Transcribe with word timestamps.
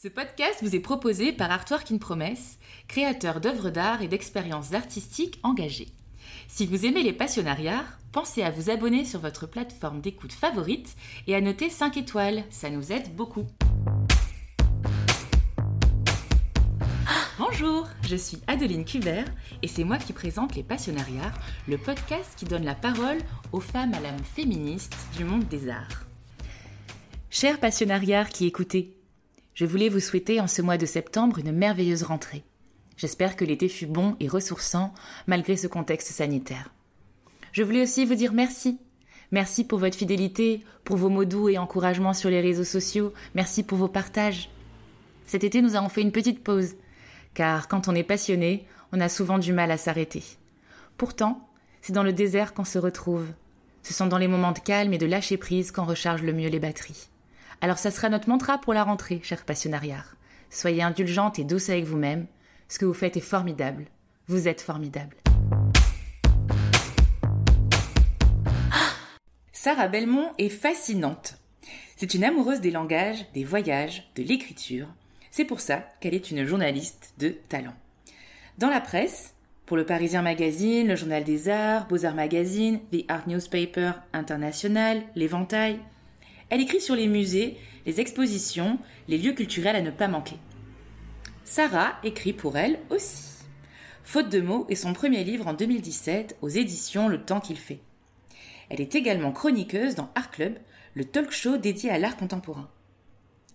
Ce 0.00 0.06
podcast 0.06 0.58
vous 0.62 0.76
est 0.76 0.80
proposé 0.80 1.32
par 1.32 1.50
Artwork 1.50 1.90
in 1.90 1.98
Promesse, 1.98 2.60
créateur 2.86 3.40
d'œuvres 3.40 3.70
d'art 3.70 4.00
et 4.00 4.06
d'expériences 4.06 4.72
artistiques 4.72 5.40
engagées. 5.42 5.88
Si 6.46 6.66
vous 6.66 6.86
aimez 6.86 7.02
les 7.02 7.12
passionnariats, 7.12 7.84
pensez 8.12 8.44
à 8.44 8.52
vous 8.52 8.70
abonner 8.70 9.04
sur 9.04 9.18
votre 9.18 9.48
plateforme 9.48 10.00
d'écoute 10.00 10.30
favorite 10.30 10.94
et 11.26 11.34
à 11.34 11.40
noter 11.40 11.68
5 11.68 11.96
étoiles, 11.96 12.44
ça 12.48 12.70
nous 12.70 12.92
aide 12.92 13.12
beaucoup. 13.16 13.44
Bonjour, 17.36 17.88
je 18.02 18.14
suis 18.14 18.38
Adeline 18.46 18.84
Kubert 18.84 19.26
et 19.62 19.66
c'est 19.66 19.82
moi 19.82 19.98
qui 19.98 20.12
présente 20.12 20.54
Les 20.54 20.62
Passionnariats, 20.62 21.34
le 21.66 21.76
podcast 21.76 22.34
qui 22.36 22.44
donne 22.44 22.64
la 22.64 22.76
parole 22.76 23.18
aux 23.50 23.58
femmes 23.58 23.94
à 23.94 24.00
l'âme 24.00 24.22
féministe 24.22 24.94
du 25.16 25.24
monde 25.24 25.48
des 25.48 25.68
arts. 25.68 26.04
Chers 27.30 27.58
passionnariats 27.58 28.24
qui 28.24 28.46
écoutez, 28.46 28.97
je 29.58 29.66
voulais 29.66 29.88
vous 29.88 29.98
souhaiter 29.98 30.40
en 30.40 30.46
ce 30.46 30.62
mois 30.62 30.78
de 30.78 30.86
septembre 30.86 31.40
une 31.40 31.50
merveilleuse 31.50 32.04
rentrée. 32.04 32.44
J'espère 32.96 33.34
que 33.34 33.44
l'été 33.44 33.68
fut 33.68 33.88
bon 33.88 34.14
et 34.20 34.28
ressourçant 34.28 34.94
malgré 35.26 35.56
ce 35.56 35.66
contexte 35.66 36.12
sanitaire. 36.12 36.72
Je 37.50 37.64
voulais 37.64 37.82
aussi 37.82 38.04
vous 38.04 38.14
dire 38.14 38.32
merci. 38.32 38.78
Merci 39.32 39.64
pour 39.64 39.80
votre 39.80 39.98
fidélité, 39.98 40.62
pour 40.84 40.96
vos 40.96 41.08
mots 41.08 41.24
doux 41.24 41.48
et 41.48 41.58
encouragements 41.58 42.14
sur 42.14 42.30
les 42.30 42.40
réseaux 42.40 42.62
sociaux. 42.62 43.12
Merci 43.34 43.64
pour 43.64 43.78
vos 43.78 43.88
partages. 43.88 44.48
Cet 45.26 45.42
été, 45.42 45.60
nous 45.60 45.74
avons 45.74 45.88
fait 45.88 46.02
une 46.02 46.12
petite 46.12 46.44
pause, 46.44 46.76
car 47.34 47.66
quand 47.66 47.88
on 47.88 47.96
est 47.96 48.04
passionné, 48.04 48.64
on 48.92 49.00
a 49.00 49.08
souvent 49.08 49.38
du 49.38 49.52
mal 49.52 49.72
à 49.72 49.76
s'arrêter. 49.76 50.22
Pourtant, 50.96 51.48
c'est 51.82 51.92
dans 51.92 52.04
le 52.04 52.12
désert 52.12 52.54
qu'on 52.54 52.64
se 52.64 52.78
retrouve. 52.78 53.26
Ce 53.82 53.92
sont 53.92 54.06
dans 54.06 54.18
les 54.18 54.28
moments 54.28 54.52
de 54.52 54.60
calme 54.60 54.92
et 54.92 54.98
de 54.98 55.06
lâcher 55.06 55.36
prise 55.36 55.72
qu'on 55.72 55.84
recharge 55.84 56.22
le 56.22 56.32
mieux 56.32 56.48
les 56.48 56.60
batteries. 56.60 57.08
Alors 57.60 57.78
ça 57.78 57.90
sera 57.90 58.08
notre 58.08 58.28
mantra 58.28 58.58
pour 58.58 58.72
la 58.72 58.84
rentrée, 58.84 59.20
chers 59.24 59.44
passionnariats. 59.44 60.04
Soyez 60.48 60.82
indulgente 60.82 61.40
et 61.40 61.44
douce 61.44 61.70
avec 61.70 61.84
vous-même. 61.84 62.26
Ce 62.68 62.78
que 62.78 62.84
vous 62.84 62.94
faites 62.94 63.16
est 63.16 63.20
formidable. 63.20 63.86
Vous 64.28 64.46
êtes 64.46 64.60
formidable. 64.60 65.16
Sarah 69.52 69.88
Belmont 69.88 70.30
est 70.38 70.50
fascinante. 70.50 71.38
C'est 71.96 72.14
une 72.14 72.22
amoureuse 72.22 72.60
des 72.60 72.70
langages, 72.70 73.26
des 73.34 73.42
voyages, 73.42 74.08
de 74.14 74.22
l'écriture. 74.22 74.86
C'est 75.32 75.44
pour 75.44 75.58
ça 75.60 75.84
qu'elle 76.00 76.14
est 76.14 76.30
une 76.30 76.44
journaliste 76.44 77.14
de 77.18 77.30
talent. 77.48 77.74
Dans 78.58 78.70
la 78.70 78.80
presse, 78.80 79.34
pour 79.66 79.76
le 79.76 79.84
Parisien 79.84 80.22
Magazine, 80.22 80.86
le 80.86 80.94
Journal 80.96 81.24
des 81.24 81.48
Arts, 81.48 81.88
Beaux-Arts 81.88 82.14
Magazine, 82.14 82.78
The 82.92 83.04
Art 83.08 83.26
Newspaper 83.26 83.92
International, 84.12 85.02
l'Éventail, 85.16 85.80
elle 86.50 86.60
écrit 86.60 86.80
sur 86.80 86.94
les 86.94 87.06
musées, 87.06 87.56
les 87.86 88.00
expositions, 88.00 88.78
les 89.08 89.18
lieux 89.18 89.32
culturels 89.32 89.76
à 89.76 89.82
ne 89.82 89.90
pas 89.90 90.08
manquer. 90.08 90.36
Sarah 91.44 91.98
écrit 92.04 92.32
pour 92.32 92.56
elle 92.56 92.78
aussi. 92.90 93.24
Faute 94.04 94.30
de 94.30 94.40
mots 94.40 94.66
est 94.68 94.74
son 94.74 94.92
premier 94.92 95.24
livre 95.24 95.46
en 95.46 95.54
2017 95.54 96.36
aux 96.40 96.48
éditions 96.48 97.08
Le 97.08 97.24
Temps 97.24 97.40
qu'il 97.40 97.58
fait. 97.58 97.80
Elle 98.70 98.80
est 98.80 98.94
également 98.94 99.32
chroniqueuse 99.32 99.94
dans 99.94 100.10
Art 100.14 100.30
Club, 100.30 100.58
le 100.94 101.04
talk 101.04 101.30
show 101.30 101.56
dédié 101.56 101.90
à 101.90 101.98
l'art 101.98 102.16
contemporain. 102.16 102.68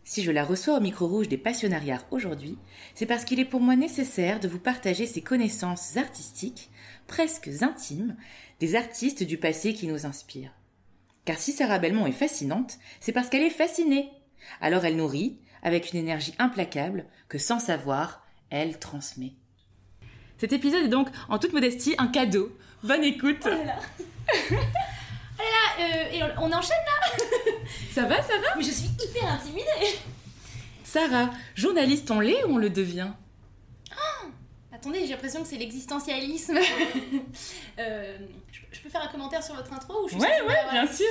Si 0.05 0.21
je 0.21 0.31
la 0.31 0.43
reçois 0.43 0.77
au 0.77 0.81
micro 0.81 1.07
rouge 1.07 1.29
des 1.29 1.37
passionnariats 1.37 2.01
aujourd'hui, 2.11 2.57
c'est 2.93 3.05
parce 3.05 3.25
qu'il 3.25 3.39
est 3.39 3.45
pour 3.45 3.61
moi 3.61 3.75
nécessaire 3.75 4.39
de 4.39 4.47
vous 4.47 4.59
partager 4.59 5.05
ces 5.05 5.21
connaissances 5.21 5.95
artistiques, 5.97 6.69
presque 7.07 7.49
intimes, 7.61 8.15
des 8.59 8.75
artistes 8.75 9.23
du 9.23 9.37
passé 9.37 9.73
qui 9.73 9.87
nous 9.87 10.05
inspirent. 10.05 10.53
Car 11.25 11.37
si 11.37 11.53
Sarah 11.53 11.79
Belmont 11.79 12.05
est 12.05 12.11
fascinante, 12.11 12.77
c'est 12.99 13.11
parce 13.11 13.29
qu'elle 13.29 13.43
est 13.43 13.49
fascinée. 13.49 14.09
Alors 14.61 14.85
elle 14.85 14.97
nourrit, 14.97 15.37
avec 15.61 15.91
une 15.93 15.99
énergie 15.99 16.35
implacable, 16.39 17.05
que 17.29 17.37
sans 17.37 17.59
savoir, 17.59 18.25
elle 18.49 18.79
transmet. 18.79 19.33
Cet 20.37 20.51
épisode 20.51 20.83
est 20.83 20.89
donc, 20.89 21.07
en 21.29 21.39
toute 21.39 21.53
modestie, 21.53 21.95
un 21.97 22.07
cadeau. 22.07 22.55
Bonne 22.83 23.03
écoute. 23.03 23.45
Oh 23.45 23.49
là 23.49 23.63
là. 23.63 23.79
Oh 25.35 25.41
là 25.41 25.85
là, 25.87 25.95
euh, 25.95 26.11
et 26.11 26.23
on, 26.23 26.43
on 26.43 26.51
enchaîne 26.53 26.77
là 26.85 27.53
Ça 27.91 28.03
va, 28.03 28.21
ça 28.21 28.37
va? 28.37 28.55
Mais 28.55 28.63
je 28.63 28.69
suis 28.69 28.89
hyper 29.03 29.27
intimidée 29.27 29.65
Sarah, 30.83 31.31
journaliste 31.55 32.11
on 32.11 32.19
l'est 32.19 32.43
ou 32.43 32.53
on 32.53 32.57
le 32.57 32.69
devient? 32.69 33.09
Attendez, 34.83 34.99
j'ai 35.05 35.13
l'impression 35.13 35.41
que 35.41 35.47
c'est 35.47 35.57
l'existentialisme. 35.57 36.59
Euh, 37.79 38.17
je, 38.51 38.59
je 38.71 38.81
peux 38.81 38.89
faire 38.89 39.01
un 39.01 39.07
commentaire 39.07 39.41
sur 39.43 39.55
votre 39.55 39.71
intro 39.73 40.03
ou 40.03 40.07
je 40.07 40.13
suis 40.13 40.21
Ouais, 40.21 40.27
censée- 40.27 40.41
ouais, 40.41 40.47
voilà. 40.65 40.71
bien 40.83 40.87
sûr. 40.93 41.07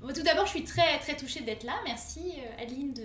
Bon, 0.00 0.08
tout 0.12 0.22
d'abord, 0.22 0.46
je 0.46 0.50
suis 0.52 0.64
très 0.64 0.98
très 1.00 1.16
touchée 1.16 1.40
d'être 1.40 1.64
là. 1.64 1.74
Merci 1.84 2.32
euh, 2.38 2.62
Adeline 2.62 2.94
de, 2.94 3.02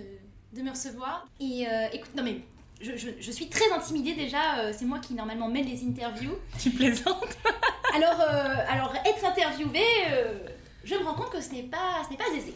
de 0.56 0.62
me 0.62 0.70
recevoir. 0.70 1.26
Et 1.40 1.66
euh, 1.68 1.88
écoute, 1.92 2.14
non 2.16 2.22
mais 2.22 2.36
je, 2.80 2.96
je- 2.96 3.10
je 3.20 3.30
suis 3.30 3.48
très 3.48 3.70
intimidée 3.72 4.14
déjà. 4.14 4.60
euh, 4.60 4.72
c'est 4.74 4.84
moi 4.86 5.00
qui 5.00 5.12
normalement 5.14 5.48
mène 5.48 5.66
les 5.66 5.84
interviews. 5.84 6.38
Tu 6.58 6.70
plaisantes 6.70 7.36
Alors, 7.94 8.20
euh, 8.20 8.54
alors 8.68 8.94
être 9.04 9.24
interviewée, 9.24 9.82
euh, 10.10 10.38
je 10.84 10.94
me 10.94 11.02
rends 11.04 11.14
compte 11.14 11.30
que 11.30 11.40
ce 11.42 11.50
n'est 11.52 11.62
pas, 11.64 12.02
ce 12.06 12.10
n'est 12.10 12.16
pas 12.16 12.28
aisé. 12.34 12.54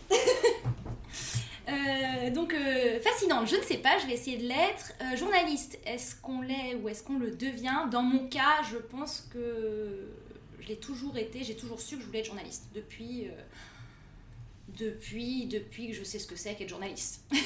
Euh, 1.69 2.31
donc 2.31 2.55
euh, 2.55 2.99
fascinante, 3.01 3.47
je 3.47 3.57
ne 3.57 3.63
sais 3.63 3.79
pas, 3.79 3.99
je 3.99 4.07
vais 4.07 4.15
essayer 4.15 4.39
de 4.39 4.49
l'être. 4.49 4.93
Euh, 5.03 5.17
journaliste, 5.17 5.79
est-ce 5.85 6.17
qu'on 6.17 6.41
l'est 6.41 6.75
ou 6.77 6.89
est-ce 6.89 7.03
qu'on 7.03 7.19
le 7.19 7.31
devient 7.31 7.87
Dans 7.91 8.03
mon 8.03 8.27
cas, 8.29 8.63
je 8.71 8.79
pense 8.79 9.29
que 9.33 10.09
je 10.61 10.69
l'ai 10.69 10.77
toujours 10.77 11.17
été, 11.19 11.45
j'ai 11.45 11.57
toujours 11.57 11.81
su 11.81 11.97
que 11.97 12.03
je 12.03 12.07
voulais 12.07 12.21
être 12.21 12.27
journaliste 12.27 12.69
depuis, 12.75 13.27
euh, 13.27 13.33
depuis, 14.79 15.47
depuis 15.47 15.89
que 15.89 15.95
je 15.95 16.05
sais 16.05 16.19
ce 16.19 16.27
que 16.27 16.37
c'est 16.37 16.55
qu'être 16.55 16.71
journaliste. 16.71 17.25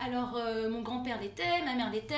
Alors, 0.00 0.36
euh, 0.36 0.68
mon 0.68 0.82
grand-père 0.82 1.20
l'était, 1.20 1.62
ma 1.64 1.74
mère 1.76 1.90
l'était, 1.90 2.14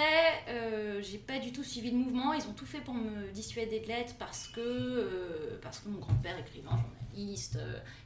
euh, 0.48 1.00
j'ai 1.03 1.19
pas 1.19 1.38
du 1.38 1.53
tout 1.53 1.62
suivi 1.62 1.91
le 1.91 1.98
mouvement, 1.98 2.32
ils 2.32 2.42
ont 2.48 2.53
tout 2.53 2.66
fait 2.66 2.81
pour 2.81 2.94
me 2.94 3.31
dissuader 3.31 3.81
de 3.81 3.87
l'être 3.87 4.16
parce 4.19 4.48
que, 4.48 4.60
euh, 4.60 5.59
parce 5.62 5.81
que 5.81 5.88
mon 5.91 5.98
grand-père, 5.98 6.38
écrivain, 6.38 6.78
journaliste, 7.15 7.59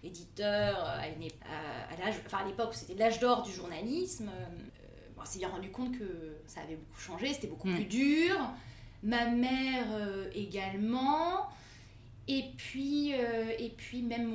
éditeur, 0.05 0.79
à, 0.85 0.99
à- 1.03 2.11
enfin, 2.27 2.39
à 2.39 2.47
l'époque 2.47 2.75
c'était 2.75 2.95
l'âge 2.95 3.21
d'or 3.21 3.43
du 3.43 3.53
journalisme, 3.53 4.31
bon, 5.17 5.23
on 5.23 5.25
s'est 5.25 5.39
bien 5.39 5.49
rendu 5.49 5.71
compte 5.71 5.97
que 5.97 6.37
ça 6.47 6.61
avait 6.63 6.77
beaucoup 6.77 7.01
changé, 7.01 7.33
c'était 7.33 7.47
beaucoup 7.49 7.69
plus 7.69 7.85
dur. 7.85 8.37
Ma 9.03 9.27
mère 9.31 9.87
également. 10.35 11.49
Et 12.33 12.45
puis, 12.57 13.13
euh, 13.13 13.51
et 13.59 13.71
puis 13.71 14.03
même 14.03 14.29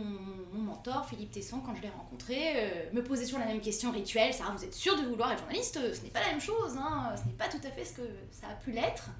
mon, 0.54 0.60
mentor, 0.60 1.08
Philippe 1.08 1.32
Tesson, 1.32 1.62
quand 1.62 1.74
je 1.76 1.82
l'ai 1.82 1.90
rencontré, 1.90 2.36
euh, 2.58 2.92
me 2.92 3.02
posait 3.02 3.24
toujours 3.24 3.40
la 3.40 3.46
même 3.46 3.62
question 3.62 3.90
rituelle. 3.90 4.34
Sarah, 4.34 4.54
vous 4.54 4.66
êtes 4.66 4.74
sûre 4.74 5.02
de 5.02 5.08
vouloir 5.08 5.32
être 5.32 5.40
journaliste? 5.40 5.80
Ce 5.94 6.02
n'est 6.04 6.10
pas 6.10 6.20
la 6.20 6.32
même 6.32 6.42
chose, 6.42 6.76
hein. 6.78 7.16
ce 7.16 7.26
n'est 7.26 7.38
pas 7.38 7.48
tout 7.48 7.66
à 7.66 7.72
fait 7.72 7.86
ce 7.86 7.94
que 7.94 8.02
ça 8.32 8.48
a 8.50 8.56
pu 8.56 8.72
l'être. 8.72 9.12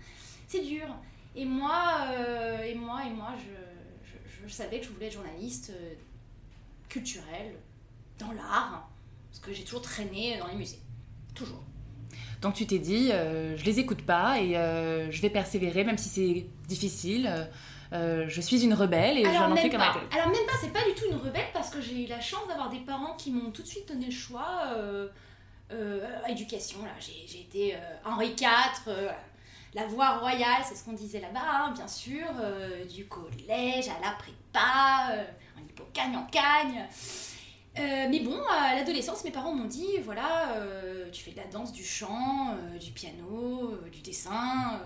C'est 0.50 0.60
dur. 0.60 0.88
Et 1.38 1.46
moi, 1.46 2.08
euh, 2.10 2.64
et 2.64 2.76
moi, 2.76 3.04
et 3.06 3.12
moi, 3.12 3.30
je, 4.46 4.52
savais 4.52 4.82
que 4.82 4.86
je 4.88 4.92
voulais 4.92 5.06
être 5.06 5.14
journaliste 5.14 5.72
culturelle, 6.90 7.56
dans 8.20 8.34
l'art, 8.34 8.90
parce 9.32 9.40
que 9.40 9.54
j'ai 9.54 9.64
toujours 9.64 9.84
traîné 9.84 10.38
dans 10.38 10.48
les 10.48 10.56
musées. 10.56 10.80
Toujours. 11.34 11.64
Donc 12.42 12.56
tu 12.56 12.68
t'es 12.68 12.80
dit, 12.80 13.08
je 13.10 13.64
les 13.64 13.80
écoute 13.80 14.04
pas 14.04 14.40
et 14.40 14.52
je 15.12 15.22
vais 15.22 15.32
persévérer 15.32 15.84
même 15.84 15.98
si 15.98 16.10
c'est 16.10 16.46
difficile. 16.68 17.50
Euh, 17.94 18.26
je 18.28 18.42
suis 18.42 18.64
une 18.64 18.74
rebelle 18.74 19.18
et 19.18 19.26
Alors 19.26 19.44
j'en 19.44 19.52
en 19.52 19.56
fais 19.56 19.70
comme 19.70 19.80
pas. 19.80 19.94
un. 19.94 20.16
Alors 20.18 20.28
même 20.28 20.46
pas, 20.46 20.54
c'est 20.60 20.74
pas 20.74 20.84
du 20.84 20.96
tout 20.96 21.06
une 21.10 21.18
rebelle 21.18 21.48
parce 21.54 21.70
que 21.70 21.82
j'ai 21.82 22.04
eu 22.04 22.08
la 22.08 22.20
chance 22.20 22.48
d'avoir 22.48 22.70
des 22.70 22.80
parents 22.80 23.16
qui 23.16 23.32
m'ont 23.32 23.52
tout 23.52 23.62
de 23.62 23.68
suite 23.68 23.88
donné 23.88 24.08
le 24.08 24.12
choix. 24.12 24.64
Euh, 24.76 25.08
euh, 25.72 26.08
éducation, 26.28 26.84
là, 26.84 26.92
j'ai 27.00 27.42
été 27.42 27.76
euh, 27.76 27.78
Henri 28.06 28.36
IV, 28.40 28.94
la 29.74 29.88
voie 29.88 30.18
royale, 30.20 30.62
c'est 30.64 30.76
ce 30.76 30.84
qu'on 30.86 30.94
disait 30.94 31.20
là-bas, 31.20 31.42
hein, 31.44 31.74
bien 31.76 31.88
sûr, 31.88 32.26
du 32.90 33.08
collège 33.08 33.90
à 33.90 34.00
la 34.02 34.12
prépa, 34.12 35.16
en 35.58 35.62
hippocagne, 35.62 36.16
en 36.16 36.26
cagne. 36.28 36.88
Euh, 37.78 38.08
mais 38.10 38.22
bon, 38.22 38.40
à 38.50 38.76
l'adolescence, 38.76 39.24
mes 39.26 39.32
parents 39.32 39.54
m'ont 39.54 39.66
dit 39.66 39.98
voilà, 40.04 40.54
euh, 40.56 41.10
tu 41.12 41.24
fais 41.24 41.32
de 41.32 41.38
la 41.38 41.46
danse, 41.48 41.74
du 41.74 41.84
chant, 41.84 42.52
euh, 42.52 42.78
du 42.78 42.92
piano, 42.92 43.78
du 43.92 44.00
dessin, 44.02 44.80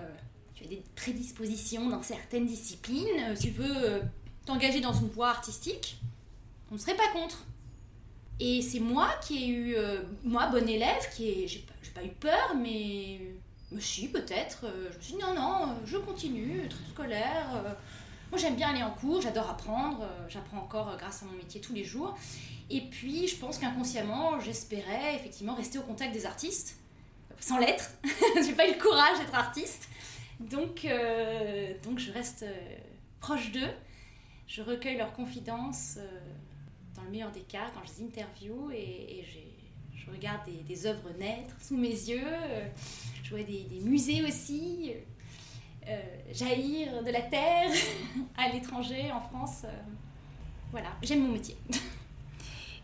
tu 0.59 0.65
as 0.65 0.67
des 0.67 0.83
prédispositions 0.95 1.89
dans 1.89 2.03
certaines 2.03 2.45
disciplines, 2.45 3.07
euh, 3.19 3.35
tu 3.35 3.50
veux 3.50 3.75
euh, 3.77 4.01
t'engager 4.45 4.81
dans 4.81 4.94
une 4.94 5.07
voie 5.07 5.29
artistique, 5.29 6.00
on 6.71 6.75
ne 6.75 6.79
serait 6.79 6.95
pas 6.95 7.07
contre. 7.13 7.45
Et 8.41 8.61
c'est 8.61 8.79
moi 8.79 9.09
qui 9.21 9.44
ai 9.44 9.47
eu, 9.47 9.75
euh, 9.75 10.01
moi, 10.23 10.47
bon 10.47 10.67
élève, 10.67 11.09
qui 11.15 11.29
ai, 11.29 11.47
j'ai 11.47 11.59
pas, 11.94 12.03
eu 12.03 12.09
peur, 12.09 12.56
mais, 12.56 13.19
mais 13.71 13.81
si, 13.81 14.07
peut-être. 14.07 14.65
je 14.91 14.97
me 14.97 15.01
suis 15.01 15.13
dit 15.15 15.19
non, 15.19 15.33
non, 15.33 15.75
je 15.85 15.97
continue, 15.97 16.67
très 16.69 16.85
scolaire. 16.91 17.75
moi, 18.29 18.39
j'aime 18.39 18.56
bien 18.56 18.69
aller 18.69 18.83
en 18.83 18.91
cours, 18.91 19.21
j'adore 19.21 19.50
apprendre, 19.50 20.07
j'apprends 20.29 20.59
encore 20.59 20.95
grâce 20.97 21.23
à 21.23 21.25
mon 21.25 21.33
métier 21.33 21.59
tous 21.59 21.73
les 21.73 21.83
jours. 21.83 22.17
Et 22.69 22.81
puis, 22.81 23.27
je 23.27 23.35
pense 23.35 23.57
qu'inconsciemment, 23.57 24.39
j'espérais 24.39 25.15
effectivement 25.15 25.56
rester 25.56 25.77
au 25.77 25.81
contact 25.81 26.13
des 26.13 26.25
artistes, 26.25 26.77
sans 27.41 27.57
l'être. 27.57 27.91
j'ai 28.45 28.53
pas 28.53 28.65
eu 28.65 28.73
le 28.75 28.81
courage 28.81 29.19
d'être 29.19 29.35
artiste. 29.35 29.89
Donc, 30.39 30.86
euh, 30.86 31.74
donc 31.83 32.00
je 32.00 32.12
reste 32.12 32.44
euh, 32.44 32.75
proche 33.19 33.51
d'eux. 33.51 33.71
Je 34.47 34.62
recueille 34.62 34.97
leurs 34.97 35.13
confidences 35.13 35.97
euh, 35.97 36.19
dans 36.95 37.03
le 37.03 37.09
meilleur 37.09 37.31
des 37.31 37.41
cas 37.41 37.69
quand 37.74 37.81
je 37.86 38.00
les 38.00 38.07
interview 38.07 38.71
et, 38.71 39.25
je 39.95 40.12
regarde 40.12 40.41
des, 40.47 40.63
des, 40.63 40.88
œuvres 40.88 41.12
naître 41.19 41.56
sous 41.62 41.77
mes 41.77 41.89
yeux, 41.89 42.25
je 43.21 43.30
vois 43.30 43.44
des, 43.44 43.65
des 43.65 43.80
musées 43.81 44.24
aussi 44.24 44.94
jaillir 46.31 47.03
de 47.03 47.12
la 47.12 47.21
terre 47.21 47.69
à 48.38 48.50
l'étranger, 48.50 49.12
en 49.12 49.21
France. 49.21 49.65
voilà, 50.71 50.88
j'aime 51.03 51.27
mon 51.27 51.33
métier. 51.33 51.56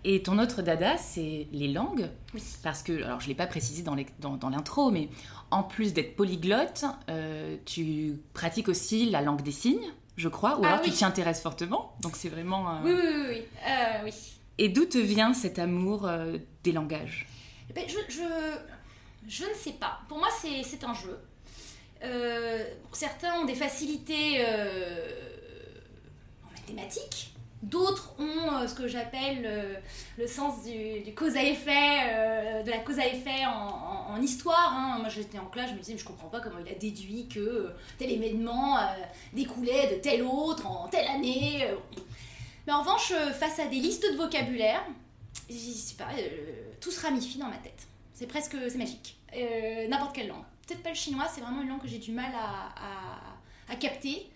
Et 0.08 0.22
ton 0.22 0.38
autre 0.38 0.62
dada, 0.62 0.98
c'est 0.98 1.48
les 1.52 1.68
langues. 1.68 2.08
Oui. 2.36 2.44
Parce 2.62 2.84
que, 2.84 2.94
alors 3.04 3.20
je 3.22 3.26
ne 3.26 3.30
l'ai 3.30 3.36
pas 3.36 3.48
précisé 3.48 3.82
dans, 3.82 3.96
dans, 4.20 4.38
dans 4.38 4.50
l'intro, 4.50 4.92
mais 4.92 5.10
en 5.50 5.64
plus 5.64 5.94
d'être 5.94 6.16
polyglotte, 6.16 6.86
euh, 7.10 7.58
tu 7.66 8.20
pratiques 8.36 8.70
aussi 8.70 9.10
la 9.10 9.22
langue 9.24 9.42
des 9.42 9.52
signes, 9.52 9.92
je 10.16 10.28
crois, 10.30 10.60
ou 10.60 10.62
Ah 10.64 10.68
alors 10.68 10.80
oui. 10.84 10.92
tu 10.92 10.98
t'y 10.98 11.06
intéresses 11.06 11.42
fortement. 11.42 11.96
Donc 12.02 12.16
c'est 12.18 12.30
vraiment. 12.30 12.70
euh, 12.76 12.80
Oui, 12.84 12.92
oui, 12.94 13.02
oui, 13.04 13.26
oui. 13.30 13.42
Euh, 13.68 14.04
oui. 14.06 14.12
Et 14.60 14.70
d'où 14.70 14.86
te 14.86 15.00
vient 15.00 15.34
cet 15.34 15.58
amour 15.58 16.08
des 16.64 16.72
langages? 16.72 17.28
Eh 17.72 17.74
ben, 17.74 17.84
je, 17.90 17.98
je, 18.08 18.22
je 19.28 19.44
ne 19.44 19.54
sais 19.56 19.74
pas. 19.74 20.02
Pour 20.08 20.20
moi, 20.20 20.30
c'est 20.40 20.62
c'est 20.62 20.84
un 20.84 20.94
jeu. 20.94 21.20
Certains 22.94 23.40
ont 23.40 23.46
des 23.46 23.56
facilités 23.56 24.46
en 26.46 26.52
mathématiques. 26.52 27.35
D'autres 27.64 28.14
ont 28.20 28.54
euh, 28.58 28.68
ce 28.68 28.76
que 28.76 28.88
j'appelle 28.88 29.42
euh, 29.46 29.76
le 30.18 30.28
sens 30.28 30.64
du, 30.64 31.14
cause 31.16 31.36
à 31.36 31.44
effet, 31.44 32.00
euh, 32.10 32.64
de 32.64 32.70
la 32.70 32.78
cause 32.80 33.00
à 33.00 33.08
effet 33.08 33.46
en, 33.48 34.22
histoire. 34.22 34.72
hein. 34.74 34.98
Moi, 35.00 35.10
j'étais 35.10 35.40
en 35.40 35.46
classe, 35.48 35.70
je 35.70 35.74
me 35.76 35.80
disais, 35.80 35.94
mais 35.94 36.00
je 36.00 36.06
comprends 36.06 36.28
pas 36.30 36.40
comment 36.42 36.60
il 36.64 36.72
a 36.72 36.76
déduit 36.76 37.28
que 37.28 37.72
tel 37.98 38.12
événement 38.12 38.78
découlait 39.34 39.96
de 39.96 39.96
tel 40.02 40.22
autre 40.24 40.66
en 40.68 40.88
telle 40.88 41.08
année. 41.08 41.68
Mais 42.68 42.74
en 42.74 42.80
revanche, 42.82 43.12
face 43.40 43.60
à 43.60 43.66
des 43.66 43.78
listes 43.78 44.04
de 44.12 44.16
vocabulaire, 44.18 44.84
pas, 45.98 46.08
euh, 46.18 46.72
tout 46.80 46.92
se 46.92 47.02
ramifie 47.02 47.38
dans 47.38 47.48
ma 47.48 47.58
tête. 47.58 47.88
C'est 48.14 48.28
presque, 48.28 48.56
c'est 48.70 48.78
magique. 48.78 49.18
N'importe 49.90 50.16
quelle 50.16 50.28
langue. 50.28 50.44
Peut-être 50.68 50.82
pas 50.84 50.90
le 50.90 50.96
chinois, 50.96 51.26
c'est 51.34 51.42
vraiment 51.42 51.62
une 51.62 51.70
langue 51.70 51.82
que 51.82 51.88
j'ai 51.88 52.00
du 52.00 52.12
mal 52.12 52.32
à, 52.34 52.70
à- 52.76 53.74
à 53.74 53.76
capter 53.76 54.30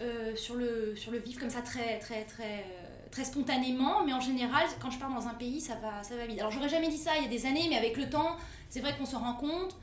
euh, 0.00 0.36
sur, 0.36 0.54
le, 0.54 0.94
sur 0.96 1.10
le 1.10 1.18
vif 1.18 1.38
comme 1.38 1.50
ça 1.50 1.62
très, 1.62 1.98
très, 1.98 2.24
très, 2.24 2.64
très 3.10 3.24
spontanément. 3.24 4.04
Mais 4.04 4.12
en 4.12 4.20
général, 4.20 4.66
quand 4.80 4.90
je 4.90 4.98
pars 4.98 5.12
dans 5.12 5.26
un 5.26 5.34
pays, 5.34 5.60
ça 5.60 5.74
va, 5.76 6.02
ça 6.02 6.16
va 6.16 6.26
vite. 6.26 6.38
Alors 6.38 6.52
j'aurais 6.52 6.68
jamais 6.68 6.88
dit 6.88 6.98
ça 6.98 7.16
il 7.16 7.24
y 7.24 7.26
a 7.26 7.28
des 7.28 7.46
années, 7.46 7.66
mais 7.68 7.76
avec 7.76 7.96
le 7.96 8.08
temps, 8.08 8.36
c'est 8.68 8.80
vrai 8.80 8.96
qu'on 8.96 9.06
se 9.06 9.16
rend 9.16 9.34
compte. 9.34 9.76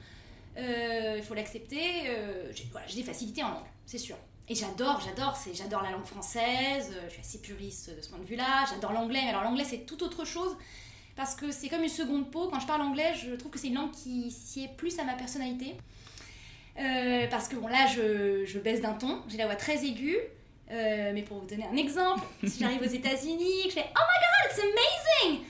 Euh, 0.58 1.16
Il 1.18 1.24
faut 1.24 1.34
l'accepter. 1.34 2.08
Euh, 2.08 2.52
j'ai 2.54 2.68
voilà, 2.72 2.88
des 2.88 3.04
facilités 3.04 3.44
en 3.44 3.50
langue, 3.50 3.70
c'est 3.86 3.98
sûr. 3.98 4.16
Et 4.48 4.56
j'adore, 4.56 5.02
j'adore, 5.02 5.36
c'est, 5.36 5.54
j'adore 5.54 5.82
la 5.82 5.92
langue 5.92 6.06
française. 6.06 6.96
Je 7.08 7.12
suis 7.12 7.22
assez 7.22 7.40
puriste 7.40 7.96
de 7.96 8.02
ce 8.02 8.10
point 8.10 8.20
de 8.20 8.26
vue-là. 8.26 8.66
J'adore 8.70 8.94
l'anglais. 8.94 9.22
Mais 9.24 9.30
alors 9.30 9.44
l'anglais, 9.44 9.64
c'est 9.64 9.86
tout 9.86 10.04
autre 10.04 10.24
chose 10.24 10.56
parce 11.16 11.36
que 11.36 11.52
c'est 11.52 11.68
comme 11.68 11.82
une 11.84 11.90
seconde 11.90 12.30
peau. 12.30 12.48
Quand 12.50 12.60
je 12.60 12.68
parle 12.68 12.82
anglais, 12.82 13.14
je 13.16 13.34
trouve 13.36 13.52
que 13.52 13.58
c'est 13.58 13.68
une 13.68 13.76
langue 13.76 13.92
qui 13.92 14.30
sied 14.32 14.70
plus 14.78 15.00
à 15.00 15.04
ma 15.04 15.14
personnalité. 15.14 15.76
Euh, 16.80 17.28
parce 17.30 17.48
que 17.48 17.56
bon, 17.56 17.68
là, 17.68 17.88
je, 17.88 18.44
je 18.46 18.60
baisse 18.60 18.82
d'un 18.82 18.94
ton, 18.94 19.22
j'ai 19.28 19.38
la 19.38 19.46
voix 19.46 19.56
très 19.56 19.84
aiguë. 19.86 20.18
Euh, 20.72 21.12
mais 21.14 21.22
pour 21.22 21.38
vous 21.40 21.46
donner 21.48 21.66
un 21.72 21.78
exemple, 21.78 22.26
si 22.48 22.60
j'arrive 22.60 22.82
aux 22.82 22.86
États-Unis, 22.86 23.64
que 23.66 23.70
je 23.70 23.76
fais 23.76 23.86
Oh 23.96 24.00
my 24.02 24.50
god, 24.50 24.52
it's 24.52 24.60
amazing 24.60 25.46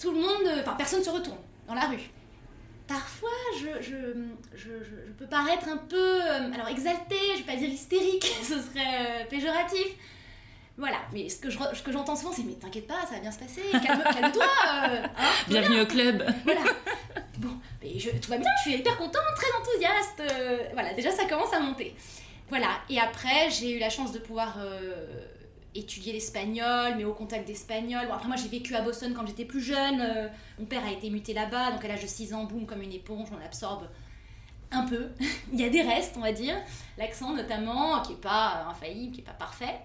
Tout 0.00 0.12
le 0.12 0.20
monde, 0.20 0.46
euh, 0.46 0.60
enfin, 0.60 0.74
personne 0.78 1.02
se 1.02 1.10
retourne 1.10 1.38
dans 1.66 1.74
la 1.74 1.86
rue. 1.86 1.98
Parfois, 2.86 3.30
je, 3.58 3.82
je, 3.82 3.96
je, 4.54 4.68
je- 4.84 5.12
peux 5.18 5.26
paraître 5.26 5.68
un 5.68 5.78
peu, 5.78 6.20
alors 6.52 6.68
exaltée, 6.68 7.16
je 7.32 7.38
vais 7.38 7.52
pas 7.52 7.56
dire 7.56 7.68
hystérique, 7.68 8.24
ce 8.42 8.60
serait 8.60 9.26
péjoratif. 9.30 9.86
Voilà, 10.76 10.98
mais 11.12 11.28
ce 11.28 11.38
que 11.38 11.50
je 11.50 11.58
ce 11.72 11.82
que 11.82 11.92
j'entends 11.92 12.16
souvent, 12.16 12.32
c'est 12.32 12.42
Mais 12.42 12.54
t'inquiète 12.54 12.86
pas, 12.88 13.06
ça 13.06 13.14
va 13.14 13.20
bien 13.20 13.30
se 13.30 13.38
passer, 13.38 13.62
calme- 13.70 14.02
calme-toi 14.02 14.44
euh, 14.88 15.02
hein, 15.16 15.30
Bienvenue 15.46 15.80
au 15.82 15.86
club 15.86 16.24
voilà. 16.44 16.62
Bon, 17.38 17.50
mais 17.82 17.96
je, 17.98 18.10
tout 18.10 18.28
va 18.30 18.38
bien, 18.38 18.48
je 18.64 18.70
suis 18.70 18.78
hyper 18.80 18.96
contente, 18.96 19.22
très 19.36 19.52
enthousiaste. 19.60 20.20
euh, 20.32 20.58
voilà, 20.72 20.92
déjà 20.94 21.10
ça 21.12 21.26
commence 21.26 21.52
à 21.52 21.60
monter. 21.60 21.94
Voilà, 22.48 22.68
et 22.90 22.98
après 22.98 23.50
j'ai 23.50 23.76
eu 23.76 23.78
la 23.78 23.88
chance 23.88 24.10
de 24.12 24.18
pouvoir 24.18 24.56
euh, 24.58 25.06
étudier 25.76 26.12
l'espagnol, 26.12 26.94
mais 26.96 27.04
au 27.04 27.12
contact 27.14 27.46
d'espagnol. 27.46 28.06
Bon, 28.08 28.14
après 28.14 28.26
moi 28.28 28.36
j'ai 28.36 28.48
vécu 28.48 28.74
à 28.74 28.82
Boston 28.82 29.14
quand 29.14 29.24
j'étais 29.28 29.44
plus 29.44 29.62
jeune. 29.62 30.30
mon 30.58 30.66
père 30.66 30.84
a 30.84 30.90
été 30.90 31.08
muté 31.08 31.34
là-bas, 31.34 31.70
donc 31.70 31.84
à 31.84 31.88
l'âge 31.88 32.02
de 32.02 32.08
6 32.08 32.34
ans, 32.34 32.44
boum, 32.44 32.66
comme 32.66 32.82
une 32.82 32.92
éponge, 32.92 33.28
on 33.32 33.44
absorbe 33.44 33.88
un 34.72 34.82
peu. 34.86 35.08
Il 35.52 35.60
y 35.60 35.64
a 35.64 35.68
des 35.70 35.82
restes, 35.82 36.14
on 36.16 36.20
va 36.20 36.32
dire. 36.32 36.56
L'accent 36.98 37.32
notamment, 37.32 38.02
qui 38.02 38.14
est 38.14 38.20
pas 38.20 38.66
infaillible, 38.68 39.14
qui 39.14 39.20
est 39.20 39.24
pas 39.24 39.32
parfait. 39.32 39.78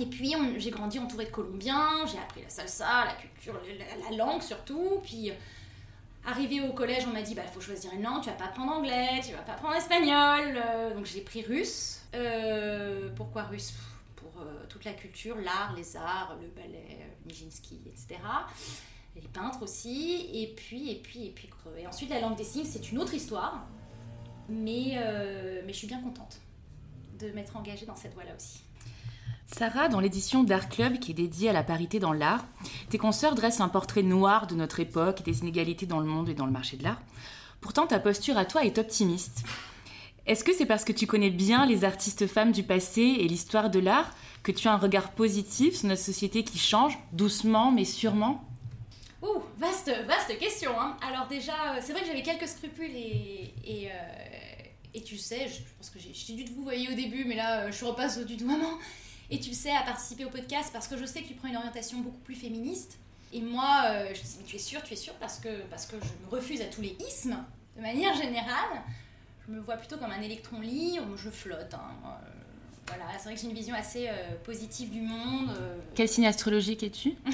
Et 0.00 0.06
puis 0.06 0.34
j'ai 0.58 0.70
grandi 0.70 0.98
entourée 0.98 1.26
de 1.26 1.30
Colombiens, 1.30 2.04
j'ai 2.06 2.18
appris 2.18 2.42
la 2.42 2.48
salsa, 2.48 3.04
la 3.04 3.14
culture, 3.14 3.54
la, 3.78 4.10
la 4.10 4.16
langue 4.16 4.42
surtout. 4.42 5.00
Puis 5.04 5.30
euh, 5.30 5.34
arrivé 6.26 6.60
au 6.60 6.72
collège, 6.72 7.04
on 7.06 7.12
m'a 7.12 7.22
dit 7.22 7.34
bah 7.34 7.42
faut 7.42 7.60
choisir 7.60 7.92
une 7.92 8.02
langue, 8.02 8.22
tu 8.22 8.28
vas 8.28 8.34
pas 8.34 8.46
apprendre 8.46 8.72
anglais, 8.72 9.20
tu 9.24 9.32
vas 9.32 9.42
pas 9.42 9.52
apprendre 9.52 9.76
espagnol. 9.76 10.56
Euh, 10.56 10.94
donc 10.94 11.06
j'ai 11.06 11.20
pris 11.20 11.42
russe. 11.42 12.02
Euh, 12.14 13.10
pourquoi 13.14 13.44
russe? 13.44 13.74
Pour 14.16 14.44
toute 14.68 14.84
la 14.84 14.94
culture, 14.94 15.36
l'art, 15.36 15.74
les 15.76 15.96
arts, 15.96 16.36
le 16.40 16.48
ballet, 16.48 16.98
Nijinsky, 17.26 17.80
etc. 17.86 18.18
Les 19.14 19.28
peintres 19.28 19.62
aussi. 19.62 20.28
Et 20.32 20.48
puis 20.56 20.90
et 20.90 20.96
puis 20.96 21.26
et 21.26 21.30
puis 21.30 21.48
et 21.78 21.86
ensuite 21.86 22.10
la 22.10 22.20
langue 22.20 22.34
des 22.34 22.42
signes, 22.42 22.64
c'est 22.64 22.90
une 22.90 22.98
autre 22.98 23.14
histoire. 23.14 23.64
Mais 24.48 24.98
mais 25.64 25.72
je 25.72 25.78
suis 25.78 25.86
bien 25.86 26.00
contente 26.00 26.40
de 27.20 27.30
m'être 27.30 27.56
engagée 27.56 27.86
dans 27.86 27.94
cette 27.94 28.14
voie-là 28.14 28.32
aussi. 28.34 28.64
Sarah, 29.56 29.86
dans 29.86 30.00
l'édition 30.00 30.42
d'Art 30.42 30.68
Club 30.68 30.98
qui 30.98 31.12
est 31.12 31.14
dédiée 31.14 31.48
à 31.48 31.52
la 31.52 31.62
parité 31.62 32.00
dans 32.00 32.12
l'art, 32.12 32.44
tes 32.90 32.98
consoeurs 32.98 33.36
dressent 33.36 33.60
un 33.60 33.68
portrait 33.68 34.02
noir 34.02 34.48
de 34.48 34.56
notre 34.56 34.80
époque 34.80 35.20
et 35.20 35.22
des 35.22 35.42
inégalités 35.42 35.86
dans 35.86 36.00
le 36.00 36.06
monde 36.06 36.28
et 36.28 36.34
dans 36.34 36.44
le 36.44 36.50
marché 36.50 36.76
de 36.76 36.82
l'art. 36.82 37.00
Pourtant, 37.60 37.86
ta 37.86 38.00
posture 38.00 38.36
à 38.36 38.46
toi 38.46 38.64
est 38.64 38.78
optimiste. 38.78 39.44
Est-ce 40.26 40.42
que 40.42 40.52
c'est 40.52 40.66
parce 40.66 40.84
que 40.84 40.90
tu 40.90 41.06
connais 41.06 41.30
bien 41.30 41.66
les 41.66 41.84
artistes 41.84 42.26
femmes 42.26 42.50
du 42.50 42.64
passé 42.64 43.02
et 43.02 43.28
l'histoire 43.28 43.70
de 43.70 43.78
l'art 43.78 44.12
que 44.42 44.50
tu 44.50 44.66
as 44.66 44.72
un 44.72 44.76
regard 44.76 45.12
positif 45.12 45.76
sur 45.76 45.86
notre 45.86 46.02
société 46.02 46.42
qui 46.42 46.58
change, 46.58 46.98
doucement 47.12 47.70
mais 47.70 47.84
sûrement? 47.84 48.42
Ouh, 49.22 49.40
vaste, 49.58 49.92
vaste 50.08 50.36
question. 50.36 50.72
Hein. 50.80 50.96
Alors 51.08 51.28
déjà, 51.28 51.52
euh, 51.52 51.78
c'est 51.80 51.92
vrai 51.92 52.02
que 52.02 52.08
j'avais 52.08 52.22
quelques 52.22 52.48
scrupules 52.48 52.90
et, 52.90 53.54
et, 53.64 53.88
euh, 53.92 55.00
tu 55.00 55.16
sais, 55.16 55.46
je, 55.46 55.60
pense 55.76 55.90
que 55.90 56.00
j'ai 56.00 56.34
dû 56.34 56.44
te 56.44 56.50
vous 56.50 56.64
voyez 56.64 56.88
au 56.90 56.94
début, 56.94 57.24
mais 57.24 57.36
là, 57.36 57.60
euh, 57.60 57.70
je 57.70 57.84
repasse 57.84 58.18
au 58.18 58.24
du 58.24 58.42
maman. 58.44 58.78
Et 59.30 59.40
tu 59.40 59.50
le 59.50 59.54
sais, 59.54 59.70
à 59.74 59.82
participer 59.82 60.24
au 60.24 60.30
podcast 60.30 60.70
parce 60.72 60.86
que 60.88 60.96
je 60.96 61.04
sais 61.04 61.22
que 61.22 61.28
tu 61.28 61.34
prends 61.34 61.48
une 61.48 61.56
orientation 61.56 61.98
beaucoup 62.00 62.18
plus 62.18 62.34
féministe. 62.34 62.98
Et 63.32 63.40
moi, 63.40 63.82
euh, 63.86 64.08
je 64.14 64.20
dis, 64.20 64.36
mais 64.38 64.44
tu 64.44 64.56
es 64.56 64.60
sûre, 64.60 64.82
tu 64.82 64.92
es 64.92 64.96
sûre, 64.96 65.14
parce 65.14 65.38
que, 65.40 65.62
parce 65.70 65.86
que 65.86 65.96
je 66.00 66.24
me 66.24 66.30
refuse 66.30 66.60
à 66.60 66.66
tous 66.66 66.82
les 66.82 66.96
ismes, 67.08 67.36
de 67.76 67.82
manière 67.82 68.14
générale. 68.16 68.82
Je 69.48 69.52
me 69.52 69.60
vois 69.60 69.76
plutôt 69.76 69.96
comme 69.96 70.10
un 70.12 70.20
électron 70.22 70.60
libre, 70.60 71.16
je 71.16 71.30
flotte. 71.30 71.74
hein. 71.74 71.90
Euh, 72.06 72.30
voilà, 72.86 73.04
c'est 73.18 73.24
vrai 73.24 73.34
que 73.34 73.40
j'ai 73.40 73.48
une 73.48 73.54
vision 73.54 73.74
assez 73.74 74.08
euh, 74.08 74.12
positive 74.44 74.90
du 74.90 75.00
monde. 75.00 75.50
euh, 75.58 75.76
Quel 75.94 76.08
signe 76.08 76.26
astrologique 76.26 76.82
es-tu? 76.82 77.14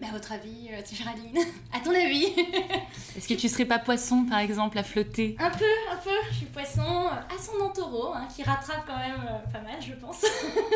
mais 0.00 0.08
à 0.08 0.10
votre 0.12 0.32
avis, 0.32 0.68
euh, 0.72 0.80
Géraldine 0.92 1.38
À 1.72 1.80
ton 1.80 1.90
avis 1.94 2.24
Est-ce 3.16 3.28
que 3.28 3.34
tu 3.34 3.48
serais 3.48 3.64
pas 3.66 3.78
poisson, 3.78 4.24
par 4.24 4.38
exemple, 4.38 4.78
à 4.78 4.82
flotter? 4.82 5.36
Un 5.38 5.50
peu, 5.50 5.64
un 5.90 5.96
peu. 5.96 6.10
Je 6.30 6.36
suis 6.36 6.46
poisson 6.46 6.80
euh, 7.06 7.34
ascendant 7.36 7.70
taureau, 7.70 8.12
hein, 8.14 8.26
qui 8.34 8.42
rattrape 8.42 8.84
quand 8.86 8.98
même 8.98 9.20
euh, 9.28 9.52
pas 9.52 9.60
mal, 9.60 9.80
je 9.80 9.92
pense. 9.94 10.24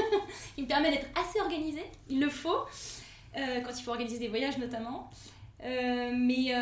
il 0.57 0.65
me 0.65 0.69
permet 0.69 0.91
d'être 0.91 1.09
assez 1.19 1.41
organisée, 1.41 1.85
il 2.09 2.21
le 2.21 2.29
faut, 2.29 2.65
euh, 3.37 3.61
quand 3.61 3.71
il 3.79 3.83
faut 3.83 3.91
organiser 3.91 4.19
des 4.19 4.29
voyages 4.29 4.59
notamment. 4.59 5.11
Euh, 5.65 6.13
mais. 6.15 6.53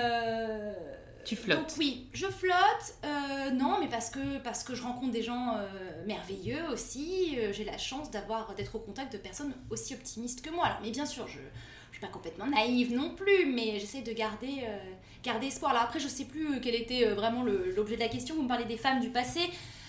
Tu 1.25 1.37
flottes. 1.37 1.59
Donc 1.61 1.69
oui, 1.79 2.09
je 2.13 2.27
flotte. 2.27 2.95
euh, 3.05 3.51
non, 3.53 3.77
mais 3.81 3.87
parce 3.87 4.11
que, 4.11 4.39
parce 4.39 4.65
que 4.65 4.75
je 4.75 4.83
rencontre 4.83 5.13
des 5.13 5.23
gens 5.23 5.55
euh, 5.57 6.05
merveilleux 6.05 6.65
aussi. 6.73 7.37
euh, 7.39 7.53
J'ai 7.53 7.63
la 7.65 7.79
chance 7.79 8.11
d'avoir 8.11 8.55
d'être 8.57 8.75
au 8.75 8.81
contact 8.81 9.13
de 9.13 9.19
personnes 9.19 9.55
aussi 9.71 9.95
optimistes 9.95 10.43
que 10.45 10.51
moi. 10.51 10.67
Alors, 10.67 10.79
mais 10.83 10.91
bien 10.91 11.07
sûr, 11.07 11.29
je 11.29 11.39
pas 12.03 12.09
complètement 12.09 12.47
naïve 12.47 12.95
non 12.95 13.15
plus, 13.15 13.47
mais 13.47 13.79
j'essaie 13.79 14.03
de 14.03 14.13
garder, 14.13 14.65
euh, 14.65 14.79
garder 15.23 15.47
espoir. 15.47 15.71
Alors 15.71 15.85
après, 15.85 16.01
je 16.01 16.09
sais 16.09 16.25
plus 16.25 16.47
euh, 16.47 16.59
quel 16.61 16.75
était 16.75 17.07
euh, 17.07 17.15
vraiment 17.15 17.45
l'objet 17.45 17.95
de 17.95 18.01
la 18.01 18.09
question. 18.09 18.35
Vous 18.35 18.43
me 18.43 18.49
parlez 18.49 18.65
des 18.65 18.77
femmes 18.77 19.01
du 19.01 19.09
passé. 19.09 19.41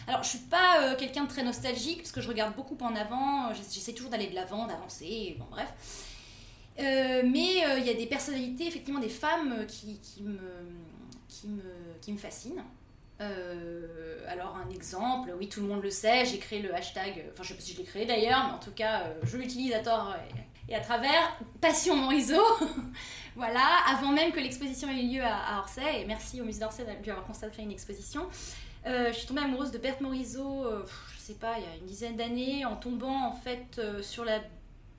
Alors, 0.07 0.21
je 0.23 0.29
suis 0.29 0.39
pas 0.39 0.95
quelqu'un 0.95 1.23
de 1.23 1.29
très 1.29 1.43
nostalgique, 1.43 1.99
parce 1.99 2.11
que 2.11 2.21
je 2.21 2.27
regarde 2.27 2.55
beaucoup 2.55 2.77
en 2.81 2.93
avant. 2.95 3.53
J'essaie 3.53 3.93
toujours 3.93 4.11
d'aller 4.11 4.27
de 4.27 4.35
l'avant, 4.35 4.67
d'avancer, 4.67 5.35
bon 5.39 5.45
bref. 5.49 5.71
Mais 6.77 7.63
il 7.79 7.85
y 7.85 7.89
a 7.89 7.93
des 7.93 8.05
personnalités, 8.05 8.67
effectivement, 8.67 8.99
des 8.99 9.07
femmes 9.07 9.65
qui, 9.65 10.01
qui 10.01 10.23
me, 10.23 10.37
qui, 11.29 11.47
me, 11.47 11.63
qui 12.01 12.11
me 12.11 12.17
fascinent. 12.17 12.65
Alors 14.27 14.57
un 14.57 14.69
exemple, 14.71 15.33
oui 15.39 15.47
tout 15.47 15.61
le 15.61 15.67
monde 15.67 15.81
le 15.81 15.89
sait, 15.89 16.25
j'ai 16.25 16.39
créé 16.39 16.61
le 16.61 16.75
hashtag, 16.75 17.23
enfin 17.31 17.43
je 17.43 17.49
sais 17.49 17.53
pas 17.53 17.61
si 17.61 17.71
je 17.71 17.77
l'ai 17.77 17.85
créé 17.85 18.05
d'ailleurs, 18.05 18.47
mais 18.47 18.53
en 18.55 18.59
tout 18.59 18.71
cas 18.75 19.03
je 19.23 19.37
l'utilise 19.37 19.71
à 19.71 19.79
tort 19.79 20.13
et, 20.69 20.75
à 20.75 20.79
travers, 20.79 21.37
Passion 21.61 21.95
Morisot, 21.95 22.41
voilà, 23.35 23.65
avant 23.87 24.11
même 24.11 24.31
que 24.31 24.39
l'exposition 24.39 24.89
ait 24.89 25.03
eu 25.03 25.15
lieu 25.15 25.23
à, 25.23 25.59
Orsay, 25.59 26.01
et 26.01 26.05
merci 26.05 26.41
au 26.41 26.45
musée 26.45 26.59
d'Orsay 26.59 26.83
de 26.83 27.03
lui 27.03 27.11
avoir 27.11 27.25
consacré 27.25 27.63
une 27.63 27.71
exposition, 27.71 28.27
euh, 28.85 29.11
je 29.13 29.17
suis 29.19 29.27
tombée 29.27 29.41
amoureuse 29.41 29.71
de 29.71 29.77
Berthe 29.77 30.01
Morisot, 30.01 30.65
euh, 30.65 30.85
je 31.15 31.21
sais 31.21 31.35
pas, 31.35 31.55
il 31.57 31.63
y 31.63 31.67
a 31.67 31.77
une 31.79 31.85
dizaine 31.85 32.17
d'années, 32.17 32.65
en 32.65 32.75
tombant 32.75 33.27
en 33.27 33.31
fait 33.31 33.79
euh, 33.79 34.01
sur 34.01 34.25
la, 34.25 34.41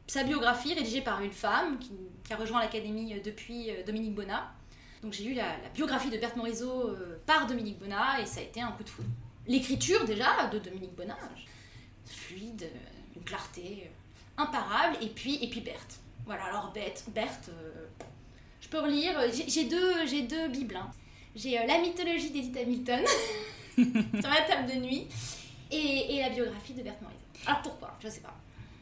sa 0.07 0.25
biographie 0.25 0.73
rédigée 0.73 1.03
par 1.03 1.21
une 1.21 1.33
femme 1.33 1.79
qui, 1.79 1.93
a 2.33 2.37
rejoint 2.37 2.61
l'académie 2.61 3.13
euh, 3.15 3.21
depuis 3.23 3.69
Dominique 3.87 4.15
Bonnat. 4.15 4.51
Donc 5.03 5.13
j'ai 5.13 5.25
lu 5.25 5.35
la, 5.35 5.57
biographie 5.75 6.09
de 6.09 6.17
Berthe 6.17 6.37
Morisot 6.37 6.97
par 7.27 7.47
Dominique 7.47 7.79
Bonnat 7.79 8.23
et 8.23 8.27
ça 8.27 8.41
a 8.41 8.43
été 8.43 8.63
un 8.63 8.73
coup 8.73 8.85
de 8.85 8.89
foudre. 8.89 9.09
L'écriture 9.47 10.07
déjà 10.07 10.47
de 10.51 10.59
Dominique 10.59 10.95
Bonnat, 10.95 11.19
fluide, 12.07 12.71
une 13.15 13.23
clarté 13.23 13.91
imparable, 14.37 14.97
et 15.01 15.09
puis, 15.09 15.39
et 15.43 15.49
puis 15.49 15.61
Berthe. 15.61 16.01
Voilà, 16.27 16.45
alors 16.45 16.73
Berthe, 16.73 17.05
Berthe 17.15 17.51
je 18.65 18.69
peux 18.71 18.81
relire, 18.81 19.13
j'ai 19.47 19.65
deux, 19.65 20.07
deux 20.27 20.49
bibles. 20.49 20.77
Hein. 20.77 20.91
J'ai 21.37 21.59
la 21.67 21.79
mythologie 21.79 22.31
d'Edith 22.31 22.57
Hamilton 22.57 23.05
sur 23.77 24.31
ma 24.31 24.41
table 24.49 24.73
de 24.73 24.81
nuit 24.81 25.07
et, 25.71 26.15
et 26.15 26.21
la 26.21 26.31
biographie 26.31 26.73
de 26.73 26.83
Berthe 26.83 27.03
Morisot. 27.03 27.19
Alors 27.47 27.61
pourquoi? 27.61 27.97
Je 28.03 28.09
sais 28.09 28.21
pas. 28.21 28.35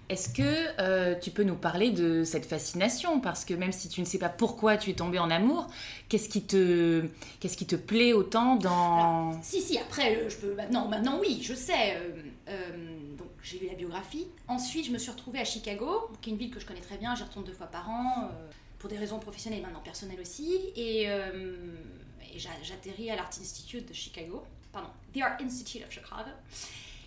Est-ce 0.08 0.28
que 0.28 0.42
euh, 0.78 1.14
tu 1.20 1.30
peux 1.30 1.42
nous 1.42 1.56
parler 1.56 1.90
de 1.90 2.22
cette 2.22 2.46
fascination? 2.46 3.18
Parce 3.20 3.44
que 3.44 3.54
même 3.54 3.72
si 3.72 3.88
tu 3.88 4.00
ne 4.00 4.06
sais 4.06 4.18
pas 4.18 4.28
pourquoi 4.28 4.76
tu 4.76 4.90
es 4.90 4.94
tombée 4.94 5.18
en 5.18 5.30
amour, 5.30 5.66
qu'est-ce 6.08 6.28
qui 6.28 6.42
te, 6.42 7.04
qu'est-ce 7.40 7.56
qui 7.56 7.66
te 7.66 7.76
plaît 7.76 8.12
autant 8.12 8.56
dans... 8.56 9.40
si, 9.42 9.62
si, 9.62 9.78
après, 9.78 10.28
je 10.28 10.36
peux... 10.36 10.54
Maintenant, 10.54 10.86
maintenant 10.86 11.18
oui, 11.20 11.40
je 11.42 11.54
sais. 11.54 11.96
Euh, 11.96 12.10
euh, 12.48 12.98
j'ai 13.42 13.58
lu 13.58 13.66
la 13.66 13.74
biographie. 13.74 14.26
Ensuite, 14.48 14.86
je 14.86 14.92
me 14.92 14.98
suis 14.98 15.10
retrouvée 15.10 15.40
à 15.40 15.44
Chicago, 15.44 16.10
qui 16.20 16.30
est 16.30 16.32
une 16.32 16.38
ville 16.38 16.50
que 16.50 16.60
je 16.60 16.66
connais 16.66 16.80
très 16.80 16.96
bien. 16.96 17.14
J'y 17.14 17.22
retourne 17.24 17.44
deux 17.44 17.52
fois 17.52 17.66
par 17.66 17.88
an, 17.90 18.30
pour 18.78 18.88
des 18.88 18.98
raisons 18.98 19.18
professionnelles 19.18 19.60
et 19.60 19.62
maintenant 19.62 19.80
personnelles 19.80 20.20
aussi. 20.20 20.54
Et, 20.76 21.02
et 21.04 22.38
j'atterris 22.38 23.10
à 23.10 23.16
l'Art 23.16 23.30
Institute 23.40 23.88
de 23.88 23.92
Chicago. 23.92 24.44
Pardon, 24.72 24.88
The 25.14 25.22
Art 25.22 25.38
Institute 25.40 25.82
of 25.84 25.90
Chicago 25.90 26.30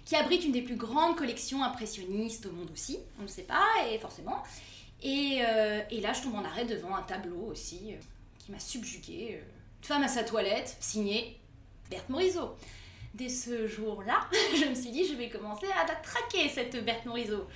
qui 0.06 0.16
abrite 0.16 0.46
une 0.46 0.52
des 0.52 0.62
plus 0.62 0.76
grandes 0.76 1.18
collections 1.18 1.64
impressionnistes 1.64 2.46
au 2.46 2.52
monde 2.52 2.70
aussi, 2.72 3.00
on 3.20 3.24
ne 3.24 3.28
sait 3.28 3.44
pas, 3.44 3.66
et 3.92 3.98
forcément. 3.98 4.44
Et, 5.02 5.40
euh, 5.42 5.82
et, 5.90 6.00
là, 6.00 6.14
je 6.14 6.22
tombe 6.22 6.36
en 6.36 6.46
arrêt 6.46 6.66
devant 6.66 6.96
un 6.96 7.02
tableau 7.02 7.48
aussi 7.52 7.90
euh, 7.90 7.98
qui 8.40 8.52
m'a 8.52 8.60
subjuguée. 8.60 9.40
Euh, 9.40 9.44
une 9.82 9.88
femme 9.88 10.04
à 10.04 10.08
sa 10.08 10.24
toilette, 10.24 10.78
signée 10.80 11.38
Berthe 11.90 12.10
Morisot. 12.10 12.56
Dès 13.16 13.30
ce 13.30 13.66
jour-là, 13.66 14.28
je 14.60 14.66
me 14.66 14.76
suis 14.76 14.92
dit, 14.92 15.08
je 15.08 15.16
vais 15.16 15.30
commencer 15.30 15.68
à 15.68 15.86
traquer, 15.96 16.50
cette 16.50 16.84
Berthe 16.84 17.06
Morisot. 17.06 17.48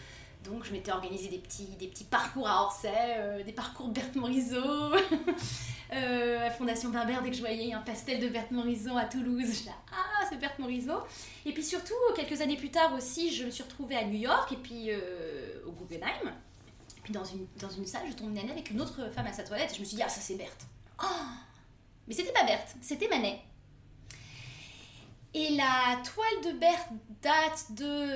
Donc 0.46 0.64
je 0.64 0.72
m'étais 0.72 0.92
organisé 0.92 1.28
des 1.28 1.40
petits, 1.40 1.76
des 1.78 1.88
petits 1.88 2.06
parcours 2.06 2.48
à 2.48 2.64
Orsay, 2.64 3.44
des 3.46 3.52
parcours 3.52 3.90
Berthe 3.90 4.16
Morisot. 4.16 4.96
euh, 5.94 6.48
à 6.48 6.50
Fondation 6.52 6.90
Bimbert, 6.90 7.22
dès 7.22 7.30
que 7.30 7.36
je 7.36 7.42
voyais 7.42 7.74
un 7.74 7.82
pastel 7.82 8.22
de 8.22 8.30
Berthe 8.30 8.52
Morisot 8.52 8.96
à 8.96 9.04
Toulouse, 9.04 9.64
je 9.66 9.70
Ah, 9.92 10.26
c'est 10.30 10.40
Berthe 10.40 10.60
Morisot 10.60 11.02
Et 11.46 11.52
puis 11.52 11.64
surtout, 11.64 11.94
quelques 12.16 12.40
années 12.40 12.56
plus 12.56 12.72
tard 12.72 12.94
aussi, 12.94 13.34
je 13.36 13.44
me 13.44 13.52
suis 13.52 13.64
retrouvée 13.64 13.98
à 13.98 14.06
New 14.06 14.20
York 14.20 14.50
et 14.54 14.58
puis 14.58 14.92
euh, 14.92 15.62
au 15.68 15.72
Guggenheim. 15.72 16.34
Et 16.98 17.02
puis 17.04 17.12
dans 17.12 17.26
une, 17.26 17.46
dans 17.60 17.70
une 17.70 17.86
salle, 17.86 18.04
je 18.08 18.14
tombe 18.14 18.32
nez 18.32 18.50
avec 18.50 18.72
une 18.72 18.80
autre 18.80 19.12
femme 19.12 19.28
à 19.28 19.34
sa 19.34 19.44
toilette 19.44 19.72
et 19.72 19.76
je 19.76 19.80
me 19.82 19.86
suis 19.86 19.98
dit 19.98 20.04
Ah, 20.04 20.10
ça 20.10 20.22
c'est 20.22 20.36
Berthe. 20.36 20.68
Oh 21.04 21.06
Mais 22.08 22.14
c'était 22.14 22.32
pas 22.32 22.46
Berthe, 22.46 22.76
c'était 22.82 23.10
Manet. 23.10 23.42
Et 25.34 25.50
la 25.56 26.02
toile 26.04 26.54
de 26.54 26.60
Berthe 26.60 26.90
date 27.22 27.72
de. 27.72 28.14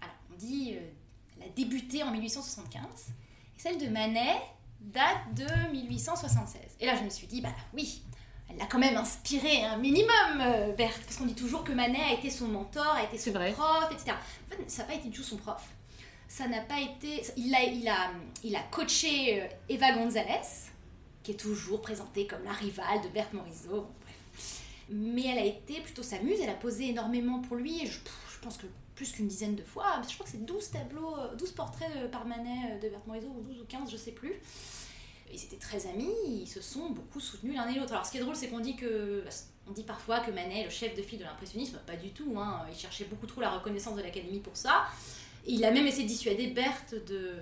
Alors, 0.00 0.16
on 0.32 0.36
dit. 0.36 0.74
Euh, 0.76 0.90
elle 1.36 1.48
a 1.48 1.50
débuté 1.50 2.02
en 2.02 2.10
1875. 2.10 2.80
Et 3.56 3.60
celle 3.60 3.78
de 3.78 3.86
Manet, 3.88 4.40
date 4.80 5.34
de 5.34 5.70
1876. 5.72 6.60
Et 6.80 6.86
là, 6.86 6.96
je 6.96 7.02
me 7.02 7.10
suis 7.10 7.26
dit, 7.26 7.40
bah 7.40 7.54
oui, 7.72 8.02
elle 8.50 8.58
l'a 8.58 8.66
quand 8.66 8.78
même 8.78 8.96
inspiré 8.96 9.64
un 9.64 9.76
minimum, 9.78 10.40
euh, 10.40 10.72
Berthe, 10.72 11.02
parce 11.04 11.16
qu'on 11.16 11.26
dit 11.26 11.34
toujours 11.34 11.64
que 11.64 11.72
Manet 11.72 12.00
a 12.00 12.12
été 12.12 12.30
son 12.30 12.48
mentor, 12.48 12.86
a 12.86 13.02
été 13.04 13.18
son 13.18 13.32
prof, 13.32 13.88
etc. 13.90 14.12
En 14.12 14.50
fait, 14.50 14.70
ça 14.70 14.82
n'a 14.82 14.88
pas 14.88 14.94
été 14.94 15.08
du 15.08 15.18
tout 15.18 15.24
son 15.24 15.36
prof. 15.36 15.62
Ça 16.28 16.48
n'a 16.48 16.60
pas 16.60 16.80
été. 16.80 17.22
Il 17.36 17.54
a, 17.54 17.62
il 17.62 17.88
a, 17.88 18.10
il 18.42 18.56
a 18.56 18.62
coaché 18.70 19.42
euh, 19.42 19.46
Eva 19.68 19.92
Gonzalez, 19.92 20.70
qui 21.22 21.32
est 21.32 21.36
toujours 21.36 21.80
présentée 21.80 22.26
comme 22.26 22.42
la 22.44 22.52
rivale 22.52 23.02
de 23.02 23.08
Berthe 23.08 23.32
Morisot. 23.32 23.86
Mais 24.90 25.26
elle 25.26 25.38
a 25.38 25.44
été 25.44 25.80
plutôt 25.80 26.02
sa 26.02 26.18
muse, 26.20 26.38
elle 26.42 26.50
a 26.50 26.54
posé 26.54 26.88
énormément 26.90 27.40
pour 27.40 27.56
lui, 27.56 27.82
et 27.82 27.86
je, 27.86 27.98
je 27.98 28.38
pense 28.42 28.56
que 28.56 28.66
plus 28.94 29.12
qu'une 29.12 29.26
dizaine 29.26 29.56
de 29.56 29.62
fois. 29.62 30.00
Je 30.08 30.14
crois 30.14 30.24
que 30.24 30.32
c'est 30.32 30.44
12 30.44 30.70
tableaux, 30.70 31.16
12 31.36 31.48
euh, 31.48 31.52
portraits 31.54 32.10
par 32.10 32.26
Manet 32.26 32.78
de 32.82 32.88
Berthe 32.88 33.06
Morisot, 33.06 33.28
ou 33.28 33.42
12 33.42 33.60
ou 33.60 33.64
15, 33.64 33.90
je 33.90 33.96
sais 33.96 34.12
plus 34.12 34.34
ils 35.34 35.44
étaient 35.44 35.56
très 35.56 35.86
amis, 35.86 36.12
ils 36.42 36.48
se 36.48 36.60
sont 36.60 36.90
beaucoup 36.90 37.20
soutenus 37.20 37.56
l'un 37.56 37.68
et 37.68 37.78
l'autre. 37.78 37.92
Alors 37.92 38.06
ce 38.06 38.12
qui 38.12 38.18
est 38.18 38.20
drôle, 38.20 38.36
c'est 38.36 38.48
qu'on 38.48 38.60
dit 38.60 38.76
que 38.76 39.24
on 39.66 39.72
dit 39.72 39.82
parfois 39.82 40.20
que 40.20 40.30
Manet 40.30 40.64
le 40.64 40.70
chef 40.70 40.94
de 40.94 41.02
file 41.02 41.18
de 41.18 41.24
l'impressionnisme, 41.24 41.80
pas 41.86 41.96
du 41.96 42.10
tout. 42.10 42.34
Hein. 42.38 42.60
Il 42.70 42.78
cherchait 42.78 43.04
beaucoup 43.04 43.26
trop 43.26 43.40
la 43.40 43.50
reconnaissance 43.50 43.96
de 43.96 44.02
l'Académie 44.02 44.40
pour 44.40 44.56
ça. 44.56 44.86
il 45.46 45.64
a 45.64 45.70
même 45.70 45.86
essayé 45.86 46.04
de 46.04 46.08
dissuader 46.08 46.48
Berthe 46.48 46.94
de 47.06 47.34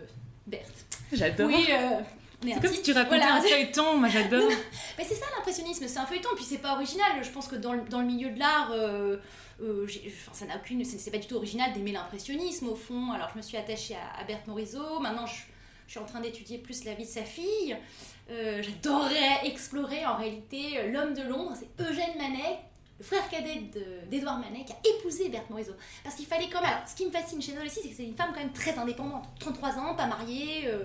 Berthe. 0.47 0.87
J'adore. 1.13 1.49
Oui. 1.49 1.67
Euh, 1.71 2.01
c'est 2.43 2.61
comme 2.61 2.73
si 2.73 2.83
tu 2.83 2.93
racontais 2.93 3.23
un 3.23 3.41
feuilleton, 3.41 3.97
moi 3.99 4.09
j'adore. 4.09 4.51
Mais 4.99 5.05
c'est 5.05 5.15
ça 5.15 5.27
l'impressionnisme, 5.37 5.87
c'est 5.87 5.99
un 5.99 6.07
feuilleton, 6.07 6.31
puis 6.35 6.45
c'est 6.45 6.59
pas 6.59 6.75
original. 6.75 7.23
Je 7.23 7.31
pense 7.31 7.49
que 7.49 7.57
dans 7.57 7.73
le, 7.73 7.83
dans 7.83 8.01
le 8.01 8.07
milieu 8.07 8.31
de 8.31 8.39
l'art, 8.39 8.71
euh, 8.73 9.17
euh, 9.63 9.87
enfin, 9.87 10.33
ça 10.33 10.47
n'a 10.47 10.57
aucune, 10.57 10.85
c'est 10.85 11.11
pas 11.11 11.19
du 11.19 11.27
tout 11.27 11.37
original 11.37 11.73
d'aimer 11.73 11.93
l'impressionnisme 11.93 12.69
au 12.69 12.77
fond. 12.77 13.13
Alors 13.13 13.31
je 13.33 13.39
me 13.39 13.43
suis 13.43 13.57
attachée 13.57 13.95
à, 13.95 14.21
à 14.21 14.25
Berthe 14.25 14.47
Morisot, 14.47 15.01
maintenant 15.01 15.27
je 15.27 15.35
je 15.93 15.99
suis 15.99 16.01
en 16.01 16.07
train 16.07 16.21
d'étudier 16.21 16.57
plus 16.57 16.85
la 16.85 16.95
vie 16.95 17.05
de 17.05 17.09
sa 17.11 17.23
fille. 17.23 17.77
Euh, 18.31 18.63
j'adorerais 18.63 19.47
explorer 19.47 20.07
en 20.07 20.17
réalité 20.17 20.91
l'homme 20.91 21.13
de 21.13 21.23
Londres, 21.23 21.53
c'est 21.55 21.85
Eugène 21.85 22.17
Manet, 22.17 22.61
le 22.99 23.05
frère 23.05 23.29
cadet 23.29 23.71
d'Edouard 24.11 24.39
Manet, 24.39 24.65
qui 24.65 24.73
a 24.73 24.77
épousé 24.97 25.29
Berthe 25.29 25.51
Morisot. 25.51 25.75
Parce 26.03 26.17
qu'il 26.17 26.25
fallait 26.25 26.49
quand 26.49 26.63
même. 26.63 26.71
Alors, 26.71 26.89
ce 26.89 26.95
qui 26.95 27.05
me 27.05 27.11
fascine 27.11 27.43
chez 27.43 27.53
elle 27.53 27.67
aussi, 27.67 27.81
c'est 27.83 27.91
que 27.91 27.95
c'est 27.95 28.05
une 28.05 28.17
femme 28.17 28.31
quand 28.33 28.41
même 28.41 28.55
très 28.55 28.79
indépendante. 28.79 29.25
33 29.41 29.79
ans, 29.81 29.95
pas 29.95 30.07
mariée. 30.07 30.67
Euh, 30.67 30.85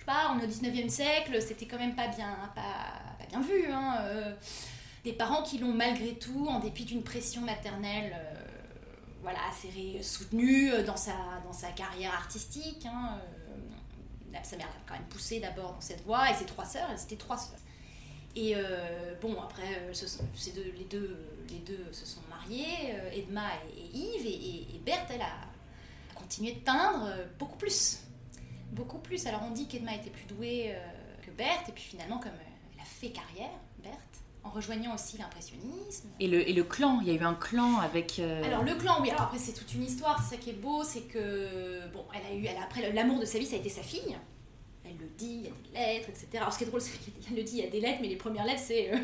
je 0.00 0.04
sais 0.04 0.06
pas, 0.06 0.34
on 0.34 0.40
est 0.40 0.44
au 0.44 0.48
19e 0.48 0.88
siècle, 0.88 1.40
c'était 1.42 1.66
quand 1.66 1.78
même 1.78 1.94
pas 1.94 2.08
bien, 2.08 2.36
pas, 2.54 3.28
bien 3.28 3.40
vu. 3.40 3.70
Hein, 3.70 3.98
des 5.04 5.12
parents 5.12 5.42
qui 5.42 5.58
l'ont 5.58 5.72
malgré 5.72 6.14
tout, 6.14 6.46
en 6.48 6.58
dépit 6.58 6.84
d'une 6.84 7.02
pression 7.02 7.42
maternelle. 7.42 8.16
voilà, 9.22 9.38
assez 9.50 10.02
soutenue 10.02 10.70
dans 10.86 10.96
sa, 10.96 11.12
dans 11.44 11.52
sa 11.52 11.68
carrière 11.68 12.14
artistique. 12.14 12.86
Hein, 12.86 13.18
sa 14.42 14.56
mère 14.56 14.66
l'a 14.66 14.72
quand 14.86 14.94
même 14.94 15.08
poussée 15.08 15.40
d'abord 15.40 15.74
dans 15.74 15.80
cette 15.80 16.04
voie, 16.04 16.30
et 16.30 16.34
ses 16.34 16.46
trois 16.46 16.64
sœurs, 16.64 16.88
elles 16.90 17.02
étaient 17.02 17.16
trois 17.16 17.36
sœurs. 17.36 17.58
Et 18.36 18.54
euh, 18.54 19.14
bon, 19.20 19.40
après, 19.42 19.74
euh, 19.80 19.92
les, 20.76 20.82
deux, 20.84 21.86
se 21.92 22.06
sont 22.06 22.20
mariés, 22.28 22.94
euh, 22.94 23.10
Edma 23.12 23.48
et, 23.76 23.96
Yves, 23.96 24.26
et, 24.26 24.78
Berthe, 24.84 25.10
elle 25.12 25.22
a 25.22 26.14
continué 26.14 26.52
de 26.52 26.60
peindre 26.60 27.08
beaucoup 27.38 27.56
plus. 27.56 27.98
Beaucoup 28.70 28.98
plus. 28.98 29.26
Alors 29.26 29.42
on 29.46 29.50
dit 29.50 29.66
qu'Edma 29.66 29.94
était 29.94 30.10
plus 30.10 30.24
douée 30.24 30.74
que 31.24 31.30
Berthe, 31.30 31.68
et 31.68 31.72
puis 31.72 31.84
finalement, 31.84 32.18
comme 32.18 32.32
elle 32.74 32.80
a 32.80 32.84
fait 32.84 33.10
carrière, 33.10 33.50
Berthe, 33.82 33.96
en 34.42 34.50
rejoignant 34.50 34.94
aussi 34.94 35.18
l'impressionnisme. 35.18 36.08
Et 36.18 36.28
le, 36.28 36.48
et 36.48 36.52
le 36.52 36.64
clan, 36.64 37.00
il 37.02 37.08
y 37.08 37.10
a 37.10 37.14
eu 37.14 37.24
un 37.24 37.34
clan 37.34 37.78
avec... 37.80 38.18
Euh, 38.18 38.42
alors 38.42 38.62
le 38.62 38.74
clan, 38.74 38.94
oui, 39.00 39.10
alors 39.10 39.22
après 39.22 39.38
c'est 39.38 39.52
toute 39.52 39.74
une 39.74 39.82
histoire, 39.82 40.22
c'est 40.22 40.36
ça 40.36 40.40
qui 40.40 40.50
est 40.50 40.54
beau, 40.54 40.82
c'est 40.82 41.02
que, 41.02 41.86
bon, 41.92 42.04
elle 42.14 42.24
a 42.24 42.34
eu, 42.34 42.46
elle 42.46 42.56
a, 42.56 42.64
après 42.64 42.90
l'amour 42.92 43.20
de 43.20 43.26
sa 43.26 43.38
vie, 43.38 43.46
ça 43.46 43.56
a 43.56 43.58
été 43.58 43.68
sa 43.68 43.82
fille. 43.82 44.16
Elle 44.90 44.98
le 44.98 45.10
dit, 45.16 45.26
il 45.26 45.42
y 45.42 45.46
a 45.46 45.50
des 45.50 45.94
lettres, 45.94 46.08
etc. 46.08 46.26
Alors 46.34 46.52
ce 46.52 46.58
qui 46.58 46.64
est 46.64 46.66
drôle, 46.66 46.80
c'est 46.80 46.98
qu'elle 46.98 47.36
le 47.36 47.42
dit, 47.42 47.58
il 47.58 47.64
y 47.64 47.66
a 47.66 47.70
des 47.70 47.80
lettres, 47.80 47.98
mais 48.02 48.08
les 48.08 48.16
premières 48.16 48.44
lettres, 48.44 48.62
c'est 48.64 48.92
euh, 48.92 48.98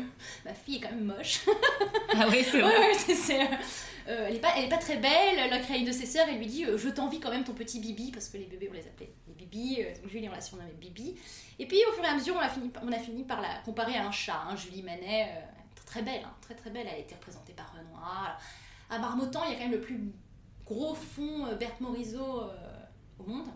ma 0.45 0.53
fille 0.53 0.77
est 0.77 0.81
quand 0.81 0.91
même 0.91 1.05
moche. 1.05 1.41
ah 2.15 2.27
oui, 2.29 2.43
c'est 2.43 2.61
vrai. 2.61 2.77
Ouais, 2.77 2.93
c'est, 2.93 3.41
euh, 3.41 4.27
elle, 4.27 4.35
est 4.35 4.39
pas, 4.39 4.53
elle 4.57 4.65
est 4.65 4.69
pas 4.69 4.77
très 4.77 4.97
belle, 4.97 5.49
la 5.49 5.59
créée 5.59 5.85
de 5.85 5.91
ses 5.91 6.05
sœurs, 6.05 6.27
elle 6.29 6.37
lui 6.37 6.47
dit 6.47 6.65
Je 6.75 6.89
t'envie 6.89 7.19
quand 7.19 7.31
même 7.31 7.43
ton 7.43 7.53
petit 7.53 7.79
Bibi, 7.79 8.11
parce 8.11 8.29
que 8.29 8.37
les 8.37 8.45
bébés, 8.45 8.67
on 8.69 8.73
les 8.73 8.87
appelait 8.87 9.11
les 9.27 9.33
Bibi, 9.33 9.79
Julie, 10.07 10.29
on 10.29 10.31
l'a 10.31 10.41
surnommé 10.41 10.71
Bibi. 10.79 11.15
Et 11.59 11.67
puis 11.67 11.77
au 11.89 11.93
fur 11.93 12.03
et 12.03 12.07
à 12.07 12.15
mesure, 12.15 12.35
on 12.35 12.39
a 12.39 12.49
fini, 12.49 12.71
on 12.83 12.91
a 12.91 12.99
fini 12.99 13.23
par 13.23 13.41
la 13.41 13.59
comparer 13.65 13.95
à 13.95 14.05
un 14.05 14.11
chat. 14.11 14.41
Hein. 14.47 14.55
Julie 14.55 14.83
Manet, 14.83 15.27
euh, 15.29 15.41
très 15.85 16.03
belle, 16.03 16.21
hein, 16.23 16.33
très 16.41 16.53
très 16.53 16.69
belle, 16.69 16.87
elle 16.87 16.95
a 16.95 16.99
été 16.99 17.15
représentée 17.15 17.53
par 17.53 17.73
Renoir. 17.73 18.39
À 18.89 18.99
Marmottan, 18.99 19.43
il 19.45 19.53
y 19.53 19.55
a 19.55 19.57
quand 19.57 19.63
même 19.65 19.71
le 19.71 19.81
plus 19.81 19.99
gros 20.65 20.93
fond 20.93 21.47
euh, 21.47 21.55
Berthe 21.55 21.81
Morisot 21.81 22.41
euh, 22.41 22.55
au 23.19 23.23
monde. 23.23 23.47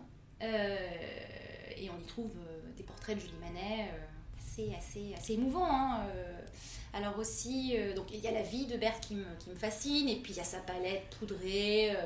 Et 1.82 1.90
on 1.90 2.00
y 2.00 2.06
trouve 2.06 2.30
des 2.76 2.82
portraits 2.82 3.16
de 3.16 3.20
Julie 3.20 3.34
Manet 3.40 3.90
assez, 4.38 4.72
assez, 4.76 5.14
assez 5.16 5.34
émouvants. 5.34 5.70
Hein, 5.70 6.06
alors 6.94 7.18
aussi, 7.18 7.74
donc 7.96 8.06
il 8.12 8.20
y 8.20 8.28
a 8.28 8.32
la 8.32 8.42
vie 8.42 8.66
de 8.66 8.76
Berthe 8.76 9.00
qui 9.00 9.14
me, 9.14 9.24
qui 9.38 9.50
me, 9.50 9.54
fascine, 9.54 10.08
et 10.08 10.16
puis 10.16 10.32
il 10.32 10.36
y 10.36 10.40
a 10.40 10.44
sa 10.44 10.58
palette 10.58 11.16
poudrée, 11.18 11.96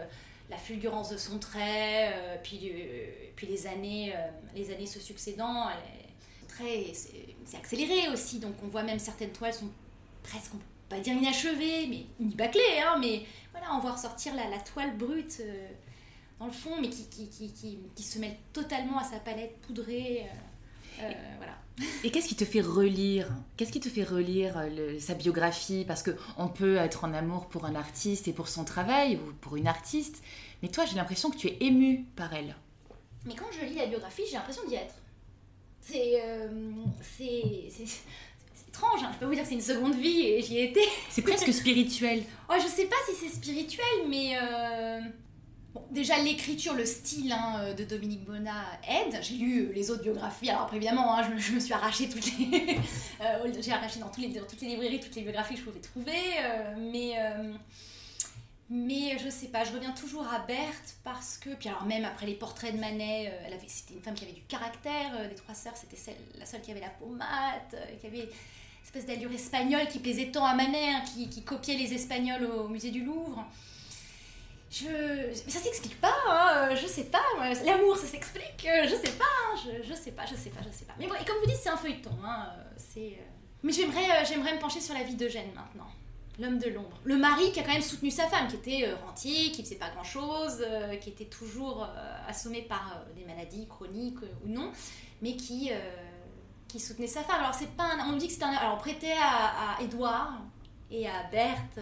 la 0.50 0.56
fulgurance 0.56 1.10
de 1.10 1.16
son 1.16 1.38
trait, 1.38 2.12
euh, 2.14 2.36
puis, 2.42 2.70
euh, 2.72 3.06
puis 3.34 3.46
les, 3.46 3.66
années, 3.66 4.12
euh, 4.14 4.20
les 4.54 4.72
années 4.72 4.86
se 4.86 5.00
succédant, 5.00 5.68
très, 6.48 6.92
c'est 7.44 7.56
accéléré 7.56 8.08
aussi, 8.08 8.38
donc 8.38 8.54
on 8.62 8.68
voit 8.68 8.82
même 8.82 8.98
certaines 8.98 9.32
toiles 9.32 9.54
sont 9.54 9.70
presque, 10.22 10.52
on 10.54 10.58
peut 10.58 10.64
pas 10.88 11.00
dire 11.00 11.14
inachevées, 11.14 11.86
mais 11.88 12.06
ni 12.20 12.34
bâclées, 12.34 12.80
hein, 12.84 12.96
mais 13.00 13.22
voilà, 13.52 13.74
on 13.74 13.80
voit 13.80 13.92
ressortir 13.92 14.34
la 14.34 14.58
toile 14.60 14.96
brute 14.96 15.42
dans 16.38 16.46
le 16.46 16.52
fond, 16.52 16.80
mais 16.80 16.90
qui, 16.90 17.08
qui, 17.08 17.28
qui, 17.28 17.78
qui, 17.94 18.02
se 18.02 18.18
mêle 18.18 18.36
totalement 18.52 18.98
à 18.98 19.04
sa 19.04 19.18
palette 19.18 19.56
poudrée. 19.62 20.26
voilà. 20.98 21.56
Et 22.04 22.10
qu'est-ce 22.10 22.28
qui 22.28 22.36
te 22.36 22.44
fait 22.44 22.60
relire 22.60 23.28
Qu'est-ce 23.56 23.72
qui 23.72 23.80
te 23.80 23.88
fait 23.88 24.04
relire 24.04 24.62
sa 24.98 25.14
biographie? 25.14 25.84
Parce 25.86 26.02
que 26.02 26.10
on 26.38 26.48
peut 26.48 26.76
être 26.76 27.04
en 27.04 27.12
amour 27.12 27.48
pour 27.48 27.64
un 27.64 27.74
artiste 27.74 28.28
et 28.28 28.32
pour 28.32 28.48
son 28.48 28.64
travail 28.64 29.16
ou 29.16 29.32
pour 29.40 29.56
une 29.56 29.66
artiste, 29.66 30.22
mais 30.62 30.68
toi, 30.68 30.84
j'ai 30.84 30.96
l'impression 30.96 31.30
que 31.30 31.36
tu 31.36 31.48
es 31.48 31.56
ému 31.60 32.04
par 32.16 32.32
elle. 32.32 32.56
Mais 33.26 33.34
quand 33.34 33.46
je 33.52 33.66
lis 33.66 33.74
la 33.74 33.86
biographie, 33.86 34.22
j'ai 34.26 34.36
l'impression 34.36 34.62
d'y 34.68 34.76
être. 34.76 34.94
C'est 35.80 36.20
euh, 36.24 36.48
c'est 37.16 37.68
étrange. 38.68 39.02
Hein. 39.02 39.10
Je 39.14 39.18
peux 39.18 39.26
vous 39.26 39.34
dire 39.34 39.42
que 39.42 39.48
c'est 39.48 39.54
une 39.54 39.60
seconde 39.60 39.94
vie 39.94 40.26
et 40.26 40.42
j'y 40.42 40.58
ai 40.58 40.70
été. 40.70 40.80
C'est 41.10 41.22
presque 41.22 41.52
spirituel. 41.52 42.22
oh, 42.48 42.54
je 42.60 42.68
sais 42.68 42.86
pas 42.86 42.96
si 43.08 43.14
c'est 43.16 43.34
spirituel, 43.34 44.08
mais 44.08 44.36
euh, 44.36 45.00
bon, 45.76 45.82
déjà 45.90 46.18
l'écriture, 46.18 46.74
le 46.74 46.84
style 46.84 47.32
hein, 47.32 47.74
de 47.76 47.84
Dominique 47.84 48.24
Bonnat 48.24 48.64
aide. 48.88 49.18
J'ai 49.22 49.34
lu 49.34 49.72
les 49.72 49.90
autres 49.90 50.02
biographies. 50.02 50.50
Alors 50.50 50.62
après 50.62 50.76
évidemment, 50.76 51.16
hein, 51.16 51.22
je, 51.28 51.34
me, 51.34 51.38
je, 51.38 51.52
me, 51.52 51.60
suis 51.60 51.72
arraché 51.72 52.08
toutes 52.08 52.26
les, 52.38 52.78
euh, 53.20 53.52
j'ai 53.60 53.72
arraché 53.72 54.00
dans, 54.00 54.10
les, 54.18 54.28
dans 54.28 54.46
toutes 54.46 54.60
les 54.60 54.68
librairies 54.68 55.00
toutes 55.00 55.14
les 55.14 55.22
biographies 55.22 55.54
que 55.54 55.60
je 55.60 55.64
pouvais 55.64 55.80
trouver, 55.80 56.22
euh, 56.42 56.74
mais 56.92 57.14
mais 58.68 59.16
je 59.18 59.30
sais 59.30 59.46
pas, 59.46 59.62
je 59.62 59.72
reviens 59.72 59.92
toujours 59.92 60.26
à 60.26 60.40
Berthe 60.40 60.96
parce 61.04 61.38
que, 61.38 61.50
puis 61.50 61.68
alors 61.68 61.84
même 61.84 62.04
après 62.04 62.26
les 62.26 62.34
portraits 62.34 62.74
de 62.74 62.80
Manet, 62.80 63.28
euh, 63.28 63.44
elle 63.46 63.52
avait, 63.52 63.68
c'était 63.68 63.94
une 63.94 64.02
femme 64.02 64.14
qui 64.14 64.24
avait 64.24 64.32
du 64.32 64.42
caractère, 64.42 65.12
euh, 65.16 65.28
des 65.28 65.36
trois 65.36 65.54
sœurs, 65.54 65.76
c'était 65.76 65.96
celle, 65.96 66.16
la 66.36 66.46
seule 66.46 66.62
qui 66.62 66.72
avait 66.72 66.80
la 66.80 66.88
pommade, 66.88 67.62
euh, 67.74 67.96
qui 68.00 68.08
avait 68.08 68.24
une 68.24 68.28
espèce 68.84 69.06
d'allure 69.06 69.30
espagnole 69.30 69.86
qui 69.86 70.00
plaisait 70.00 70.32
tant 70.32 70.44
à 70.44 70.54
Manet, 70.54 70.94
hein, 70.94 71.02
qui, 71.14 71.28
qui, 71.28 71.44
copiait 71.44 71.76
les 71.76 71.94
Espagnols 71.94 72.44
au 72.44 72.68
musée 72.68 72.90
du 72.90 73.04
Louvre. 73.04 73.46
Je... 74.68 74.86
Mais 74.86 75.50
ça 75.50 75.60
s'explique 75.60 76.00
pas, 76.00 76.14
hein, 76.28 76.74
je 76.74 76.86
sais 76.86 77.04
pas, 77.04 77.22
l'amour 77.64 77.96
ça 77.96 78.06
s'explique, 78.06 78.66
je 78.66 78.94
sais 78.94 79.12
pas, 79.12 79.24
hein, 79.24 79.56
je, 79.64 79.88
je, 79.88 79.94
sais 79.94 80.10
pas, 80.10 80.26
je 80.26 80.34
sais 80.34 80.50
pas, 80.50 80.60
je 80.66 80.76
sais 80.76 80.84
pas. 80.84 80.94
Mais 80.98 81.06
bon, 81.06 81.14
et 81.14 81.24
comme 81.24 81.38
vous 81.38 81.46
dites, 81.46 81.60
c'est 81.62 81.68
un 81.68 81.76
feuilleton, 81.76 82.10
hein, 82.24 82.52
c'est... 82.76 83.16
Mais 83.62 83.72
j'aimerais, 83.72 84.24
j'aimerais 84.24 84.54
me 84.54 84.60
pencher 84.60 84.80
sur 84.80 84.94
la 84.94 85.02
vie 85.02 85.14
d'Eugène 85.14 85.52
maintenant. 85.54 85.88
L'homme 86.38 86.58
de 86.58 86.68
l'ombre. 86.68 86.98
Le 87.04 87.16
mari 87.16 87.50
qui 87.50 87.60
a 87.60 87.62
quand 87.62 87.72
même 87.72 87.80
soutenu 87.80 88.10
sa 88.10 88.26
femme, 88.26 88.46
qui 88.46 88.56
était 88.56 88.86
euh, 88.86 88.94
rentier, 89.06 89.50
qui 89.52 89.62
ne 89.62 89.64
faisait 89.64 89.76
pas 89.76 89.88
grand-chose, 89.88 90.58
euh, 90.60 90.96
qui 90.96 91.08
était 91.08 91.24
toujours 91.24 91.84
euh, 91.84 92.28
assommé 92.28 92.60
par 92.60 93.04
des 93.16 93.24
maladies 93.24 93.66
chroniques 93.66 94.20
ou 94.44 94.48
non, 94.48 94.70
mais 95.22 95.34
qui, 95.34 95.70
qui 96.68 96.78
soutenait 96.78 97.06
sa 97.06 97.22
femme. 97.22 97.40
Alors, 97.40 97.54
c'est 97.54 97.74
pas 97.74 97.84
un, 97.84 98.12
on 98.12 98.16
dit 98.18 98.26
que 98.26 98.34
c'est 98.34 98.42
un. 98.42 98.52
Alors, 98.52 98.76
prêtait 98.76 99.14
à, 99.18 99.76
à 99.76 99.82
Edouard 99.82 100.42
et 100.90 101.08
à 101.08 101.22
Berthe 101.32 101.80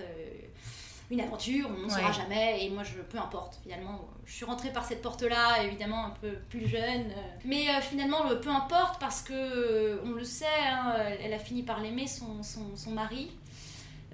une 1.10 1.20
aventure, 1.20 1.68
on 1.70 1.84
ne 1.84 1.88
saura 1.88 2.12
jamais, 2.12 2.64
et 2.64 2.70
moi, 2.70 2.82
je, 2.82 3.00
peu 3.00 3.18
importe, 3.18 3.58
finalement. 3.62 4.08
Je 4.24 4.32
suis 4.32 4.44
rentrée 4.44 4.72
par 4.72 4.84
cette 4.84 5.02
porte-là, 5.02 5.62
évidemment, 5.62 6.06
un 6.06 6.14
peu 6.20 6.32
plus 6.48 6.66
jeune, 6.66 7.12
mais 7.44 7.66
finalement, 7.82 8.22
peu 8.40 8.48
importe, 8.48 8.98
parce 8.98 9.22
que, 9.22 10.00
on 10.04 10.12
le 10.12 10.24
sait, 10.24 10.46
hein, 10.66 10.94
elle 11.22 11.32
a 11.32 11.38
fini 11.38 11.62
par 11.62 11.80
l'aimer, 11.80 12.06
son, 12.06 12.42
son, 12.42 12.74
son 12.74 12.90
mari. 12.92 13.30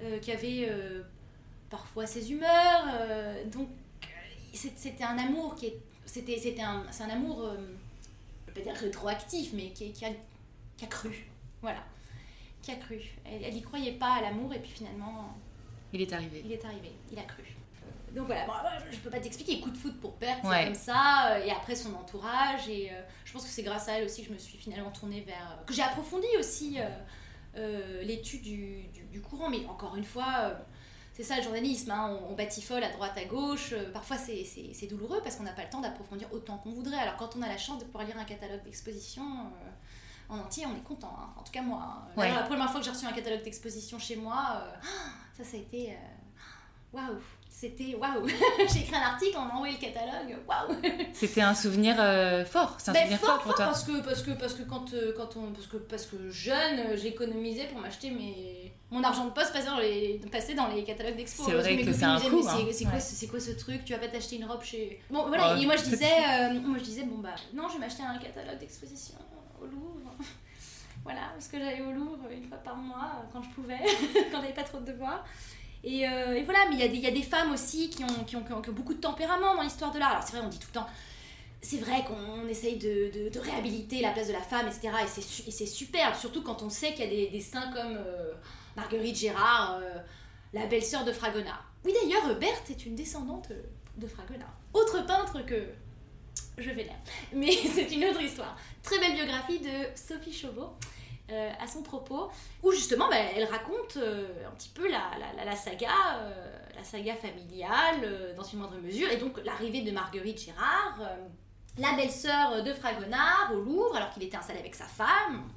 Euh, 0.03 0.17
qui 0.17 0.31
avait 0.31 0.67
euh, 0.67 1.03
parfois 1.69 2.07
ses 2.07 2.31
humeurs. 2.31 2.85
Euh, 2.91 3.45
donc 3.45 3.67
c'était 4.51 5.03
un 5.03 5.17
amour 5.17 5.53
qui 5.55 5.67
est. 5.67 5.79
C'était, 6.05 6.39
c'était 6.39 6.63
un, 6.63 6.83
c'est 6.89 7.03
un 7.03 7.09
amour, 7.09 7.43
je 7.43 7.61
ne 7.61 8.55
vais 8.55 8.61
pas 8.61 8.71
dire 8.71 8.81
rétroactif, 8.81 9.53
mais 9.53 9.69
qui, 9.69 9.91
qui, 9.91 10.05
a, 10.05 10.09
qui 10.75 10.85
a 10.85 10.87
cru. 10.87 11.27
Voilà. 11.61 11.83
Qui 12.63 12.71
a 12.71 12.75
cru. 12.75 12.99
Elle 13.25 13.53
n'y 13.53 13.61
croyait 13.61 13.93
pas 13.93 14.15
à 14.15 14.21
l'amour 14.21 14.51
et 14.53 14.59
puis 14.59 14.71
finalement. 14.71 15.37
Il 15.93 16.01
est 16.01 16.13
arrivé. 16.13 16.41
Il 16.45 16.51
est 16.51 16.65
arrivé. 16.65 16.91
Il 17.11 17.19
a 17.19 17.23
cru. 17.23 17.43
Donc 18.13 18.25
voilà, 18.25 18.45
bon, 18.45 18.53
je 18.91 18.97
peux 18.97 19.09
pas 19.09 19.21
t'expliquer, 19.21 19.61
coup 19.61 19.69
de 19.69 19.77
foot 19.77 19.97
pour 20.01 20.15
perdre, 20.15 20.41
c'est 20.43 20.65
comme 20.65 20.75
ça, 20.75 21.39
et 21.45 21.49
après 21.49 21.75
son 21.75 21.95
entourage, 21.95 22.67
et 22.67 22.91
je 23.23 23.31
pense 23.31 23.45
que 23.45 23.49
c'est 23.49 23.63
grâce 23.63 23.87
à 23.87 23.93
elle 23.93 24.03
aussi 24.03 24.23
que 24.23 24.27
je 24.27 24.33
me 24.33 24.37
suis 24.37 24.57
finalement 24.57 24.91
tournée 24.91 25.21
vers. 25.21 25.59
que 25.65 25.73
j'ai 25.73 25.81
approfondi 25.81 26.27
aussi 26.37 26.77
euh, 27.57 28.01
l'étude 28.03 28.43
du, 28.43 28.83
du, 29.11 29.21
courant. 29.21 29.49
Mais 29.49 29.65
encore 29.65 29.97
une 29.97 30.05
fois, 30.05 30.35
euh, 30.39 30.53
c'est 31.11 31.23
ça 31.23 31.35
le 31.35 31.43
journalisme, 31.43 31.91
hein, 31.91 32.17
on, 32.29 32.33
batifole 32.33 32.81
à 32.81 32.89
droite, 32.89 33.17
à 33.17 33.25
gauche. 33.25 33.73
Euh, 33.73 33.91
parfois 33.91 34.15
c'est 34.17 34.87
douloureux 34.87 35.19
parce 35.21 35.35
qu'on 35.35 35.43
n'a 35.43 35.51
pas 35.51 35.63
le 35.63 35.69
temps 35.69 35.81
d'approfondir 35.81 36.29
autant 36.31 36.57
qu'on 36.57 36.71
voudrait. 36.71 36.97
Alors 36.97 37.17
quand 37.17 37.35
on 37.35 37.41
a 37.41 37.49
la 37.49 37.57
chance 37.57 37.79
de 37.79 37.83
pouvoir 37.83 38.05
lire 38.05 38.17
un 38.17 38.23
catalogue 38.23 38.63
d'exposition 38.63 39.23
en 40.31 40.39
entier, 40.39 40.65
on 40.65 40.75
est 40.75 40.83
content. 40.83 41.15
Hein. 41.19 41.29
En 41.37 41.43
tout 41.43 41.51
cas 41.51 41.61
moi. 41.61 42.03
Hein. 42.17 42.27
La 42.27 42.43
première 42.43 42.69
fois 42.69 42.79
que 42.79 42.85
j'ai 42.85 42.91
reçu 42.91 43.05
un 43.05 43.11
catalogue 43.11 43.43
d'exposition 43.43 43.99
chez 43.99 44.15
moi, 44.15 44.63
ça, 45.37 45.43
ça 45.43 45.57
a 45.57 45.59
été... 45.59 45.97
Waouh 46.93 47.19
c'était 47.51 47.95
waouh 47.95 48.27
J'ai 48.73 48.79
écrit 48.79 48.95
un 48.95 49.01
article, 49.01 49.37
on 49.37 49.45
m'a 49.45 49.55
envoyé 49.55 49.75
le 49.75 49.79
catalogue, 49.79 50.37
waouh 50.47 50.75
C'était 51.13 51.41
un 51.41 51.53
souvenir 51.53 51.95
euh, 51.99 52.45
fort, 52.45 52.77
c'est 52.79 52.89
un 52.89 52.93
ben, 52.93 53.01
souvenir 53.01 53.19
fort, 53.19 53.39
pour 53.39 53.53
toi 53.53 53.65
parce 53.65 53.83
que, 53.83 54.01
parce 54.01 54.23
que, 54.23 54.31
parce 54.31 54.53
que 54.53 54.63
quand, 54.63 54.93
euh, 54.93 55.13
quand 55.15 55.35
on. 55.35 55.51
Parce 55.51 55.67
que, 55.67 55.77
parce 55.77 56.05
que 56.05 56.31
jeune, 56.31 56.79
euh, 56.79 56.97
j'économisais 56.97 57.65
pour 57.65 57.81
m'acheter 57.81 58.09
mes. 58.09 58.73
Mon 58.89 59.03
argent 59.03 59.25
de 59.25 59.31
poste 59.31 59.53
passait 59.53 59.67
dans 59.67 59.77
les, 59.77 60.19
passait 60.31 60.53
dans 60.53 60.69
les 60.69 60.83
catalogues 60.83 61.17
d'expo. 61.17 61.43
C'est 61.45 61.53
vrai 61.53 61.77
que 61.77 61.93
c'est 61.93 62.03
un 62.03 62.19
coup. 62.19 62.47
Hein. 62.47 62.57
C'est 62.71 62.85
quoi, 62.85 62.99
quoi, 63.31 63.39
ce 63.39 63.51
truc? 63.51 63.85
Tu 63.85 63.93
vas 63.93 63.99
pas 63.99 64.07
t'acheter 64.07 64.37
une 64.37 64.45
robe 64.45 64.63
chez. 64.63 65.01
Bon, 65.09 65.27
voilà, 65.27 65.57
et 65.57 65.65
moi 65.65 65.75
je 65.75 65.83
disais, 65.89 66.53
moi 66.65 66.77
je 66.77 66.83
disais, 66.83 67.03
bon 67.03 67.17
bah, 67.17 67.35
non, 67.53 67.67
je 67.67 67.73
vais 67.73 67.79
m'acheter 67.79 68.03
un 68.03 68.17
catalogue 68.17 68.59
d'exposition 68.59 69.17
au 69.61 69.65
Louvre. 69.65 70.00
voilà, 71.03 71.29
parce 71.33 71.47
que 71.47 71.57
j'allais 71.57 71.81
au 71.81 71.91
Louvre 71.91 72.29
une 72.31 72.43
fois 72.43 72.57
par 72.57 72.75
mois, 72.75 73.25
quand 73.31 73.41
je 73.41 73.49
pouvais, 73.49 73.79
quand 74.31 74.41
j'avais 74.41 74.53
pas 74.53 74.63
trop 74.63 74.79
de 74.79 74.91
devoirs. 74.91 75.25
Euh, 75.83 76.33
et, 76.33 76.43
voilà, 76.43 76.59
mais 76.69 76.75
il 76.75 76.99
y, 76.99 77.07
a 77.07 77.11
des 77.11 77.23
femmes 77.23 77.51
aussi 77.51 77.89
qui 77.89 78.03
ont, 78.03 78.41
beaucoup 78.71 78.93
de 78.93 78.99
tempérament 78.99 79.55
dans 79.55 79.63
l'histoire 79.63 79.91
de 79.91 79.99
l'art. 79.99 80.11
Alors 80.11 80.23
c'est 80.23 80.35
vrai, 80.35 80.45
on 80.45 80.49
dit 80.49 80.59
tout 80.59 80.67
le 80.73 80.79
temps, 80.79 80.87
c'est 81.61 81.77
vrai 81.77 82.03
qu'on 82.05 82.47
essaye 82.47 82.77
de, 82.77 83.39
réhabiliter 83.39 84.01
la 84.01 84.11
place 84.11 84.27
de 84.27 84.33
la 84.33 84.41
femme, 84.41 84.67
etc. 84.67 84.89
Et 85.47 85.51
c'est 85.51 85.65
superbe, 85.65 86.15
surtout 86.15 86.43
quand 86.43 86.61
on 86.61 86.69
sait 86.69 86.93
qu'il 86.93 87.05
y 87.05 87.07
a 87.07 87.09
des, 87.09 87.27
des 87.29 87.41
saints 87.41 87.71
comme 87.73 87.97
euh, 87.97 88.33
Marguerite 88.75 89.15
Gérard, 89.15 89.79
euh, 89.81 89.97
la 90.53 90.67
belle-sœur 90.67 91.03
de 91.03 91.11
Fragonard. 91.11 91.65
Oui 91.83 91.93
d'ailleurs, 91.93 92.37
Berthe 92.39 92.69
est 92.69 92.85
une 92.85 92.95
descendante 92.95 93.51
de 93.97 94.07
Fragonard. 94.07 94.53
Autre 94.73 95.03
peintre 95.05 95.43
que 95.45 95.65
je 96.61 96.71
vais 96.71 96.83
l'air. 96.83 96.99
Mais 97.33 97.51
c'est 97.73 97.91
une 97.91 98.05
autre 98.05 98.21
histoire. 98.21 98.55
Très 98.83 98.99
belle 98.99 99.13
biographie 99.13 99.59
de 99.59 99.87
Sophie 99.95 100.33
Chauveau. 100.33 100.75
Euh, 101.31 101.49
à 101.61 101.67
son 101.67 101.81
propos, 101.81 102.29
où 102.61 102.73
justement 102.73 103.07
bah, 103.07 103.15
elle 103.15 103.45
raconte 103.45 103.95
euh, 103.95 104.45
un 104.45 104.51
petit 104.51 104.67
peu 104.67 104.89
la, 104.89 105.55
saga, 105.55 105.87
euh, 106.17 106.57
la 106.75 106.83
saga 106.83 107.15
familiale 107.15 108.35
dans 108.35 108.43
une 108.43 108.59
moindre 108.59 108.75
mesure, 108.79 109.09
et 109.09 109.15
donc 109.15 109.39
l'arrivée 109.45 109.81
de 109.81 109.91
Marguerite 109.91 110.41
Gérard, 110.41 110.99
la 111.77 111.93
belle-sœur 111.93 112.63
de 112.63 112.73
Fragonard 112.73 113.51
au 113.53 113.61
Louvre, 113.61 113.95
alors 113.95 114.09
qu'il 114.09 114.23
était 114.23 114.35
installé 114.35 114.59
avec 114.59 114.75
sa 114.75 114.83
femme. 114.83 115.47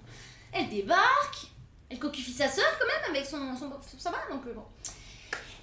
Elle 0.53 0.69
débarque, 0.69 1.49
elle 1.91 1.99
cocufie 1.99 2.33
sa 2.33 2.49
sœur 2.49 2.67
quand 2.79 2.87
même 2.87 3.17
avec 3.17 3.27
son, 3.27 3.57
son, 3.57 3.73
son, 3.99 4.11
donc 4.31 4.47
bon. 4.55 4.65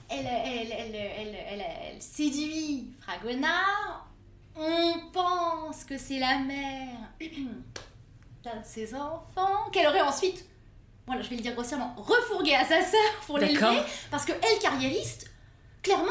Elle, 0.09 0.27
elle, 0.27 0.93
elle, 0.93 1.65
elle 1.83 2.01
séduit 2.01 2.89
Fragonard. 2.99 4.10
On 4.55 4.93
pense 5.13 5.83
que 5.85 5.97
c'est 5.97 6.19
la 6.19 6.39
mère 6.39 6.97
d'un 8.43 8.59
de 8.59 8.65
ses 8.65 8.93
enfants, 8.95 9.69
qu'elle 9.71 9.87
aurait 9.87 10.01
ensuite, 10.01 10.45
voilà, 11.05 11.21
je 11.21 11.29
vais 11.29 11.35
le 11.37 11.41
dire 11.41 11.53
grossièrement, 11.53 11.93
refourgué 11.97 12.55
à 12.55 12.65
sa 12.65 12.81
sœur 12.83 13.11
pour 13.25 13.37
l'élever, 13.37 13.81
parce 14.09 14.25
que 14.25 14.31
elle, 14.31 14.59
carriériste, 14.59 15.31
clairement, 15.81 16.09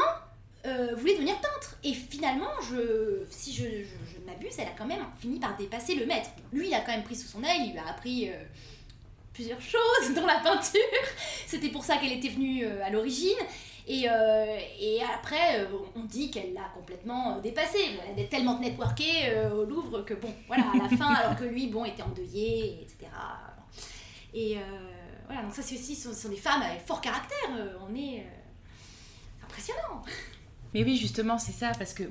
euh, 0.65 0.93
voulait 0.95 1.15
devenir 1.15 1.35
peintre. 1.41 1.75
Et 1.83 1.93
finalement, 1.93 2.51
je, 2.69 3.23
si 3.29 3.53
je, 3.53 3.63
je, 3.63 4.25
m'abuse, 4.25 4.53
elle 4.59 4.67
a 4.67 4.75
quand 4.77 4.85
même 4.85 5.03
fini 5.19 5.39
par 5.39 5.57
dépasser 5.57 5.95
le 5.95 6.05
maître. 6.05 6.29
Lui, 6.53 6.67
il 6.67 6.73
a 6.73 6.81
quand 6.81 6.91
même 6.91 7.03
pris 7.03 7.15
sous 7.15 7.27
son 7.27 7.43
aile, 7.43 7.61
il 7.65 7.71
lui 7.71 7.79
a 7.79 7.87
appris 7.87 8.29
euh, 8.29 8.33
plusieurs 9.33 9.61
choses, 9.61 10.13
dont 10.15 10.25
la 10.25 10.39
peinture. 10.39 10.79
C'était 11.47 11.69
pour 11.69 11.83
ça 11.83 11.97
qu'elle 11.97 12.13
était 12.13 12.29
venue 12.29 12.65
euh, 12.65 12.85
à 12.85 12.89
l'origine. 12.89 13.37
Et, 13.91 14.07
euh, 14.07 14.57
et 14.79 15.01
après, 15.03 15.59
euh, 15.59 15.65
on 15.97 16.05
dit 16.05 16.31
qu'elle 16.31 16.53
l'a 16.53 16.71
complètement 16.73 17.35
euh, 17.35 17.41
dépassé. 17.41 17.77
Elle 18.09 18.23
est 18.23 18.29
tellement 18.29 18.57
networkée 18.57 19.35
au 19.53 19.65
Louvre 19.65 20.03
que, 20.03 20.13
bon, 20.13 20.33
voilà, 20.47 20.63
à 20.73 20.77
la 20.77 20.89
fin, 20.97 21.13
alors 21.13 21.35
que 21.35 21.43
lui, 21.43 21.67
bon, 21.67 21.83
était 21.83 22.01
endeuillé, 22.01 22.79
etc. 22.81 23.11
Et 24.33 24.55
voilà, 25.25 25.41
donc 25.41 25.53
ça, 25.53 25.61
c'est 25.61 25.75
aussi, 25.75 25.93
ce 25.95 26.13
sont 26.13 26.29
des 26.29 26.37
femmes 26.37 26.61
avec 26.61 26.85
fort 26.85 27.01
caractère. 27.01 27.49
on 27.85 27.93
est 27.93 28.25
impressionnant. 29.43 30.03
Mais 30.73 30.85
oui, 30.85 30.95
justement, 30.95 31.37
c'est 31.37 31.51
ça, 31.51 31.71
parce 31.77 31.93
que 31.93 32.03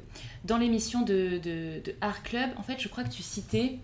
dans 0.44 0.58
l'émission 0.58 1.00
de, 1.00 1.38
de, 1.38 1.80
de, 1.82 1.94
Art 2.02 2.22
Club, 2.22 2.50
en 2.58 2.62
fait, 2.62 2.78
je 2.78 2.88
crois 2.88 3.04
que 3.04 3.10
tu 3.10 3.22
citais, 3.22 3.78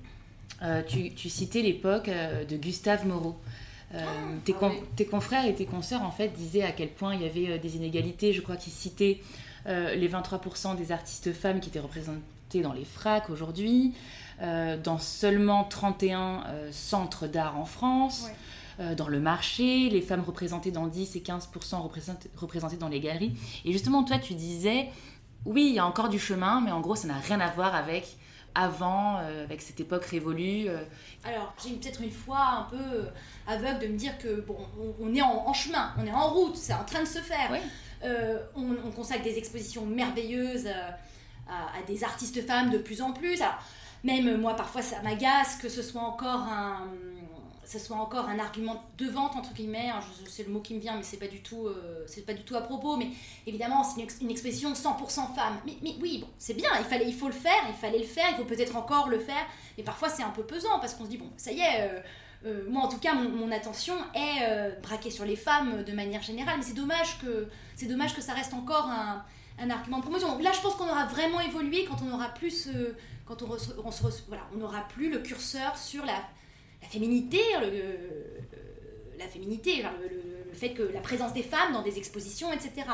tu, 0.87 1.14
tu, 1.14 1.30
citais 1.30 1.62
l'époque 1.62 2.11
de 2.11 2.56
Gustave 2.59 3.06
Moreau. 3.06 3.40
Euh, 3.94 3.99
tes, 4.44 4.55
ah 4.61 4.70
tes, 4.96 5.07
confrères 5.07 5.46
et 5.46 5.55
tes 5.55 5.64
consoeurs 5.64 6.03
en 6.03 6.11
fait 6.11 6.29
disaient 6.29 6.64
à 6.64 6.72
quel 6.72 6.88
point 6.88 7.14
il 7.14 7.22
y 7.22 7.25
avait 7.25 7.53
euh, 7.53 7.59
des 7.59 7.77
inégalités. 7.77 8.33
Je 8.33 8.40
crois 8.40 8.57
qu'ils 8.57 8.72
citaient 8.72 9.20
euh, 9.66 9.94
les 9.94 10.09
23% 10.09 10.77
des 10.77 10.90
artistes 10.90 11.33
femmes 11.33 11.61
qui 11.61 11.68
étaient 11.68 11.81
représentés 11.81 12.62
dans 12.62 12.72
les 12.72 12.85
fracs 12.85 13.29
aujourd'hui, 13.29 13.92
dans 14.40 14.99
seulement 15.01 15.64
31 15.64 16.44
centres 16.70 17.27
d'art 17.27 17.59
en 17.59 17.64
France. 17.64 18.31
dans 18.96 19.09
le 19.09 19.18
marché, 19.18 19.90
les 19.90 20.01
femmes 20.01 20.22
représentées 20.25 20.70
dans 20.70 20.87
10 20.87 21.16
et 21.16 21.20
15% 21.20 21.83
représentées, 21.83 22.31
représentées 22.37 22.77
dans 22.77 22.88
les 22.88 23.01
galeries. 23.01 23.35
Et 23.64 23.72
justement, 23.72 24.05
toi, 24.05 24.18
tu 24.18 24.35
disais, 24.35 24.90
oui, 25.44 25.66
il 25.70 25.75
y 25.75 25.81
a 25.81 25.87
encore 25.87 26.09
du 26.09 26.20
chemin, 26.20 26.61
mais 26.61 26.70
en 26.70 26.81
gros, 26.81 26.94
ça 26.94 27.09
n'a 27.09 27.18
rien 27.18 27.40
à 27.40 27.51
voir 27.51 27.75
avec 27.75 28.16
avant, 28.56 29.18
euh, 29.18 29.44
avec 29.44 29.60
cette 29.60 29.78
époque 29.80 30.06
révolue 30.06 30.68
euh. 30.68 30.78
Alors, 31.24 31.54
j'ai 31.62 31.74
peut-être 31.74 32.00
une 32.00 32.10
foi 32.10 32.38
un 32.38 32.62
peu 32.62 32.76
euh, 32.76 33.04
aveugle 33.46 33.80
de 33.80 33.86
me 33.88 33.98
dire 33.98 34.16
que, 34.16 34.40
bon, 34.40 34.56
on, 34.98 35.14
est 35.14 35.20
en, 35.20 35.52
chemin, 35.52 35.92
on 35.98 36.06
est 36.06 36.12
en 36.12 36.30
route, 36.30 36.56
c'est 36.56 36.72
en 36.72 36.84
train 36.84 37.00
de 37.00 37.08
se 37.08 37.18
faire. 37.18 37.50
on, 38.56 38.90
consacre 38.92 39.24
des 39.24 39.36
expositions 39.36 39.84
merveilleuses 39.84 40.68
à, 41.48 41.82
des 41.86 42.02
artistes 42.02 42.46
femmes 42.46 42.70
de 42.70 42.78
plus 42.78 43.02
en 43.02 43.12
plus. 43.12 43.42
Alors, 43.42 43.58
même 44.04 44.40
moi, 44.40 44.56
parfois, 44.56 44.82
ça 44.82 45.02
m'agace 45.02 45.56
que 45.56 45.68
ce 45.68 45.82
soit 45.82 46.02
encore 46.02 46.40
un 46.40 46.88
ce 47.66 47.79
soit 47.79 47.96
encore 47.96 48.29
un 48.29 48.38
argument 48.38 48.85
de 48.96 49.07
vente 49.07 49.35
entre 49.35 49.52
guillemets 49.52 49.90
hein, 49.90 50.00
c'est 50.29 50.44
le 50.44 50.52
mot 50.52 50.61
qui 50.61 50.74
me 50.74 50.81
vient 50.81 50.96
mais 50.96 51.02
c'est 51.02 51.16
pas 51.16 51.26
du 51.26 51.40
tout 51.40 51.66
euh, 51.66 52.05
c'est 52.07 52.24
pas 52.24 52.33
du 52.33 52.42
tout 52.42 52.55
à 52.55 52.61
propos 52.61 52.96
mais 52.96 53.09
évidemment 53.46 53.83
c'est 53.83 54.00
une, 54.20 54.31
expression 54.31 54.72
100% 54.72 55.35
femme. 55.35 55.59
Mais, 55.64 55.94
oui 56.00 56.18
bon 56.20 56.29
c'est 56.38 56.55
bien 56.55 56.70
il 56.79 56.85
fallait 56.85 57.09
il 57.09 57.14
faut 57.14 57.26
le 57.26 57.33
faire 57.33 57.62
il 57.68 57.74
fallait 57.74 57.98
le 57.98 58.05
faire 58.05 58.26
il 58.31 58.37
faut 58.37 58.44
peut-être 58.44 58.76
encore 58.76 59.09
le 59.09 59.18
faire 59.18 59.44
mais 59.76 59.83
parfois 59.83 60.09
c'est 60.09 60.22
un 60.22 60.31
peu 60.31 60.44
pesant 60.44 60.79
parce 60.81 60.94
qu'on 60.94 61.05
se 61.05 61.11
dit 61.11 61.18
bon 61.18 61.31
ça 61.37 61.50
y 61.50 61.61
est 61.61 61.81
euh, 61.81 62.00
euh, 62.44 62.70
moi 62.70 62.83
en 62.83 62.88
tout 62.88 62.98
cas 62.98 63.14
mon, 63.14 63.50
attention 63.50 63.96
est 64.14 64.81
braquée 64.83 65.11
sur 65.11 65.24
les 65.24 65.37
femmes 65.37 65.83
de 65.83 65.92
manière 65.92 66.22
générale 66.22 66.57
mais 66.59 66.64
c'est 66.64 66.74
dommage 66.74 67.18
que 67.18 67.48
c'est 67.74 67.87
dommage 67.87 68.14
que 68.14 68.22
ça 68.22 68.33
reste 68.33 68.55
encore 68.55 68.88
un, 68.88 69.24
argument 69.70 69.98
de 69.98 70.02
promotion. 70.02 70.38
Là 70.38 70.52
je 70.52 70.61
pense 70.61 70.74
qu'on 70.74 70.88
aura 70.88 71.07
vraiment 71.07 71.40
évolué 71.40 71.85
quand 71.87 71.96
on 72.07 72.14
aura 72.14 72.29
plus 72.29 72.68
quand 73.24 73.42
on, 73.42 73.59
se, 73.59 73.72
voilà, 74.29 74.44
on 74.55 74.59
n'aura 74.59 74.83
plus 74.83 75.11
le 75.11 75.18
curseur 75.18 75.76
sur 75.76 76.05
la 76.05 76.22
la 76.87 76.92
féminité, 76.92 77.40
le, 77.61 79.18
la 79.18 79.27
féminité, 79.27 79.83
le, 79.83 80.55
fait 80.55 80.70
que 80.70 80.83
la 80.83 81.01
présence 81.01 81.35
des 81.35 81.42
femmes 81.42 81.75
dans 81.75 81.83
des 81.83 81.99
expositions, 81.99 82.51
etc. 82.53 82.87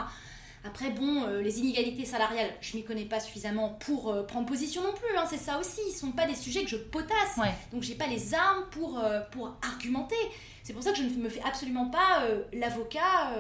Après, 0.65 0.91
bon, 0.91 1.25
euh, 1.25 1.43
les 1.43 1.61
inégalités 1.61 2.05
salariales, 2.05 2.51
je 2.61 2.77
m'y 2.77 2.85
connais 2.85 3.05
pas 3.05 3.21
suffisamment 3.21 3.71
pour 3.81 4.11
euh, 4.11 4.23
prendre 4.23 4.47
position 4.47 4.83
non 4.83 4.93
plus, 4.93 5.17
hein, 5.17 5.25
c'est 5.29 5.39
ça 5.39 5.61
aussi. 5.61 5.81
Ils 5.89 5.93
sont 5.93 6.13
pas 6.13 6.27
des 6.27 6.35
sujets 6.35 6.63
que 6.63 6.71
je 6.71 6.77
potasse. 6.77 7.39
Donc, 7.73 7.83
j'ai 7.83 7.95
pas 7.95 8.07
les 8.07 8.35
armes 8.35 8.65
pour, 8.71 8.99
euh, 8.99 9.21
pour 9.31 9.57
argumenter. 9.63 10.17
C'est 10.65 10.73
pour 10.73 10.83
ça 10.83 10.91
que 10.91 10.99
je 10.99 11.03
ne 11.03 11.23
me 11.23 11.29
fais 11.29 11.43
absolument 11.43 11.87
pas 11.87 12.25
l'avocat 12.53 13.37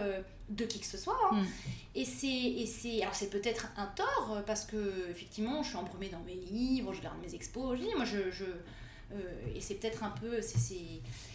de 0.49 0.65
qui 0.65 0.81
que 0.81 0.87
ce 0.87 0.99
soit. 0.99 1.19
Hein. 1.31 1.43
Mm. 1.43 1.47
Et 1.95 2.05
c'est. 2.67 3.03
Alors, 3.03 3.15
c'est 3.15 3.31
peut-être 3.31 3.69
un 3.77 3.87
tort, 3.87 4.43
parce 4.47 4.65
que, 4.65 5.09
effectivement, 5.11 5.63
je 5.63 5.69
suis 5.69 5.77
embrumée 5.77 6.09
dans 6.09 6.23
mes 6.27 6.35
livres, 6.35 6.93
je 6.93 6.99
regarde 6.99 7.19
mes 7.25 7.35
expos. 7.35 7.79
Je 7.79 7.85
dis, 7.85 7.95
moi, 7.95 8.05
je, 8.05 8.31
je 8.31 8.45
et 9.55 9.61
c'est 9.61 9.75
peut-être 9.75 10.05
un 10.05 10.11
peu. 10.11 10.41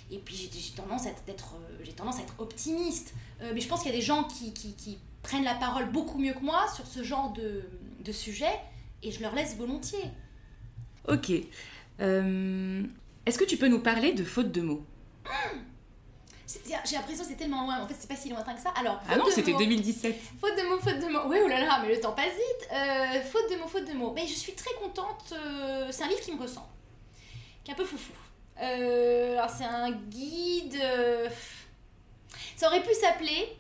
Et 0.10 0.20
puis 0.20 0.36
j'ai 0.36 0.76
tendance, 0.76 1.06
à 1.06 1.10
être, 1.10 1.56
euh, 1.56 1.84
j'ai 1.84 1.92
tendance 1.92 2.18
à 2.20 2.22
être 2.22 2.36
optimiste. 2.40 3.14
Euh, 3.42 3.52
mais 3.54 3.60
je 3.60 3.68
pense 3.68 3.82
qu'il 3.82 3.92
y 3.92 3.94
a 3.94 3.98
des 3.98 4.06
gens 4.06 4.24
qui, 4.24 4.54
qui, 4.54 4.98
prennent 5.24 5.44
la 5.44 5.56
parole 5.56 5.92
beaucoup 5.92 6.20
mieux 6.20 6.32
que 6.32 6.40
moi 6.40 6.68
sur 6.74 6.88
ce 6.88 7.04
genre 7.04 7.34
de, 7.34 7.64
de 8.06 8.12
sujet 8.14 8.62
et 9.04 9.12
je 9.12 9.20
leur 9.20 9.36
laisse 9.36 9.58
volontiers. 9.58 10.06
Ok. 11.06 11.32
Est-ce 12.00 13.38
que 13.38 13.44
tu 13.44 13.58
peux 13.58 13.68
nous 13.68 13.82
parler 13.82 14.14
de 14.14 14.24
faute 14.24 14.54
de 14.54 14.62
mots? 14.62 14.86
J'ai 16.48 16.96
l'impression 16.96 17.26
que 17.26 17.30
c'est 17.30 17.36
tellement 17.36 17.66
loin, 17.66 17.82
en 17.82 17.88
fait 17.88 17.96
c'est 18.00 18.08
pas 18.08 18.16
si 18.16 18.30
lointain 18.30 18.54
que 18.54 18.62
ça. 18.62 18.70
Alors, 18.80 19.02
ah 19.10 19.18
non, 19.18 19.26
c'était 19.30 19.52
2017. 19.52 20.16
Faute 20.40 20.56
de 20.56 20.70
mots, 20.70 20.80
faute 20.80 21.00
de 21.00 21.12
mots. 21.12 21.28
Oui, 21.28 21.40
oh 21.44 21.48
là 21.50 21.60
là, 21.60 21.82
mais 21.82 21.94
le 21.94 22.00
temps 22.00 22.14
passe 22.14 22.28
vite. 22.28 23.26
faute 23.30 23.52
de 23.52 23.58
mots, 23.58 23.68
faute 23.68 23.86
de 23.86 23.94
mots. 23.98 24.14
Mais 24.16 24.26
je 24.26 24.34
suis 24.34 24.54
très 24.54 24.74
contente. 24.82 25.34
c'est 25.92 26.04
un 26.04 26.08
livre 26.08 26.22
qui 26.22 26.34
me 26.34 26.42
ressemble 26.42 26.68
un 27.72 27.76
peu 27.76 27.86
foufou. 27.86 28.14
Euh, 28.62 29.34
alors 29.38 29.50
c'est 29.50 29.66
un 29.66 29.92
guide. 29.92 30.78
Euh, 30.82 31.30
ça 32.56 32.68
aurait 32.68 32.82
pu 32.82 32.94
s'appeler 32.94 33.56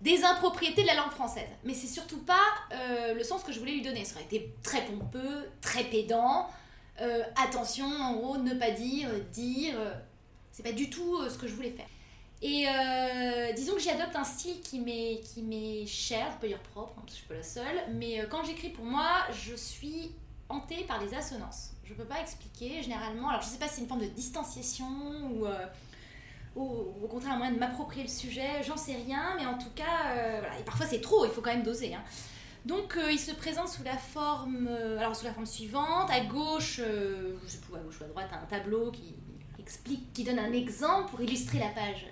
Des 0.00 0.24
impropriétés 0.24 0.82
de 0.82 0.86
la 0.86 0.94
langue 0.94 1.10
française, 1.10 1.48
mais 1.64 1.74
c'est 1.74 1.86
surtout 1.86 2.18
pas 2.18 2.46
euh, 2.72 3.14
le 3.14 3.22
sens 3.22 3.42
que 3.42 3.52
je 3.52 3.58
voulais 3.58 3.72
lui 3.72 3.82
donner. 3.82 4.04
Ça 4.04 4.16
aurait 4.16 4.24
été 4.24 4.52
très 4.62 4.84
pompeux, 4.84 5.48
très 5.60 5.84
pédant. 5.84 6.48
attention, 7.36 7.86
en 7.86 8.14
gros, 8.14 8.36
ne 8.36 8.54
pas 8.54 8.70
dire, 8.70 9.08
dire. 9.32 9.74
c'est 10.52 10.62
pas 10.62 10.72
du 10.72 10.90
tout 10.90 11.28
ce 11.28 11.38
que 11.38 11.48
je 11.48 11.54
voulais 11.54 11.70
faire. 11.70 11.88
Et 12.42 12.66
disons 13.54 13.74
que 13.74 13.80
j'y 13.80 13.90
adopte 13.90 14.16
un 14.16 14.24
style 14.24 14.60
qui 14.60 14.78
m'est, 14.80 15.20
qui 15.20 15.42
m'est 15.42 15.86
cher, 15.86 16.30
je 16.32 16.40
peux 16.40 16.48
dire 16.48 16.60
propre, 16.60 16.94
hein, 16.98 17.02
parce 17.06 17.14
que 17.14 17.18
je 17.18 17.18
suis 17.18 17.28
pas 17.28 17.34
la 17.34 17.42
seule, 17.42 17.94
mais 17.94 18.26
quand 18.30 18.44
j'écris 18.44 18.68
pour 18.68 18.84
moi, 18.84 19.08
je 19.32 19.54
suis 19.54 20.12
hantée 20.48 20.84
par 20.84 21.00
les 21.02 21.14
assonances 21.14 21.74
je 21.84 21.94
peux 21.94 22.04
pas 22.04 22.20
expliquer 22.20 22.82
généralement. 22.82 23.28
Alors 23.28 23.42
je 23.42 23.48
sais 23.48 23.58
pas 23.58 23.68
si 23.68 23.76
c'est 23.76 23.80
une 23.82 23.88
forme 23.88 24.00
de 24.00 24.06
distanciation 24.06 24.86
ou, 25.32 25.46
euh, 25.46 25.66
au 26.56 27.08
contraire 27.08 27.34
un 27.34 27.38
moyen 27.38 27.52
de 27.52 27.58
m'approprier 27.58 28.04
le 28.04 28.08
sujet, 28.08 28.62
j'en 28.62 28.76
sais 28.76 28.94
rien, 28.94 29.34
mais 29.36 29.46
en 29.46 29.58
tout 29.58 29.70
cas, 29.74 30.14
euh, 30.16 30.42
et 30.58 30.62
parfois 30.62 30.86
c'est 30.86 31.00
trop, 31.00 31.24
il 31.24 31.30
faut 31.30 31.40
quand 31.40 31.52
même 31.52 31.64
doser. 31.64 31.94
Hein. 31.94 32.02
Donc 32.64 32.96
euh, 32.96 33.10
il 33.10 33.18
se 33.18 33.32
présente 33.32 33.68
sous 33.68 33.82
la 33.82 33.96
forme, 33.96 34.68
alors 34.98 35.14
sous 35.14 35.24
la 35.24 35.32
forme 35.32 35.46
suivante. 35.46 36.10
À 36.10 36.20
gauche, 36.20 36.76
je 36.78 37.48
sais 37.48 37.58
plus 37.58 37.76
à 37.76 37.80
gauche 37.80 38.00
ou 38.00 38.04
à 38.04 38.08
droite, 38.08 38.30
un 38.32 38.46
tableau 38.46 38.90
qui 38.90 39.14
explique, 39.58 40.12
qui 40.12 40.24
donne 40.24 40.38
un 40.38 40.52
exemple 40.52 41.10
pour 41.10 41.20
illustrer 41.20 41.58
la 41.58 41.68
page. 41.68 42.06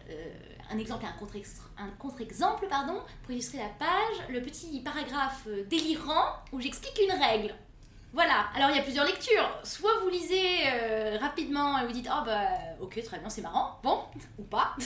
un 0.71 0.79
exemple 0.79 1.05
un 1.07 1.91
contre-exemple, 1.99 2.67
pardon, 2.69 3.01
pour 3.23 3.33
illustrer 3.33 3.59
la 3.59 3.69
page, 3.79 4.29
le 4.29 4.43
petit 4.43 4.81
paragraphe 4.81 5.47
délirant 5.69 6.35
où 6.53 6.61
j'explique 6.61 6.99
une 7.07 7.19
règle. 7.19 7.55
Voilà, 8.13 8.47
alors 8.55 8.69
il 8.71 8.77
y 8.77 8.79
a 8.79 8.83
plusieurs 8.83 9.07
lectures. 9.07 9.51
Soit 9.65 10.01
vous 10.03 10.11
lisez 10.11 10.67
euh, 10.67 11.17
rapidement 11.19 11.79
et 11.79 11.87
vous 11.87 11.93
dites 11.93 12.09
Oh 12.11 12.23
bah 12.27 12.47
ok, 12.81 13.03
très 13.03 13.19
bien, 13.19 13.31
c'est 13.31 13.41
marrant, 13.41 13.79
bon, 13.83 14.01
ou 14.39 14.43
pas. 14.43 14.77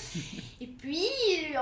et 0.60 0.66
puis 0.66 1.06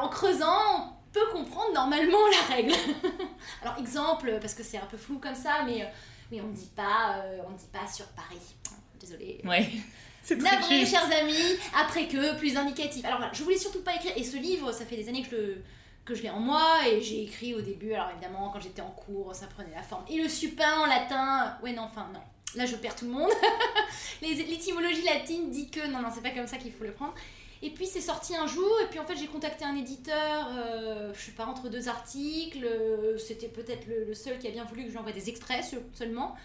en 0.01 0.09
creusant, 0.09 0.97
on 1.09 1.13
peut 1.13 1.27
comprendre 1.33 1.73
normalement 1.75 2.19
la 2.31 2.55
règle. 2.55 2.73
alors 3.63 3.79
exemple, 3.79 4.39
parce 4.41 4.55
que 4.55 4.63
c'est 4.63 4.79
un 4.79 4.87
peu 4.87 4.97
flou 4.97 5.19
comme 5.19 5.35
ça, 5.35 5.65
mais 5.67 5.83
euh, 5.83 5.87
oui, 6.31 6.41
on 6.41 6.49
ne 6.49 6.55
dit 6.55 6.71
pas, 6.77 7.17
euh, 7.25 7.41
on 7.49 7.53
dit 7.53 7.69
pas 7.73 7.91
sur 7.91 8.07
Paris. 8.09 8.55
Désolée. 9.01 9.41
Ouais. 9.45 9.69
Navré, 10.37 10.85
chers 10.85 11.11
amis, 11.11 11.59
après 11.75 12.07
que, 12.07 12.37
plus 12.37 12.57
indicatif. 12.57 13.05
Alors 13.05 13.19
voilà, 13.19 13.33
je 13.33 13.43
voulais 13.43 13.57
surtout 13.57 13.81
pas 13.81 13.95
écrire, 13.95 14.13
et 14.15 14.23
ce 14.23 14.37
livre, 14.37 14.71
ça 14.73 14.85
fait 14.85 14.97
des 14.97 15.09
années 15.09 15.23
que 15.23 15.31
je 15.31 15.37
le 15.37 15.63
que 16.09 16.15
je 16.15 16.23
l'ai 16.23 16.31
en 16.31 16.41
moi 16.41 16.89
et 16.89 17.03
j'ai 17.03 17.23
écrit 17.23 17.55
au 17.55 17.61
début. 17.61 17.93
Alors 17.93 18.11
évidemment, 18.11 18.51
quand 18.51 18.61
j'étais 18.61 18.81
en 18.81 18.91
cours, 18.91 19.35
ça 19.35 19.47
prenait 19.47 19.75
la 19.75 19.83
forme. 19.83 20.05
Et 20.09 20.21
le 20.21 20.29
supin 20.29 20.81
en 20.81 20.87
latin, 20.87 21.57
ouais, 21.63 21.73
non, 21.73 21.83
enfin, 21.83 22.09
non. 22.13 22.21
Là, 22.55 22.65
je 22.65 22.77
perds 22.77 22.97
tout 22.97 23.05
le 23.05 23.11
monde. 23.11 23.31
L'étymologie 24.23 25.03
latine 25.03 25.51
dit 25.51 25.69
que 25.69 25.87
non, 25.87 26.01
non, 26.01 26.09
c'est 26.13 26.23
pas 26.23 26.31
comme 26.31 26.47
ça 26.47 26.57
qu'il 26.57 26.73
faut 26.73 26.85
le 26.85 26.93
prendre. 26.93 27.15
Et 27.61 27.71
puis 27.71 27.87
c'est 27.87 28.01
sorti 28.01 28.37
un 28.37 28.47
jour, 28.47 28.71
et 28.85 28.87
puis 28.87 29.01
en 29.01 29.05
fait 29.05 29.17
j'ai 29.17 29.27
contacté 29.27 29.65
un 29.65 29.75
éditeur, 29.75 30.49
euh, 30.57 31.13
je 31.13 31.21
sais 31.21 31.33
pas, 31.33 31.45
entre 31.45 31.69
deux 31.69 31.89
articles, 31.89 32.65
euh, 32.65 33.19
c'était 33.19 33.49
peut-être 33.49 33.85
le, 33.89 34.15
seul 34.15 34.39
qui 34.39 34.47
a 34.47 34.53
bien 34.53 34.65
voulu 34.65 34.85
que 34.85 34.93
j'envoie 34.93 35.11
des 35.11 35.29
extraits 35.29 35.65
seulement. 35.93 36.37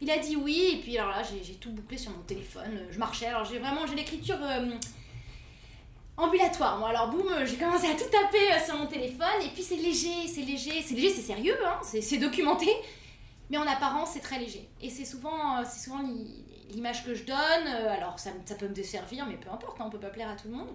Il 0.00 0.10
a 0.10 0.16
dit 0.16 0.34
oui, 0.34 0.70
et 0.72 0.76
puis 0.78 0.96
alors 0.96 1.10
là 1.10 1.22
j'ai 1.22 1.56
tout 1.56 1.72
bouclé 1.72 1.98
sur 1.98 2.10
mon 2.12 2.22
téléphone, 2.22 2.86
je 2.90 2.98
marchais, 2.98 3.26
alors 3.26 3.44
j'ai 3.44 3.58
vraiment, 3.58 3.86
j'ai 3.86 3.96
l'écriture... 3.96 4.38
Euh, 4.42 4.70
ambulatoire. 6.16 6.78
Moi, 6.78 6.90
alors 6.90 7.10
boum, 7.10 7.28
j'ai 7.44 7.56
commencé 7.56 7.86
à 7.86 7.94
tout 7.94 8.08
taper 8.10 8.52
euh, 8.52 8.64
sur 8.64 8.76
mon 8.76 8.86
téléphone. 8.86 9.42
Et 9.44 9.48
puis 9.48 9.62
c'est 9.62 9.76
léger, 9.76 10.26
c'est 10.26 10.42
léger, 10.42 10.82
c'est 10.82 10.94
léger, 10.94 11.10
c'est 11.10 11.22
sérieux, 11.22 11.56
hein, 11.66 11.80
c'est 11.82 12.18
documenté. 12.18 12.68
Mais 13.50 13.58
en 13.58 13.66
apparence, 13.66 14.10
c'est 14.14 14.20
très 14.20 14.38
léger. 14.38 14.68
Et 14.80 14.88
c'est 14.88 15.04
souvent, 15.04 15.58
euh, 15.58 15.64
souvent 15.64 16.00
l'image 16.70 17.04
que 17.04 17.14
je 17.14 17.24
donne. 17.24 17.66
Euh, 17.66 17.92
alors 17.92 18.18
ça, 18.18 18.30
peut 18.58 18.68
me 18.68 18.74
desservir, 18.74 19.26
mais 19.26 19.36
peu 19.36 19.50
importe, 19.50 19.80
hein, 19.80 19.84
on 19.86 19.90
peut 19.90 20.00
pas 20.00 20.10
plaire 20.10 20.30
à 20.30 20.36
tout 20.36 20.48
le 20.48 20.54
monde. 20.54 20.68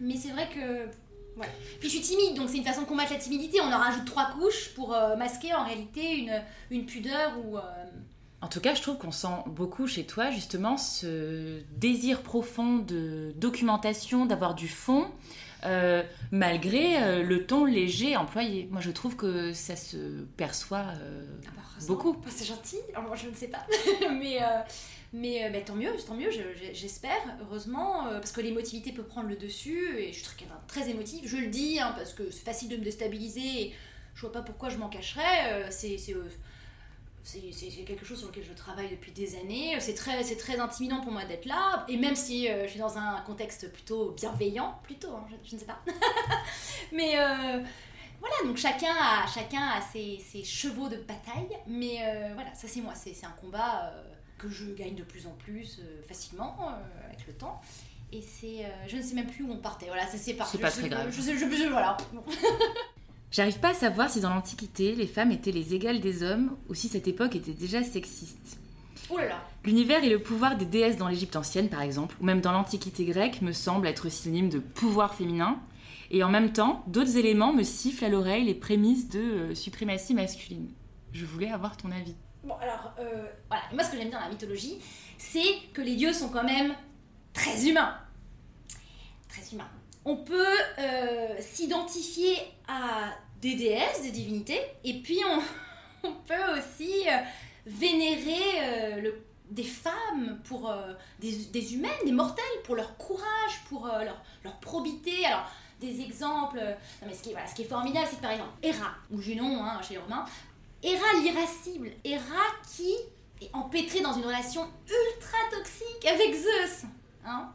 Mais 0.00 0.16
c'est 0.16 0.30
vrai 0.30 0.48
que. 0.48 0.88
Puis 1.80 1.88
je 1.88 1.96
suis 1.96 2.00
timide, 2.00 2.36
donc 2.36 2.48
c'est 2.48 2.58
une 2.58 2.64
façon 2.64 2.82
de 2.82 2.86
combattre 2.86 3.12
la 3.12 3.18
timidité. 3.18 3.60
On 3.60 3.72
en 3.72 3.78
rajoute 3.78 4.04
trois 4.04 4.30
couches 4.38 4.72
pour 4.74 4.90
masquer 5.18 5.52
en 5.52 5.64
réalité 5.64 6.28
une 6.70 6.86
pudeur 6.86 7.32
ou 7.44 7.58
en 8.44 8.48
tout 8.48 8.60
cas, 8.60 8.74
je 8.74 8.82
trouve 8.82 8.98
qu'on 8.98 9.10
sent 9.10 9.38
beaucoup 9.46 9.86
chez 9.86 10.04
toi 10.04 10.30
justement 10.30 10.76
ce 10.76 11.62
désir 11.78 12.20
profond 12.20 12.76
de 12.76 13.32
documentation, 13.36 14.26
d'avoir 14.26 14.54
du 14.54 14.68
fond, 14.68 15.10
euh, 15.64 16.02
malgré 16.30 17.02
euh, 17.02 17.22
le 17.22 17.46
ton 17.46 17.64
léger 17.64 18.18
employé. 18.18 18.68
Moi, 18.70 18.82
je 18.82 18.90
trouve 18.90 19.16
que 19.16 19.54
ça 19.54 19.76
se 19.76 20.24
perçoit 20.36 20.84
euh, 21.00 21.24
ah 21.46 21.50
bah, 21.56 21.62
beaucoup. 21.86 22.12
Bah, 22.12 22.28
c'est 22.28 22.44
gentil. 22.44 22.76
Alors, 22.92 23.08
moi, 23.08 23.16
je 23.16 23.30
ne 23.30 23.34
sais 23.34 23.48
pas, 23.48 23.66
mais. 24.12 24.40
Mais, 25.14 25.64
tant 25.64 25.76
mieux, 25.76 25.92
tant 26.06 26.16
mieux, 26.16 26.30
j'espère, 26.74 27.22
heureusement, 27.40 28.08
parce 28.10 28.32
que 28.32 28.42
l'émotivité 28.42 28.92
peut 28.92 29.04
prendre 29.04 29.28
le 29.28 29.36
dessus, 29.36 29.96
et 29.96 30.08
je 30.08 30.18
suis 30.18 30.24
très, 30.24 30.44
très 30.66 30.90
émotive, 30.90 31.22
je 31.24 31.36
le 31.36 31.46
dis, 31.46 31.78
hein, 31.78 31.94
parce 31.96 32.12
que 32.12 32.30
c'est 32.32 32.44
facile 32.44 32.68
de 32.68 32.76
me 32.76 32.82
déstabiliser, 32.82 33.62
et 33.62 33.74
je 34.16 34.20
vois 34.22 34.32
pas 34.32 34.42
pourquoi 34.42 34.70
je 34.70 34.76
m'en 34.76 34.88
cacherais, 34.88 35.70
c'est 35.70 35.96
c'est 37.24 37.84
quelque 37.84 38.04
chose 38.04 38.18
sur 38.18 38.28
lequel 38.28 38.44
je 38.44 38.52
travaille 38.52 38.90
depuis 38.90 39.10
des 39.10 39.36
années. 39.36 39.76
C'est 39.80 39.94
très, 39.94 40.22
très 40.36 40.58
intimidant 40.58 41.00
pour 41.00 41.10
moi 41.10 41.24
d'être 41.24 41.46
là. 41.46 41.84
Et 41.88 41.96
même 41.96 42.14
si 42.14 42.48
euh, 42.48 42.64
je 42.64 42.72
suis 42.72 42.78
dans 42.78 42.98
un 42.98 43.20
contexte 43.22 43.72
plutôt 43.72 44.10
bienveillant, 44.10 44.78
plutôt, 44.82 45.08
hein, 45.08 45.26
je, 45.42 45.54
ne 45.54 45.60
sais 45.60 45.66
pas. 45.66 45.80
Mais 46.92 47.18
euh, 47.18 47.62
voilà, 48.20 48.34
donc 48.44 48.58
chacun 48.58 48.94
a, 48.94 49.26
chacun 49.26 49.62
a 49.62 49.80
ses, 49.80 50.18
ses 50.18 50.44
chevaux 50.44 50.88
de 50.88 50.96
bataille. 50.96 51.56
Mais 51.66 51.98
euh, 52.02 52.34
voilà, 52.34 52.54
ça 52.54 52.68
c'est 52.68 52.82
moi. 52.82 52.92
C'est 52.94 53.24
un 53.24 53.34
combat 53.40 53.92
que 54.36 54.50
je 54.50 54.66
gagne 54.72 54.94
de 54.94 55.04
plus 55.04 55.26
en 55.26 55.32
plus 55.32 55.80
facilement 56.06 56.74
avec 57.06 57.26
le 57.26 57.32
temps. 57.32 57.60
Et 58.12 58.20
c'est. 58.20 58.66
je 58.86 58.96
ne 58.96 59.02
sais 59.02 59.14
même 59.14 59.26
plus 59.26 59.44
où 59.44 59.50
on 59.50 59.56
partait. 59.56 59.86
Voilà, 59.86 60.06
c'est 60.06 60.34
parti. 60.34 60.58
C'est 60.58 60.62
pas 60.62 60.70
très 60.70 60.88
grave. 60.90 61.10
Je, 61.10 61.22
je, 61.22 61.68
voilà. 61.68 61.96
J'arrive 63.34 63.58
pas 63.58 63.70
à 63.70 63.74
savoir 63.74 64.10
si 64.10 64.20
dans 64.20 64.32
l'Antiquité, 64.32 64.94
les 64.94 65.08
femmes 65.08 65.32
étaient 65.32 65.50
les 65.50 65.74
égales 65.74 65.98
des 65.98 66.22
hommes 66.22 66.56
ou 66.68 66.74
si 66.74 66.86
cette 66.86 67.08
époque 67.08 67.34
était 67.34 67.52
déjà 67.52 67.82
sexiste. 67.82 68.60
L'univers 69.64 70.04
et 70.04 70.08
le 70.08 70.22
pouvoir 70.22 70.56
des 70.56 70.66
déesses 70.66 70.96
dans 70.96 71.08
l'Égypte 71.08 71.34
ancienne, 71.34 71.68
par 71.68 71.82
exemple, 71.82 72.14
ou 72.20 72.24
même 72.24 72.40
dans 72.40 72.52
l'Antiquité 72.52 73.04
grecque, 73.04 73.42
me 73.42 73.50
semblent 73.50 73.88
être 73.88 74.08
synonymes 74.08 74.50
de 74.50 74.60
pouvoir 74.60 75.16
féminin. 75.16 75.60
Et 76.12 76.22
en 76.22 76.28
même 76.28 76.52
temps, 76.52 76.84
d'autres 76.86 77.16
éléments 77.16 77.52
me 77.52 77.64
sifflent 77.64 78.04
à 78.04 78.08
l'oreille 78.08 78.44
les 78.44 78.54
prémices 78.54 79.08
de 79.08 79.18
euh, 79.18 79.54
suprématie 79.56 80.14
masculine. 80.14 80.70
Je 81.10 81.26
voulais 81.26 81.50
avoir 81.50 81.76
ton 81.76 81.90
avis. 81.90 82.14
Bon, 82.44 82.54
alors, 82.60 82.94
euh, 83.00 83.26
voilà. 83.48 83.64
moi, 83.72 83.82
ce 83.82 83.90
que 83.90 83.96
j'aime 83.96 84.10
bien 84.10 84.20
dans 84.20 84.26
la 84.26 84.30
mythologie, 84.30 84.78
c'est 85.18 85.58
que 85.72 85.82
les 85.82 85.96
dieux 85.96 86.12
sont 86.12 86.28
quand 86.28 86.44
même 86.44 86.72
très 87.32 87.66
humains. 87.66 87.96
très 89.28 89.42
humain. 89.52 89.68
On 90.04 90.18
peut 90.18 90.56
euh, 90.78 91.34
s'identifier 91.40 92.36
à 92.68 93.14
des 93.44 93.56
déesses, 93.56 94.00
des 94.02 94.10
divinités, 94.10 94.60
et 94.84 94.94
puis 95.02 95.20
on, 96.02 96.10
peut 96.26 96.58
aussi 96.58 97.06
euh, 97.08 97.18
vénérer 97.66 98.40
euh, 98.62 99.12
des 99.50 99.64
femmes 99.64 100.40
euh, 100.50 100.94
des, 101.18 101.74
humaines, 101.74 101.92
des 102.06 102.12
mortels, 102.12 102.44
pour 102.64 102.74
leur 102.74 102.96
courage, 102.96 103.60
pour 103.68 103.86
leur, 103.86 104.60
probité. 104.60 105.26
Alors, 105.26 105.44
des 105.80 106.00
exemples. 106.00 106.56
non, 106.58 107.08
mais 107.08 107.12
ce 107.12 107.22
qui, 107.22 107.30
est- 107.30 107.32
voilà, 107.32 107.46
ce 107.46 107.54
qui 107.54 107.62
est 107.62 107.66
formidable, 107.66 108.06
c'est 108.08 108.16
que 108.16 108.22
par 108.22 108.30
exemple, 108.30 108.52
Héra, 108.62 108.94
ou 109.10 109.20
Junon 109.20 109.62
hein, 109.62 109.80
chez 109.82 109.94
les 109.94 110.00
Romains, 110.00 110.24
Héra 110.82 111.04
l'irascible, 111.20 111.90
Héra 112.04 112.44
qui 112.74 112.94
est 113.42 113.50
empêtrée 113.52 114.00
dans 114.00 114.14
une 114.14 114.24
relation 114.24 114.62
ultra 114.62 115.38
toxique 115.50 116.06
avec 116.06 116.34
Zeus, 116.34 116.84
hein, 117.26 117.50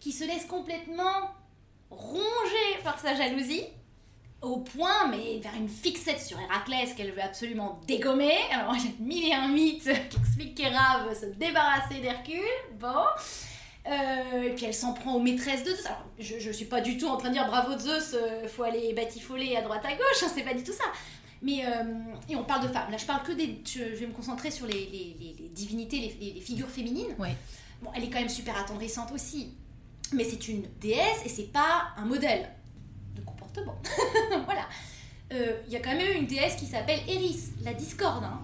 qui 0.00 0.12
se 0.12 0.24
laisse 0.24 0.46
complètement 0.46 1.32
ronger 1.90 2.82
par 2.82 2.98
sa 2.98 3.14
jalousie, 3.14 3.64
au 4.50 4.58
point, 4.58 5.08
mais 5.10 5.38
vers 5.42 5.54
une 5.54 5.68
fixette 5.68 6.20
sur 6.20 6.38
Héraclès 6.40 6.94
qu'elle 6.94 7.12
veut 7.12 7.22
absolument 7.22 7.80
dégommer. 7.86 8.34
Alors, 8.52 8.72
a 8.72 8.76
mille 9.00 9.28
et 9.28 9.34
un 9.34 9.48
mythes 9.48 9.84
qui 10.10 10.16
expliquent 10.18 10.54
qu'Héra 10.56 11.04
veut 11.08 11.14
se 11.14 11.26
débarrasser 11.36 12.00
d'Hercule. 12.00 12.40
Bon. 12.80 13.04
Euh, 13.88 14.42
et 14.42 14.50
puis 14.54 14.64
elle 14.64 14.74
s'en 14.74 14.92
prend 14.94 15.14
aux 15.14 15.20
maîtresses 15.20 15.62
de 15.62 15.70
Zeus. 15.70 15.86
Alors, 15.86 16.04
je, 16.18 16.38
je 16.40 16.50
suis 16.50 16.64
pas 16.64 16.80
du 16.80 16.98
tout 16.98 17.06
en 17.06 17.16
train 17.16 17.28
de 17.28 17.34
dire 17.34 17.46
bravo 17.46 17.78
Zeus, 17.78 18.14
euh, 18.14 18.48
faut 18.48 18.64
aller 18.64 18.92
batifoler 18.94 19.56
à 19.56 19.62
droite 19.62 19.84
à 19.84 19.92
gauche, 19.92 20.22
hein, 20.24 20.30
c'est 20.34 20.42
pas 20.42 20.54
du 20.54 20.64
tout 20.64 20.72
ça. 20.72 20.84
Mais, 21.42 21.64
euh, 21.64 21.84
et 22.28 22.34
on 22.34 22.42
parle 22.44 22.66
de 22.66 22.72
femmes. 22.72 22.90
Là, 22.90 22.96
je 22.96 23.04
parle 23.06 23.22
que 23.22 23.32
des. 23.32 23.60
Je, 23.64 23.78
je 23.94 24.00
vais 24.00 24.06
me 24.06 24.12
concentrer 24.12 24.50
sur 24.50 24.66
les, 24.66 24.72
les- 24.72 25.16
les- 25.20 25.36
les 25.38 25.48
divinités, 25.50 26.16
les 26.20 26.40
figures 26.40 26.68
féminines. 26.70 27.14
Ouais. 27.18 27.34
Bon, 27.82 27.90
elle 27.94 28.02
est 28.04 28.10
quand 28.10 28.18
même 28.18 28.28
super 28.28 28.56
attendrissante 28.58 29.12
aussi. 29.12 29.52
Mais 30.12 30.24
c'est 30.24 30.48
une 30.48 30.62
déesse 30.80 31.24
et 31.24 31.28
c'est 31.28 31.52
pas 31.52 31.88
un 31.98 32.06
modèle 32.06 32.48
comportement. 33.64 34.44
voilà. 34.44 34.66
Euh, 35.32 35.56
Il 35.66 35.72
y 35.72 35.76
a 35.76 35.80
quand 35.80 35.94
même 35.94 36.16
une 36.16 36.26
déesse 36.26 36.56
qui 36.56 36.66
s'appelle 36.66 37.00
Eris, 37.08 37.52
la 37.64 37.74
discorde. 37.74 38.24
hein. 38.24 38.40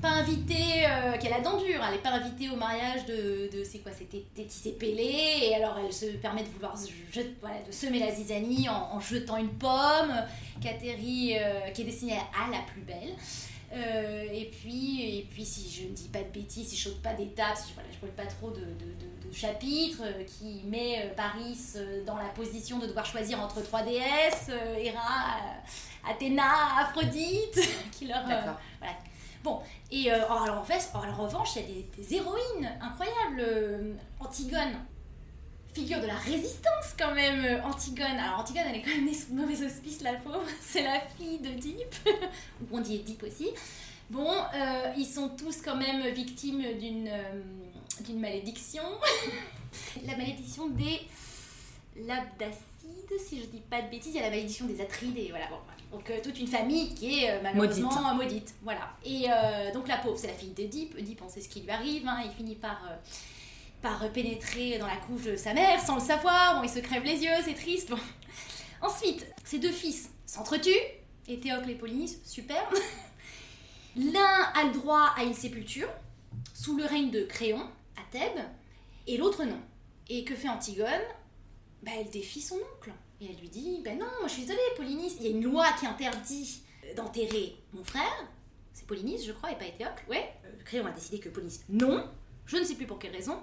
Pas 0.00 0.08
invitée, 0.08 0.84
euh, 0.84 1.16
qu'elle 1.18 1.32
a 1.32 1.40
dent 1.40 1.58
dure, 1.58 1.80
elle 1.86 1.92
n'est 1.94 2.02
pas 2.02 2.10
invitée 2.10 2.48
au 2.50 2.56
mariage 2.56 3.06
de, 3.06 3.48
de 3.56 3.62
c'est 3.62 3.78
quoi, 3.78 3.92
c'était 3.96 4.24
Tétis 4.34 4.72
Pélée, 4.72 5.44
et 5.48 5.54
alors 5.54 5.78
elle 5.78 5.92
se 5.92 6.06
permet 6.16 6.42
de 6.42 6.48
vouloir 6.48 6.76
se 6.76 6.88
jet- 7.12 7.36
voilà, 7.40 7.62
de 7.64 7.70
semer 7.70 8.00
la 8.00 8.10
zizanie 8.10 8.68
en, 8.68 8.98
jetant 8.98 9.36
une 9.36 9.50
pomme, 9.50 9.70
euh, 10.10 11.70
qui 11.72 11.82
est 11.82 11.84
destinée 11.84 12.14
à 12.16 12.50
la 12.50 12.58
plus 12.66 12.80
belle. 12.82 13.14
Euh, 13.72 14.26
et 14.30 14.50
puis, 14.50 15.18
et 15.18 15.26
puis, 15.30 15.44
si 15.46 15.70
je 15.70 15.88
ne 15.88 15.94
dis 15.94 16.08
pas 16.08 16.22
de 16.22 16.28
bêtises, 16.28 16.68
si 16.68 16.76
je 16.76 16.90
saute 16.90 17.00
pas 17.02 17.14
d'étapes, 17.14 17.56
si 17.56 17.70
je, 17.70 17.74
voilà, 17.74 17.88
je 17.90 17.98
brûle 17.98 18.10
pas 18.12 18.26
trop 18.26 18.50
de, 18.50 18.60
de, 18.60 18.64
de- 18.64 19.28
de 19.28 19.32
chapitres, 19.34 20.02
euh, 20.04 20.24
qui 20.24 20.62
met 20.66 21.04
euh, 21.06 21.14
Paris 21.14 21.56
dans 22.06 22.16
la 22.16 22.28
position 22.30 22.78
de 22.78 22.86
devoir 22.86 23.06
choisir 23.06 23.40
entre 23.40 23.62
trois 23.62 23.82
déesses, 23.82 24.50
Héra, 24.78 25.36
Athéna, 26.08 26.80
Aphrodite, 26.80 27.58
qui 27.92 28.06
leur... 28.08 28.24
voilà. 28.24 28.58
Bon, 29.42 29.60
et 29.90 30.08
alors 30.10 30.58
en 30.60 30.62
fait, 30.64 30.88
en 30.94 31.00
revanche, 31.22 31.56
il 31.56 31.62
y 31.62 31.64
a 31.64 31.68
des, 31.68 32.02
des 32.02 32.14
héroïnes 32.14 32.70
incroyables. 32.80 33.96
Antigone, 34.20 34.74
figure 35.72 36.00
de 36.00 36.06
la 36.06 36.16
résistance 36.16 36.94
quand 36.98 37.14
même, 37.14 37.44
euh, 37.44 37.62
Antigone. 37.64 38.18
Alors 38.18 38.40
Antigone, 38.40 38.64
elle 38.68 38.76
est 38.76 38.82
quand 38.82 38.90
même 38.90 39.06
née 39.06 39.14
sous 39.14 39.34
mauvais 39.34 39.64
auspice, 39.64 40.02
la 40.02 40.14
pauvre. 40.14 40.44
C'est 40.60 40.82
la 40.82 41.00
fille 41.00 41.38
d'Oedipe, 41.38 41.94
ou 42.60 42.76
on 42.76 42.80
dit 42.80 42.96
Édipe 42.96 43.22
aussi. 43.22 43.48
Bon, 44.12 44.30
euh, 44.30 44.92
ils 44.98 45.06
sont 45.06 45.30
tous 45.30 45.62
quand 45.62 45.76
même 45.76 46.06
victimes 46.12 46.62
d'une 46.78 47.08
euh, 47.08 48.12
malédiction. 48.14 48.82
la 50.06 50.16
malédiction 50.18 50.68
des 50.68 51.00
Labdacides, 51.96 53.18
si 53.18 53.40
je 53.40 53.46
dis 53.46 53.62
pas 53.70 53.80
de 53.80 53.88
bêtises, 53.88 54.12
il 54.14 54.16
y 54.16 54.18
a 54.18 54.24
la 54.24 54.30
malédiction 54.30 54.66
des 54.66 54.82
Atrides, 54.82 55.16
et 55.16 55.30
voilà. 55.30 55.46
Bon, 55.48 55.96
donc 55.96 56.10
euh, 56.10 56.18
toute 56.22 56.38
une 56.38 56.46
famille 56.46 56.94
qui 56.94 57.24
est 57.24 57.40
malheureusement 57.42 58.14
maudite. 58.14 58.54
Voilà. 58.62 58.90
Et 59.02 59.28
donc 59.72 59.88
la 59.88 59.96
pauvre, 59.96 60.18
c'est 60.18 60.26
la 60.26 60.34
fille 60.34 60.52
d'Oedipe. 60.52 60.94
Oedipe, 60.98 61.22
on 61.24 61.28
sait 61.30 61.40
ce 61.40 61.48
qui 61.48 61.60
lui 61.60 61.70
arrive. 61.70 62.06
hein, 62.06 62.20
il 62.22 62.32
finit 62.32 62.56
par, 62.56 62.82
par 63.82 64.08
pénétrer 64.12 64.78
dans 64.78 64.86
la 64.86 64.96
couche 64.96 65.22
de 65.22 65.36
sa 65.36 65.52
mère 65.52 65.80
sans 65.80 65.96
le 65.96 66.00
savoir. 66.00 66.56
Bon, 66.56 66.62
il 66.62 66.70
se 66.70 66.78
crève 66.78 67.04
les 67.04 67.22
yeux, 67.22 67.30
c'est 67.44 67.54
triste. 67.54 67.90
Bon. 67.90 67.98
Ensuite, 68.80 69.26
ses 69.44 69.58
deux 69.58 69.72
fils 69.72 70.10
s'entretuent. 70.24 70.70
Et 71.28 71.38
Théocle 71.38 71.70
et 71.70 71.74
Polynice, 71.74 72.18
super. 72.24 72.68
L'un 73.96 74.50
a 74.54 74.64
le 74.64 74.72
droit 74.72 75.12
à 75.16 75.22
une 75.22 75.34
sépulture 75.34 75.88
sous 76.54 76.76
le 76.76 76.84
règne 76.84 77.10
de 77.10 77.22
Créon 77.24 77.62
à 77.96 78.02
Thèbes, 78.10 78.44
et 79.06 79.16
l'autre 79.18 79.44
non. 79.44 79.60
Et 80.08 80.24
que 80.24 80.34
fait 80.34 80.48
Antigone? 80.48 80.86
Bah, 81.82 81.92
Elle 81.98 82.10
défie 82.10 82.40
son 82.40 82.56
oncle. 82.56 82.92
Et 83.20 83.26
elle 83.26 83.40
lui 83.40 83.48
dit 83.48 83.80
Ben 83.84 83.98
non, 83.98 84.06
je 84.24 84.30
suis 84.30 84.42
désolée, 84.42 84.60
Polynice, 84.76 85.16
il 85.20 85.26
y 85.26 85.28
a 85.28 85.30
une 85.30 85.44
loi 85.44 85.66
qui 85.78 85.86
interdit 85.86 86.62
d'enterrer 86.96 87.56
mon 87.72 87.84
frère. 87.84 88.26
C'est 88.72 88.86
Polynice, 88.86 89.24
je 89.26 89.32
crois, 89.32 89.52
et 89.52 89.56
pas 89.56 89.66
Éthéocle. 89.66 90.04
Ouais. 90.08 90.32
Euh, 90.44 90.50
Créon 90.64 90.86
a 90.86 90.90
décidé 90.90 91.18
que 91.20 91.28
Polynice, 91.28 91.64
non. 91.68 92.08
Je 92.46 92.56
ne 92.56 92.64
sais 92.64 92.74
plus 92.74 92.86
pour 92.86 92.98
quelle 92.98 93.12
raison. 93.12 93.38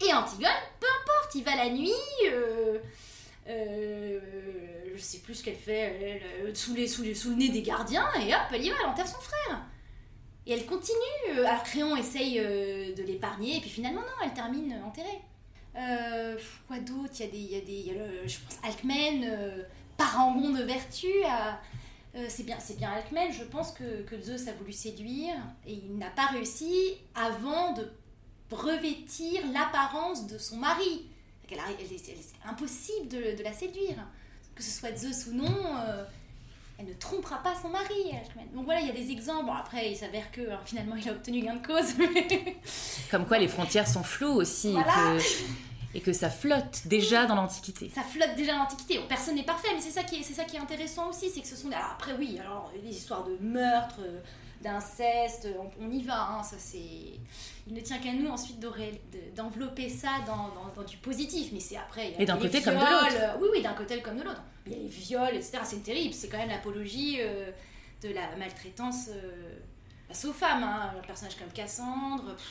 Et 0.00 0.12
Antigone, 0.12 0.48
peu 0.80 0.86
importe, 1.02 1.34
il 1.34 1.44
va 1.44 1.56
la 1.56 1.70
nuit. 1.70 1.90
Euh, 2.30 2.78
euh, 3.48 4.20
je 4.94 5.00
sais 5.02 5.18
plus 5.18 5.34
ce 5.34 5.44
qu'elle 5.44 5.56
fait, 5.56 6.22
elle, 6.42 6.46
euh, 6.48 6.54
sous, 6.54 6.74
les, 6.74 6.86
les- 6.86 7.14
le 7.14 7.34
nez 7.34 7.48
des 7.48 7.62
gardiens, 7.62 8.08
et 8.20 8.32
hop, 8.34 8.40
elle 8.52 8.64
y 8.64 8.70
va, 8.70 8.76
elle 8.82 8.88
enterre 8.90 9.06
son 9.08 9.20
frère. 9.20 9.60
Et 10.46 10.52
elle 10.52 10.66
continue. 10.66 10.96
euh, 11.30 11.46
Alors 11.46 11.62
Créon 11.62 11.96
essaye 11.96 12.38
euh, 12.38 12.94
de 12.94 13.02
l'épargner, 13.02 13.56
et 13.56 13.60
puis 13.60 13.70
finalement, 13.70 14.00
non, 14.02 14.06
elle 14.24 14.32
termine 14.34 14.74
enterrée. 14.84 15.20
Quoi 16.68 16.78
d'autre 16.78 17.12
Il 17.20 17.24
y 17.24 17.28
a 17.28 17.30
des. 17.30 17.38
Y 17.38 17.56
a 17.56 17.60
des 17.94 18.28
je 18.28 18.38
pense 18.40 18.58
Alcmène, 18.62 19.24
euh, 19.26 19.62
parangon 19.96 20.50
de 20.50 20.62
vertu. 20.62 21.08
c'est 22.28 22.44
bien, 22.44 22.58
Alcmène, 22.90 23.32
je 23.32 23.42
pense 23.44 23.72
que, 23.72 24.02
que 24.02 24.20
Zeus 24.20 24.46
a 24.48 24.52
voulu 24.52 24.72
séduire, 24.72 25.34
et 25.66 25.72
il 25.72 25.98
n'a 25.98 26.10
pas 26.10 26.26
réussi 26.26 26.96
avant 27.14 27.72
de 27.72 27.90
revêtir 28.50 29.42
l'apparence 29.52 30.26
de 30.26 30.38
son 30.38 30.56
mari. 30.56 31.06
Elle 31.50 31.58
elle 31.78 31.86
elle 31.90 31.98
C'est 31.98 32.48
impossible 32.48 33.08
de, 33.08 33.36
de 33.36 33.42
la 33.42 33.52
séduire. 33.52 33.96
Que 34.54 34.62
ce 34.62 34.70
soit 34.70 34.96
Zeus 34.96 35.26
ou 35.28 35.34
non, 35.34 35.76
euh, 35.86 36.04
elle 36.78 36.86
ne 36.86 36.92
trompera 36.94 37.42
pas 37.42 37.54
son 37.60 37.68
mari. 37.68 38.12
Donc 38.54 38.64
voilà, 38.64 38.80
il 38.80 38.86
y 38.86 38.90
a 38.90 38.94
des 38.94 39.10
exemples. 39.10 39.46
Bon, 39.46 39.52
après, 39.52 39.90
il 39.92 39.96
s'avère 39.96 40.30
que 40.32 40.40
hein, 40.50 40.60
finalement, 40.64 40.96
il 40.96 41.08
a 41.08 41.12
obtenu 41.12 41.40
gain 41.42 41.56
de 41.56 41.66
cause. 41.66 41.94
Comme 43.10 43.26
quoi 43.26 43.38
les 43.38 43.48
frontières 43.48 43.86
sont 43.88 44.02
floues 44.02 44.40
aussi 44.40 44.72
Voilà. 44.72 45.16
et, 45.16 45.18
que, 45.18 45.98
et 45.98 46.00
que 46.00 46.12
ça 46.12 46.30
flotte 46.30 46.82
déjà 46.86 47.26
dans 47.26 47.34
l'Antiquité. 47.36 47.90
ça 47.94 48.02
flotte 48.02 48.34
déjà 48.36 48.56
l'Antiquité. 48.56 48.98
Bon, 48.98 49.06
Personne 49.08 49.34
n'est 49.36 49.44
parfait, 49.44 49.68
mais 49.74 49.80
c'est 49.80 49.90
ça 49.90 50.02
qui 50.04 50.16
est, 50.16 50.22
c'est 50.22 50.34
ça 50.34 50.44
qui 50.44 50.56
est 50.56 50.60
intéressant 50.60 51.10
aussi, 51.10 51.30
c'est 51.30 51.40
que 51.40 51.48
ce 51.48 51.56
sont. 51.56 51.70
Alors 51.70 51.90
après, 51.92 52.12
oui, 52.18 52.38
alors 52.40 52.72
les 52.82 52.90
histoires 52.96 53.24
de 53.24 53.36
meurtre, 53.40 53.96
euh, 54.00 54.20
d'inceste, 54.64 55.48
on, 55.58 55.84
on 55.84 55.90
y 55.90 56.02
va. 56.02 56.20
hein, 56.30 56.42
ça 56.42 56.56
c'est. 56.58 56.78
Il 57.66 57.72
ne 57.74 57.80
tient 57.80 57.98
qu'à 57.98 58.12
nous 58.12 58.28
ensuite 58.28 58.58
d'envelopper 59.34 59.88
ça 59.88 60.10
dans, 60.26 60.48
dans- 60.48 60.72
dans 60.74 60.82
du 60.82 60.96
positif, 60.96 61.50
mais 61.52 61.60
c'est 61.60 61.76
après. 61.76 62.08
il 62.08 62.14
y 62.14 62.16
a 62.16 62.20
Et 62.22 62.26
d'un 62.26 62.36
côté 62.36 62.60
comme 62.62 62.74
de 62.74 62.78
viols, 62.80 62.90
l'autre. 62.90 63.16
euh, 63.20 63.36
Oui, 63.40 63.48
oui, 63.52 63.62
d'un 63.62 63.72
côté 63.74 64.00
comme 64.02 64.16
de 64.18 64.22
l'autre. 64.24 64.42
Il 64.66 64.72
y 64.72 64.76
a 64.76 64.78
les 64.78 64.88
viols, 64.88 65.34
etc. 65.36 65.58
C'est 65.64 65.82
terrible. 65.82 66.12
C'est 66.14 66.28
quand 66.28 66.38
même 66.38 66.48
l'apologie 66.48 67.18
euh, 67.20 67.50
de 68.02 68.08
la 68.08 68.34
maltraitance 68.36 69.08
euh, 69.10 69.58
aux 70.28 70.32
femmes. 70.32 70.62
Hein. 70.64 70.92
Un 70.98 71.06
personnage 71.06 71.36
comme 71.36 71.50
Cassandre, 71.52 72.34
pff, 72.34 72.50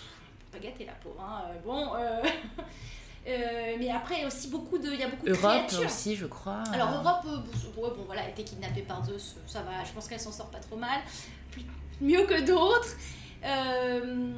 pas 0.51 0.59
gâté 0.59 0.85
la 0.85 0.93
pauvre. 0.93 1.21
hein. 1.21 1.43
Euh, 1.49 1.59
Bon. 1.65 1.93
euh, 1.95 2.21
euh, 3.27 3.75
mais 3.79 3.89
après, 3.89 4.15
il 4.15 4.21
y 4.21 4.23
a 4.23 4.27
aussi 4.27 4.47
beaucoup 4.49 4.77
de, 4.77 4.91
il 4.91 4.99
y 4.99 5.03
a 5.03 5.07
beaucoup 5.09 5.25
de 5.25 5.31
Europe 5.31 5.41
créatures. 5.67 5.85
aussi, 5.85 6.15
je 6.15 6.25
crois. 6.25 6.63
Alors 6.73 6.89
Europe, 6.91 7.25
euh, 7.27 7.37
bon, 7.75 8.03
voilà, 8.05 8.21
elle 8.23 8.27
a 8.27 8.31
été 8.31 8.43
kidnappée 8.43 8.81
par 8.81 9.03
Zeus, 9.05 9.35
ça 9.47 9.61
va, 9.61 9.83
je 9.85 9.91
pense 9.91 10.07
qu'elle 10.07 10.19
s'en 10.19 10.31
sort 10.31 10.49
pas 10.49 10.59
trop 10.59 10.75
mal, 10.75 10.99
mieux 12.01 12.25
que 12.25 12.41
d'autres. 12.41 12.95
Euh, 13.45 14.31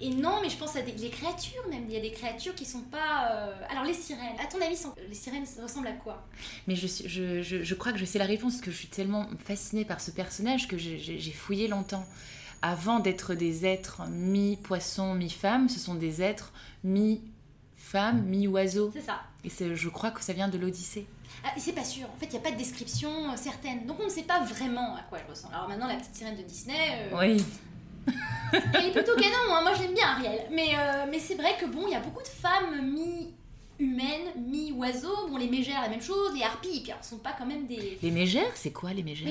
et 0.00 0.10
non, 0.10 0.40
mais 0.42 0.48
je 0.48 0.56
pense 0.56 0.76
à 0.76 0.82
des 0.82 0.92
les 0.92 1.10
créatures 1.10 1.66
même, 1.68 1.84
il 1.88 1.94
y 1.94 1.96
a 1.96 2.00
des 2.00 2.12
créatures 2.12 2.54
qui 2.54 2.64
sont 2.64 2.82
pas... 2.82 3.30
euh, 3.32 3.52
Alors 3.70 3.84
les 3.84 3.94
sirènes, 3.94 4.38
à 4.40 4.46
ton 4.46 4.60
avis, 4.60 4.76
sont- 4.76 4.94
les 5.08 5.14
sirènes 5.14 5.44
ressemblent 5.60 5.88
à 5.88 5.92
quoi? 5.92 6.24
Mais 6.68 6.76
je, 6.76 6.86
je, 6.86 7.42
je, 7.42 7.62
je 7.64 7.74
crois 7.74 7.92
que 7.92 7.98
je 7.98 8.04
sais 8.04 8.18
la 8.18 8.26
réponse 8.26 8.52
parce 8.54 8.64
que 8.64 8.70
je 8.70 8.76
suis 8.76 8.88
tellement 8.88 9.26
fascinée 9.44 9.84
par 9.84 10.00
ce 10.00 10.10
personnage 10.12 10.68
que 10.68 10.78
j'ai- 10.78 11.18
fouillé 11.32 11.66
longtemps. 11.68 12.06
Avant 12.62 13.00
d'être 13.00 13.34
des 13.34 13.66
êtres 13.66 14.02
mi-poisson, 14.08 15.14
mi-femme, 15.14 15.68
ce 15.68 15.78
sont 15.80 15.94
des 15.94 16.22
êtres 16.22 16.52
mi-femme, 16.84 18.22
mi-oiseau. 18.24 18.90
C'est 18.92 19.00
ça. 19.00 19.20
Et 19.44 19.74
je 19.74 19.88
crois 19.88 20.10
que 20.10 20.22
ça 20.22 20.32
vient 20.32 20.48
de 20.48 20.58
l'Odyssée. 20.58 21.06
Ah, 21.44 21.50
c'est 21.56 21.72
pas 21.72 21.84
sûr, 21.84 22.06
en 22.06 22.18
fait 22.18 22.26
il 22.26 22.32
n'y 22.32 22.38
a 22.38 22.40
pas 22.40 22.50
de 22.50 22.56
description 22.56 23.10
euh, 23.30 23.36
certaine, 23.36 23.86
donc 23.86 23.98
on 24.00 24.04
ne 24.04 24.10
sait 24.10 24.22
pas 24.24 24.40
vraiment 24.40 24.96
à 24.96 25.02
quoi 25.08 25.18
elle 25.24 25.30
ressemble. 25.30 25.54
Alors 25.54 25.68
maintenant 25.68 25.86
la 25.86 25.94
petite 25.96 26.14
sirène 26.14 26.36
de 26.36 26.42
Disney, 26.42 27.08
euh, 27.12 27.16
Oui. 27.18 27.44
Elle 28.74 28.86
est 28.86 28.92
plutôt 28.92 29.14
canon, 29.14 29.54
hein. 29.54 29.60
moi 29.62 29.74
j'aime 29.74 29.92
bien 29.94 30.06
Ariel. 30.08 30.46
Mais, 30.50 30.70
euh, 30.78 31.04
mais 31.10 31.18
c'est 31.18 31.34
vrai 31.34 31.56
que 31.60 31.66
bon, 31.66 31.82
il 31.86 31.92
y 31.92 31.94
a 31.94 32.00
beaucoup 32.00 32.22
de 32.22 32.28
femmes 32.28 32.80
mi-humaines, 32.90 34.32
mi-oiseaux. 34.36 35.28
Bon, 35.28 35.36
les 35.36 35.48
mégères, 35.48 35.82
la 35.82 35.90
même 35.90 36.00
chose, 36.00 36.32
les 36.34 36.42
harpies, 36.42 36.80
puis 36.80 36.90
alors, 36.92 37.04
sont 37.04 37.18
pas 37.18 37.34
quand 37.38 37.44
même 37.46 37.66
des. 37.66 37.98
Les 38.02 38.10
mégères, 38.10 38.50
c'est 38.54 38.72
quoi 38.72 38.92
les 38.94 39.02
mégères 39.02 39.28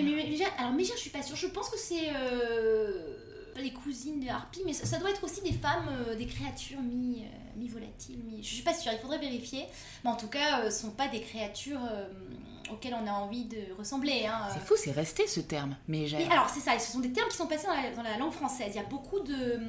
alors, 0.60 0.72
mégères, 0.74 0.96
je 0.96 1.02
suis 1.02 1.10
pas 1.10 1.24
sûre. 1.24 1.36
Je 1.36 1.48
pense 1.48 1.70
que 1.70 1.78
c'est. 1.80 2.10
euh, 2.15 3.17
les 3.62 3.72
cousines 3.72 4.20
des 4.20 4.30
harpies, 4.30 4.62
mais 4.65 4.74
ça, 4.74 4.98
doit 4.98 5.10
être 5.10 5.24
aussi 5.24 5.41
des 5.41 5.54
femmes, 5.54 5.89
euh, 5.89 6.15
des 6.15 6.26
créatures 6.26 6.82
mi, 6.82 7.24
euh, 7.24 7.60
mi-volatiles, 7.60 8.24
mi... 8.24 8.43
je 8.43 8.54
suis 8.56 8.63
pas 8.63 8.74
sûre, 8.74 8.91
il 8.93 9.00
faudrait 9.00 9.20
vérifier. 9.20 9.65
Mais 10.04 10.10
en 10.10 10.15
tout 10.15 10.28
cas, 10.28 10.65
ne 10.65 10.70
sont 10.70 10.91
pas 10.91 11.08
des 11.08 11.22
créatures 11.22 11.80
auxquelles 12.72 12.96
on 13.02 13.08
a 13.08 13.12
envie 13.12 13.46
de 13.46 13.74
ressembler. 13.78 14.26
Hein. 14.26 14.48
C'est 14.54 14.65
fou, 14.65 14.74
c'est 14.78 14.91
resté 14.91 15.28
ce 15.28 15.39
terme, 15.39 15.76
mais, 15.88 16.08
mais 16.12 16.30
alors 16.32 16.50
c'est 16.50 16.60
ça, 16.60 16.78
ce 16.78 16.91
sont 16.91 17.00
des 17.00 17.12
termes 17.12 17.30
qui 17.30 17.38
sont 17.38 17.48
passés 17.48 17.67
dans 17.96 18.04
la, 18.04 18.17
langue 18.17 18.32
française. 18.32 18.72
Il 18.74 18.78
y 18.78 18.80
a 18.80 18.88
beaucoup 18.88 19.20
de... 19.20 19.60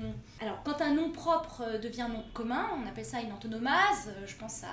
Alors 0.41 0.63
quand 0.65 0.81
un 0.81 0.95
nom 0.95 1.11
propre 1.11 1.79
devient 1.83 2.09
nom 2.11 2.25
commun, 2.35 2.69
on 2.83 2.89
appelle 2.89 3.05
ça 3.05 3.21
une 3.21 3.33
antonomase. 3.33 4.13
Je 4.27 4.35
pense 4.37 4.63
à... 4.65 4.69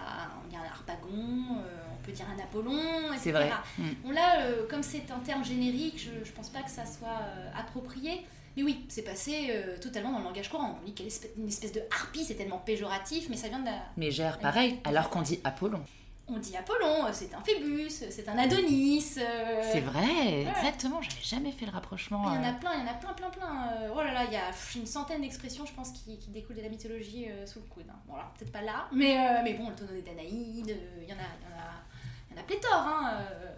Un 0.55 0.71
harpagon 0.71 1.59
peut 2.05 2.11
dire 2.11 2.25
un 2.29 2.41
Apollon, 2.41 2.77
etc. 3.07 3.19
C'est 3.21 3.31
vrai. 3.31 3.51
Bon, 4.03 4.11
là, 4.11 4.41
euh, 4.41 4.67
comme 4.69 4.83
c'est 4.83 5.11
un 5.11 5.19
terme 5.19 5.43
générique, 5.43 5.99
je, 5.99 6.19
ne 6.19 6.35
pense 6.35 6.49
pas 6.49 6.61
que 6.61 6.69
ça 6.69 6.85
soit 6.85 7.07
euh, 7.07 7.49
approprié. 7.57 8.25
Mais 8.55 8.63
oui, 8.63 8.85
c'est 8.87 9.01
passé 9.01 9.47
euh, 9.49 9.77
totalement 9.77 10.11
dans 10.11 10.19
le 10.19 10.23
langage 10.25 10.49
courant. 10.49 10.77
On 10.81 10.85
dit 10.85 10.93
qu'elle 10.93 11.07
est 11.07 11.31
une 11.37 11.47
espèce 11.47 11.71
de 11.71 11.81
harpie, 11.91 12.23
c'est 12.23 12.35
tellement 12.35 12.59
péjoratif, 12.59 13.27
mais 13.29 13.37
ça 13.37 13.49
vient 13.49 13.59
de 13.59 13.65
la... 13.65 13.81
Mégère, 13.97 14.39
pareil, 14.39 14.79
alors 14.83 15.09
qu'on 15.09 15.21
dit 15.21 15.39
Apollon. 15.43 15.81
On 16.27 16.39
dit 16.39 16.57
Apollon, 16.57 17.05
c'est 17.11 17.33
un 17.35 17.41
Phébus, 17.41 17.89
c'est 17.89 18.27
un 18.27 18.37
Adonis. 18.37 19.01
C'est 19.01 19.81
vrai, 19.81 20.41
exactement, 20.41 20.99
j'avais 21.01 21.21
jamais 21.21 21.51
fait 21.51 21.67
le 21.67 21.71
rapprochement. 21.71 22.33
Il 22.33 22.35
y 22.35 22.39
en 22.39 22.49
a 22.49 22.53
plein, 22.53 22.73
il 22.73 22.79
y 22.79 22.89
en 22.89 22.91
a 22.91 22.95
plein, 22.95 23.13
plein, 23.13 23.29
plein. 23.29 23.69
oh 23.93 24.01
là 24.01 24.11
là, 24.11 24.23
il 24.25 24.33
y 24.33 24.37
a 24.37 24.49
une 24.75 24.87
centaine 24.87 25.21
d'expressions, 25.21 25.65
je 25.67 25.73
pense, 25.73 25.91
qui, 25.91 26.17
qui, 26.17 26.31
découlent 26.31 26.55
de 26.55 26.63
la 26.63 26.69
mythologie 26.69 27.27
sous 27.45 27.59
le 27.59 27.65
coude. 27.65 27.85
Hein. 27.89 27.99
Bon, 28.07 28.15
alors 28.15 28.31
peut-être 28.39 28.51
pas 28.51 28.63
là, 28.63 28.87
mais, 28.91 29.43
mais 29.43 29.53
bon, 29.53 29.69
le 29.69 29.75
tonneau 29.75 29.93
des 29.93 30.01
Danaïdes, 30.01 30.75
il 30.99 31.07
y 31.07 31.13
en 31.13 31.17
a, 31.17 31.27
il 32.29 32.35
y 32.35 32.39
en 32.39 32.41
a 32.41 32.45
pléthore. 32.45 32.87
Hein, 32.87 33.17
euh. 33.19 33.55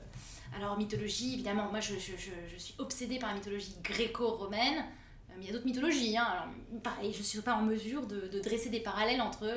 Alors, 0.55 0.77
mythologie, 0.77 1.33
évidemment, 1.33 1.69
moi 1.69 1.79
je, 1.79 1.95
suis 1.95 2.75
obsédée 2.77 3.19
par 3.19 3.29
la 3.29 3.35
mythologie 3.35 3.75
gréco-romaine, 3.83 4.79
euh, 4.79 5.33
mais 5.37 5.43
il 5.43 5.47
y 5.47 5.49
a 5.49 5.53
d'autres 5.53 5.65
mythologies. 5.65 6.17
Hein. 6.17 6.25
Alors, 6.25 6.81
pareil, 6.81 7.13
je 7.13 7.19
ne 7.19 7.23
suis 7.23 7.41
pas 7.41 7.55
en 7.55 7.63
mesure 7.63 8.07
de, 8.07 8.39
dresser 8.41 8.69
des 8.69 8.79
parallèles 8.79 9.21
entre 9.21 9.47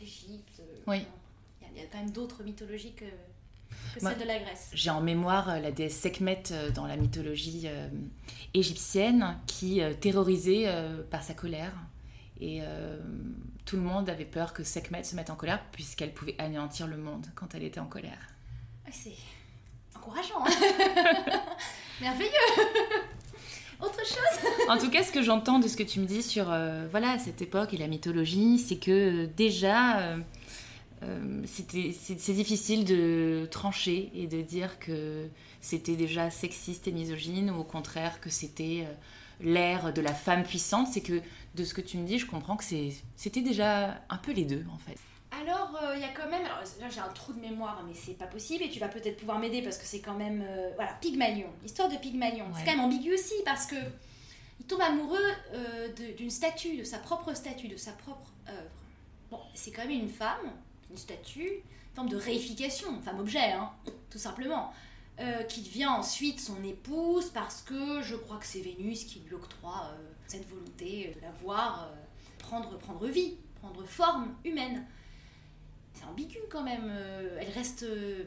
l'Égypte. 0.00 0.60
Euh, 0.60 0.76
oui. 0.86 1.06
Il 1.72 1.82
y, 1.82 1.84
a 1.84 1.86
quand 1.86 1.98
même 1.98 2.10
d'autres 2.10 2.42
mythologies 2.42 2.94
que, 2.94 3.04
celle 3.98 4.18
de 4.18 4.24
la 4.24 4.38
Grèce. 4.40 4.70
J'ai 4.72 4.90
en 4.90 5.00
mémoire 5.00 5.60
la 5.60 5.70
déesse 5.70 5.96
Sekhmet 5.96 6.42
dans 6.74 6.86
la 6.86 6.96
mythologie 6.96 7.68
égyptienne 8.52 9.38
qui 9.46 9.80
terrorisait 10.00 10.66
par 11.08 11.22
sa 11.22 11.34
colère. 11.34 11.72
Et 12.40 12.62
tout 13.64 13.76
le 13.76 13.82
monde 13.82 14.10
avait 14.10 14.24
peur 14.24 14.54
que 14.54 14.64
Sekhmet 14.64 15.04
se 15.04 15.14
mette 15.14 15.30
en 15.30 15.36
colère 15.36 15.62
puisqu'elle 15.70 16.12
pouvait 16.12 16.34
anéantir 16.38 16.88
le 16.88 16.96
monde 16.96 17.26
quand 17.36 17.54
elle 17.54 17.62
était 17.62 17.78
en 17.78 17.86
colère. 17.86 18.34
C'est 18.90 19.12
encourageant. 20.08 20.44
Hein. 20.44 21.40
Merveilleux. 22.00 22.30
Autre 23.80 24.00
chose 24.04 24.50
En 24.68 24.76
tout 24.76 24.90
cas, 24.90 25.04
ce 25.04 25.12
que 25.12 25.22
j'entends 25.22 25.60
de 25.60 25.68
ce 25.68 25.76
que 25.76 25.84
tu 25.84 26.00
me 26.00 26.06
dis 26.06 26.22
sur 26.22 26.50
euh, 26.50 26.88
voilà 26.90 27.16
cette 27.18 27.42
époque 27.42 27.74
et 27.74 27.76
la 27.76 27.86
mythologie, 27.86 28.58
c'est 28.58 28.76
que 28.76 28.90
euh, 29.24 29.26
déjà, 29.36 30.00
euh, 30.00 31.42
c'est 31.46 32.32
difficile 32.32 32.84
de 32.84 33.46
trancher 33.52 34.10
et 34.14 34.26
de 34.26 34.42
dire 34.42 34.80
que 34.80 35.28
c'était 35.60 35.94
déjà 35.94 36.30
sexiste 36.30 36.88
et 36.88 36.92
misogyne 36.92 37.50
ou 37.50 37.60
au 37.60 37.64
contraire 37.64 38.20
que 38.20 38.30
c'était 38.30 38.88
l'ère 39.40 39.92
de 39.92 40.00
la 40.00 40.12
femme 40.12 40.42
puissante. 40.42 40.88
C'est 40.90 41.00
que 41.00 41.20
de 41.54 41.64
ce 41.64 41.72
que 41.72 41.80
tu 41.80 41.98
me 41.98 42.06
dis, 42.06 42.18
je 42.18 42.26
comprends 42.26 42.56
que 42.56 42.64
c'était 42.64 43.42
déjà 43.42 44.00
un 44.08 44.16
peu 44.16 44.32
les 44.32 44.44
deux 44.44 44.64
en 44.74 44.78
fait. 44.78 44.98
Alors, 45.30 45.78
euh, 45.82 45.94
il 45.96 46.00
y 46.00 46.04
a 46.04 46.08
quand 46.08 46.28
même. 46.28 46.44
Alors 46.44 46.62
là, 46.80 46.88
j'ai 46.90 47.00
un 47.00 47.08
trou 47.08 47.32
de 47.32 47.40
mémoire, 47.40 47.82
mais 47.86 47.94
c'est 47.94 48.14
pas 48.14 48.26
possible. 48.26 48.64
Et 48.64 48.70
tu 48.70 48.80
vas 48.80 48.88
peut-être 48.88 49.18
pouvoir 49.18 49.38
m'aider 49.38 49.62
parce 49.62 49.78
que 49.78 49.84
c'est 49.84 50.00
quand 50.00 50.14
même. 50.14 50.44
Euh, 50.46 50.70
voilà, 50.76 50.92
Pygmalion. 50.94 51.48
L'histoire 51.62 51.88
de 51.88 51.96
Pygmalion. 51.96 52.46
C'est 52.54 52.64
quand 52.64 52.76
même 52.76 52.84
ambigu 52.84 53.14
aussi 53.14 53.34
parce 53.44 53.66
que. 53.66 53.76
Il 54.60 54.66
tombe 54.66 54.80
amoureux 54.80 55.18
euh, 55.54 55.88
d'une 56.16 56.30
statue, 56.30 56.76
de 56.76 56.82
sa 56.82 56.98
propre 56.98 57.32
statue, 57.32 57.68
de 57.68 57.76
sa 57.76 57.92
propre 57.92 58.32
œuvre. 58.48 58.70
Bon, 59.30 59.38
c'est 59.54 59.70
quand 59.70 59.82
même 59.82 59.92
une 59.92 60.08
femme, 60.08 60.52
une 60.90 60.96
statue, 60.96 61.62
une 61.62 61.94
forme 61.94 62.08
de 62.08 62.16
réification, 62.16 62.92
une 62.96 63.02
femme 63.02 63.20
objet, 63.20 63.52
hein, 63.52 63.70
tout 64.10 64.18
simplement. 64.18 64.72
qui 65.48 65.62
devient 65.62 65.86
ensuite 65.86 66.40
son 66.40 66.62
épouse 66.64 67.30
parce 67.30 67.62
que 67.62 68.02
je 68.02 68.16
crois 68.16 68.38
que 68.38 68.46
c'est 68.46 68.60
Vénus 68.60 69.04
qui 69.04 69.20
lui 69.20 69.34
octroie 69.34 69.92
cette 70.26 70.48
volonté 70.48 71.14
de 71.16 71.20
la 71.22 71.30
voir 71.40 71.90
prendre, 72.38 72.76
prendre 72.78 73.06
vie, 73.06 73.36
prendre 73.60 73.84
forme 73.86 74.34
humaine 74.44 74.84
c'est 75.98 76.04
ambigu 76.06 76.38
quand 76.50 76.62
même. 76.62 76.90
Euh, 76.90 77.38
elle 77.40 77.50
reste 77.50 77.82
euh, 77.82 78.24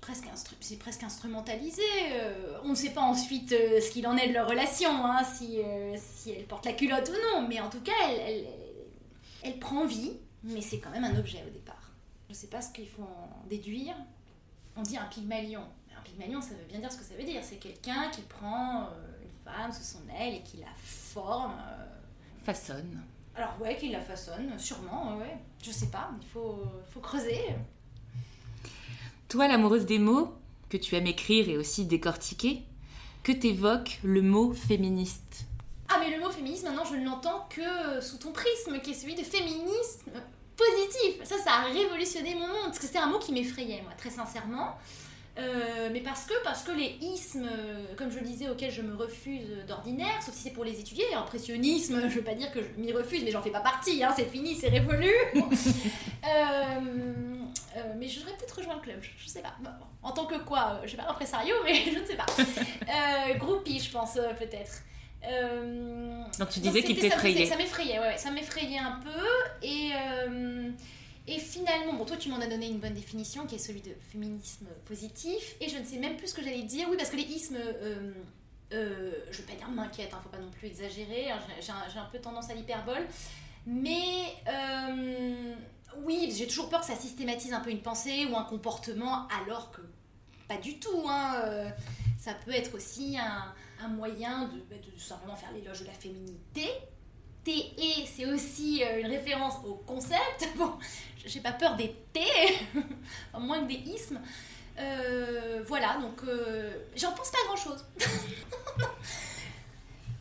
presque, 0.00 0.26
c'est 0.60 0.78
presque 0.78 1.02
instrumentalisé. 1.02 1.82
Euh, 2.12 2.58
on 2.64 2.70
ne 2.70 2.74
sait 2.74 2.90
pas 2.90 3.02
ensuite 3.02 3.50
ce 3.50 3.90
qu'il 3.90 4.06
en 4.06 4.16
est 4.16 4.28
de 4.28 4.34
leur 4.34 4.48
relation, 4.48 4.90
hein, 5.04 5.22
si, 5.24 5.60
si 5.96 6.30
elle 6.30 6.44
porte 6.44 6.66
la 6.66 6.72
culotte 6.72 7.08
ou 7.08 7.36
non, 7.36 7.46
mais 7.48 7.60
en 7.60 7.68
tout 7.68 7.80
cas, 7.80 7.92
elle, 8.08 8.46
elle, 9.42 9.58
prend 9.58 9.86
vie, 9.86 10.12
mais 10.42 10.60
c'est 10.60 10.78
quand 10.78 10.90
même 10.90 11.04
un 11.04 11.18
objet 11.18 11.42
au 11.46 11.50
départ. 11.50 11.92
Je 12.28 12.34
ne 12.34 12.38
sais 12.38 12.48
pas 12.48 12.60
ce 12.60 12.72
qu'il 12.72 12.88
faut 12.88 13.02
en 13.02 13.48
déduire. 13.48 13.94
On 14.76 14.82
dit 14.82 14.96
un 14.96 15.06
pygmalion. 15.06 15.62
Un 15.96 16.02
pygmalion, 16.02 16.40
ça 16.40 16.50
veut 16.50 16.66
bien 16.68 16.78
dire 16.78 16.92
ce 16.92 16.98
que 16.98 17.04
ça 17.04 17.14
veut 17.14 17.24
dire. 17.24 17.40
C'est 17.42 17.56
quelqu'un 17.56 18.08
qui 18.12 18.20
prend 18.22 18.88
une 19.22 19.52
femme 19.52 19.72
sous 19.72 19.82
son 19.82 20.08
aile 20.14 20.34
et 20.34 20.42
qui 20.42 20.58
la 20.58 20.66
forme. 20.76 21.56
Façonne. 22.44 23.02
Alors 23.38 23.54
ouais, 23.60 23.76
qu'il 23.76 23.92
la 23.92 24.00
façonne, 24.00 24.58
sûrement, 24.58 25.16
ouais. 25.18 25.38
Je 25.62 25.70
sais 25.70 25.86
pas, 25.86 26.10
il 26.20 26.26
faut, 26.26 26.60
faut 26.92 26.98
creuser. 26.98 27.38
Toi, 29.28 29.46
l'amoureuse 29.46 29.86
des 29.86 30.00
mots, 30.00 30.34
que 30.68 30.76
tu 30.76 30.96
aimes 30.96 31.06
écrire 31.06 31.48
et 31.48 31.56
aussi 31.56 31.84
décortiquer, 31.84 32.62
que 33.22 33.30
t'évoque 33.30 34.00
le 34.02 34.22
mot 34.22 34.52
féministe? 34.54 35.46
Ah 35.88 35.98
mais 36.00 36.16
le 36.16 36.20
mot 36.20 36.30
féministe, 36.30 36.64
maintenant, 36.64 36.84
je 36.84 36.96
ne 36.96 37.04
l'entends 37.04 37.46
que 37.48 38.00
sous 38.00 38.18
ton 38.18 38.32
prisme, 38.32 38.80
qui 38.80 38.90
est 38.90 38.94
celui 38.94 39.14
de 39.14 39.22
féminisme 39.22 40.10
positif. 40.56 41.22
Ça, 41.22 41.38
ça 41.38 41.52
a 41.52 41.64
révolutionné 41.66 42.34
mon 42.34 42.48
monde, 42.48 42.64
parce 42.64 42.80
que 42.80 42.86
c'était 42.86 42.98
un 42.98 43.06
mot 43.06 43.20
qui 43.20 43.30
m'effrayait, 43.30 43.82
moi, 43.82 43.92
très 43.96 44.10
sincèrement. 44.10 44.76
Euh, 45.38 45.88
mais 45.92 46.00
parce 46.00 46.24
que, 46.24 46.34
parce 46.42 46.62
que 46.62 46.72
les 46.72 46.96
ismes, 47.00 47.48
comme 47.96 48.10
je 48.10 48.18
le 48.18 48.24
disais, 48.24 48.48
auxquels 48.48 48.72
je 48.72 48.82
me 48.82 48.96
refuse 48.96 49.46
d'ordinaire, 49.68 50.20
sauf 50.20 50.34
si 50.34 50.42
c'est 50.42 50.50
pour 50.50 50.64
les 50.64 50.80
étudier, 50.80 51.04
impressionnisme, 51.14 52.00
je 52.08 52.14
veux 52.16 52.24
pas 52.24 52.34
dire 52.34 52.50
que 52.50 52.60
je 52.60 52.80
m'y 52.80 52.92
refuse, 52.92 53.22
mais 53.24 53.30
j'en 53.30 53.42
fais 53.42 53.50
pas 53.50 53.60
partie, 53.60 54.02
hein, 54.02 54.12
c'est 54.16 54.28
fini, 54.28 54.54
c'est 54.54 54.68
révolu. 54.68 55.12
Euh, 56.26 56.80
euh, 57.76 57.80
mais 57.96 58.08
je 58.08 58.18
devrais 58.18 58.36
peut-être 58.36 58.56
rejoindre 58.56 58.80
le 58.80 58.84
club, 58.84 59.00
je, 59.00 59.28
sais 59.28 59.40
pas. 59.40 59.56
en 60.02 60.10
tant 60.10 60.26
que 60.26 60.34
quoi 60.34 60.80
Je 60.84 60.90
sais 60.90 60.96
pas, 60.96 61.08
impresario, 61.08 61.54
mais 61.64 61.84
je 61.92 62.00
ne 62.00 62.04
sais 62.04 62.16
pas. 62.16 62.26
groupie, 63.38 63.78
je 63.78 63.90
pense, 63.90 64.14
peut-être. 64.14 64.82
donc 66.38 66.48
tu 66.50 66.60
disais 66.60 66.82
qu'il 66.82 66.98
t'effrayait. 66.98 67.46
Ça 67.46 67.56
m'effrayait, 67.56 68.00
ouais, 68.00 68.18
ça 68.18 68.30
m'effrayait 68.30 68.78
un 68.78 69.00
peu. 69.00 69.66
Et, 69.66 69.92
et 71.28 71.38
finalement, 71.38 71.92
bon, 71.92 72.04
toi 72.04 72.16
tu 72.16 72.30
m'en 72.30 72.40
as 72.40 72.46
donné 72.46 72.68
une 72.68 72.78
bonne 72.78 72.94
définition 72.94 73.46
qui 73.46 73.56
est 73.56 73.58
celui 73.58 73.82
de 73.82 73.92
féminisme 74.10 74.66
positif. 74.86 75.56
Et 75.60 75.68
je 75.68 75.76
ne 75.78 75.84
sais 75.84 75.98
même 75.98 76.16
plus 76.16 76.28
ce 76.28 76.34
que 76.34 76.42
j'allais 76.42 76.62
dire. 76.62 76.88
Oui, 76.90 76.96
parce 76.96 77.10
que 77.10 77.16
les 77.16 77.22
ismes, 77.22 77.56
euh, 77.56 78.12
euh, 78.72 79.12
je 79.30 79.38
vais 79.42 79.52
pas 79.52 79.58
dire 79.58 79.70
m'inquiète, 79.70 80.12
hein, 80.12 80.20
faut 80.22 80.28
pas 80.28 80.38
non 80.38 80.50
plus 80.50 80.68
exagérer. 80.68 81.30
Hein, 81.30 81.38
j'ai 81.60 81.98
un, 81.98 82.08
peu 82.10 82.18
tendance 82.18 82.50
à 82.50 82.54
l'hyperbole. 82.54 83.06
Mais 83.66 84.34
euh, 84.48 85.54
oui, 86.02 86.32
j'ai 86.36 86.46
toujours 86.46 86.68
peur 86.68 86.80
que 86.80 86.86
ça 86.86 86.96
systématise 86.96 87.52
un 87.52 87.60
peu 87.60 87.70
une 87.70 87.82
pensée 87.82 88.26
ou 88.26 88.36
un 88.36 88.44
comportement, 88.44 89.28
alors 89.28 89.70
que 89.70 89.82
pas 90.48 90.56
du 90.56 90.78
tout. 90.78 91.04
Hein, 91.06 91.42
euh, 91.44 91.70
ça 92.18 92.34
peut 92.44 92.52
être 92.52 92.74
aussi 92.74 93.16
un, 93.18 93.88
moyen 93.88 94.50
bah, 94.68 94.76
de 94.76 95.00
simplement 95.00 95.36
faire 95.36 95.52
l'éloge 95.52 95.80
de 95.80 95.86
la 95.86 95.92
féminité 95.92 96.68
C'est 98.06 98.26
aussi 98.26 98.82
une 99.00 99.06
référence 99.06 99.54
au 99.66 99.74
concept. 99.74 100.48
Bon, 100.56 100.72
j'ai 101.24 101.40
pas 101.40 101.52
peur 101.52 101.76
des 101.76 101.94
T, 102.12 102.20
moins 103.38 103.60
que 103.60 103.68
des 103.68 103.90
ismes. 103.90 104.20
Euh, 104.78 105.62
voilà, 105.66 105.98
donc 106.00 106.22
euh, 106.26 106.70
j'en 106.96 107.12
pense 107.12 107.30
pas 107.30 107.38
grand 107.46 107.56
chose. 107.56 107.84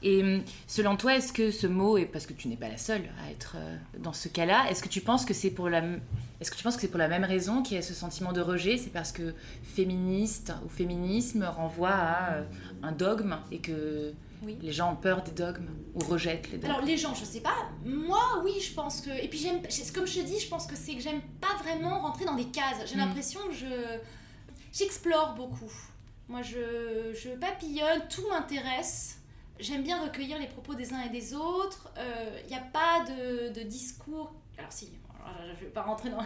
Et 0.04 0.22
hum, 0.22 0.44
selon 0.68 0.96
toi, 0.96 1.16
est-ce 1.16 1.34
que 1.34 1.50
ce 1.50 1.66
mot, 1.66 1.98
et 1.98 2.06
parce 2.06 2.28
que 2.28 2.34
tu 2.34 2.48
n'es 2.48 2.56
pas 2.56 2.70
la 2.70 2.78
seule 2.78 3.02
à 3.26 3.32
être 3.32 3.56
euh, 3.58 3.78
dans 3.98 4.14
ce 4.14 4.28
cas-là, 4.28 4.70
est-ce 4.70 4.84
que 4.84 4.90
tu 4.90 5.02
penses 5.02 5.26
que 5.26 5.34
c'est 5.34 5.50
pour 5.50 5.68
est-ce 5.70 6.52
que 6.52 6.56
tu 6.56 6.64
penses 6.64 6.76
que 6.76 6.82
c'est 6.82 6.88
pour 6.88 7.00
la 7.00 7.08
même 7.08 7.24
raison 7.24 7.64
qu'il 7.64 7.78
y 7.78 7.80
a 7.80 7.82
ce 7.82 7.96
sentiment 7.96 8.32
de 8.32 8.42
rejet? 8.42 8.78
C'est 8.78 8.92
parce 8.92 9.12
que 9.12 9.34
féministe 9.64 10.54
ou 10.66 10.70
féminisme 10.70 11.44
renvoie 11.44 11.90
à 11.90 12.44
un 12.84 12.92
dogme 12.92 13.38
et 13.52 13.58
que 13.58 14.14
les 14.44 14.72
gens 14.72 14.94
ont 14.94 14.96
peur 14.96 15.24
des 15.24 15.32
dogmes 15.32 15.70
ou 15.96 16.00
rejettent 16.00 16.52
les 16.52 16.58
dogmes. 16.58 16.72
Alors 16.72 16.86
les 16.86 16.98
gens, 16.98 17.14
je 17.14 17.26
sais 17.26 17.42
pas. 17.42 17.56
Moi, 17.86 18.42
oui, 18.44 18.54
je 18.62 18.74
pense 18.74 19.02
que. 19.02 19.10
Et 19.10 19.28
puis 19.28 19.40
j'aime. 19.40 19.62
Comme 19.94 20.08
je 20.08 20.20
te 20.20 20.26
dis, 20.26 20.40
je 20.40 20.48
pense 20.48 20.68
que 20.68 20.76
c'est 20.76 20.96
que 20.96 21.02
j'aime 21.02 21.22
pas 21.42 21.56
vraiment 21.64 22.00
rentrer 22.00 22.26
dans 22.26 22.36
des 22.36 22.46
cases. 22.46 22.86
J'ai 22.86 22.96
mm. 22.96 23.00
l'impression 23.00 23.40
que 23.48 23.54
je 23.54 24.00
j'explore 24.72 25.34
beaucoup. 25.36 25.72
Moi, 26.28 26.42
je, 26.42 27.14
je 27.14 27.30
papillonne, 27.30 28.02
tout 28.10 28.28
m'intéresse. 28.30 29.20
J'aime 29.60 29.84
bien 29.84 30.04
recueillir 30.04 30.38
les 30.40 30.48
propos 30.48 30.76
des 30.76 30.94
uns 30.94 31.02
et 31.02 31.10
des 31.10 31.34
autres. 31.34 31.92
Il 31.96 32.02
euh, 32.02 32.48
n'y 32.50 32.56
a 32.56 32.60
pas 32.60 33.06
de, 33.06 33.54
de, 33.54 33.62
discours. 33.62 34.34
Alors 34.58 34.72
si, 34.72 34.92
je 35.42 35.52
ne 35.52 35.56
vais 35.56 35.74
pas 35.74 35.84
rentrer 35.84 36.10
dans. 36.10 36.24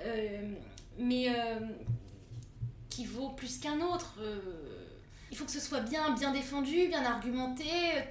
Euh, 0.00 0.52
mais 0.98 1.28
euh, 1.28 1.60
qui 2.90 3.06
vaut 3.06 3.30
plus 3.30 3.58
qu'un 3.58 3.80
autre 3.80 4.18
il 5.30 5.36
faut 5.36 5.44
que 5.44 5.50
ce 5.50 5.60
soit 5.60 5.80
bien, 5.80 6.12
bien 6.14 6.32
défendu, 6.32 6.86
bien 6.88 7.04
argumenté. 7.04 7.64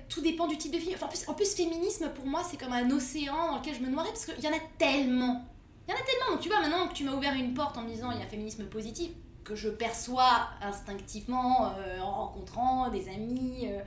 Tout 0.09 0.21
dépend 0.21 0.47
du 0.47 0.57
type 0.57 0.73
de 0.73 0.79
film. 0.79 0.93
Enfin, 0.95 1.05
en, 1.05 1.09
plus, 1.09 1.27
en 1.27 1.33
plus, 1.33 1.55
féminisme, 1.55 2.09
pour 2.09 2.25
moi, 2.25 2.43
c'est 2.49 2.57
comme 2.57 2.73
un 2.73 2.89
océan 2.91 3.51
dans 3.51 3.57
lequel 3.59 3.75
je 3.75 3.79
me 3.79 3.89
noierais 3.89 4.09
parce 4.09 4.25
qu'il 4.25 4.43
y 4.43 4.47
en 4.47 4.53
a 4.53 4.61
tellement. 4.77 5.45
Il 5.87 5.91
y 5.91 5.93
en 5.93 5.97
a 5.97 6.03
tellement. 6.03 6.31
Donc, 6.31 6.41
tu 6.41 6.49
vois, 6.49 6.59
maintenant 6.61 6.87
que 6.87 6.93
tu 6.93 7.03
m'as 7.03 7.13
ouvert 7.13 7.33
une 7.33 7.53
porte 7.53 7.77
en 7.77 7.83
me 7.83 7.89
disant 7.89 8.11
il 8.11 8.19
y 8.19 8.21
a 8.21 8.25
un 8.25 8.29
féminisme 8.29 8.65
positif, 8.65 9.11
que 9.45 9.55
je 9.55 9.69
perçois 9.69 10.49
instinctivement 10.61 11.71
euh, 11.77 11.99
en 11.99 12.11
rencontrant 12.11 12.89
des 12.89 13.07
amis 13.07 13.67
euh, 13.67 13.79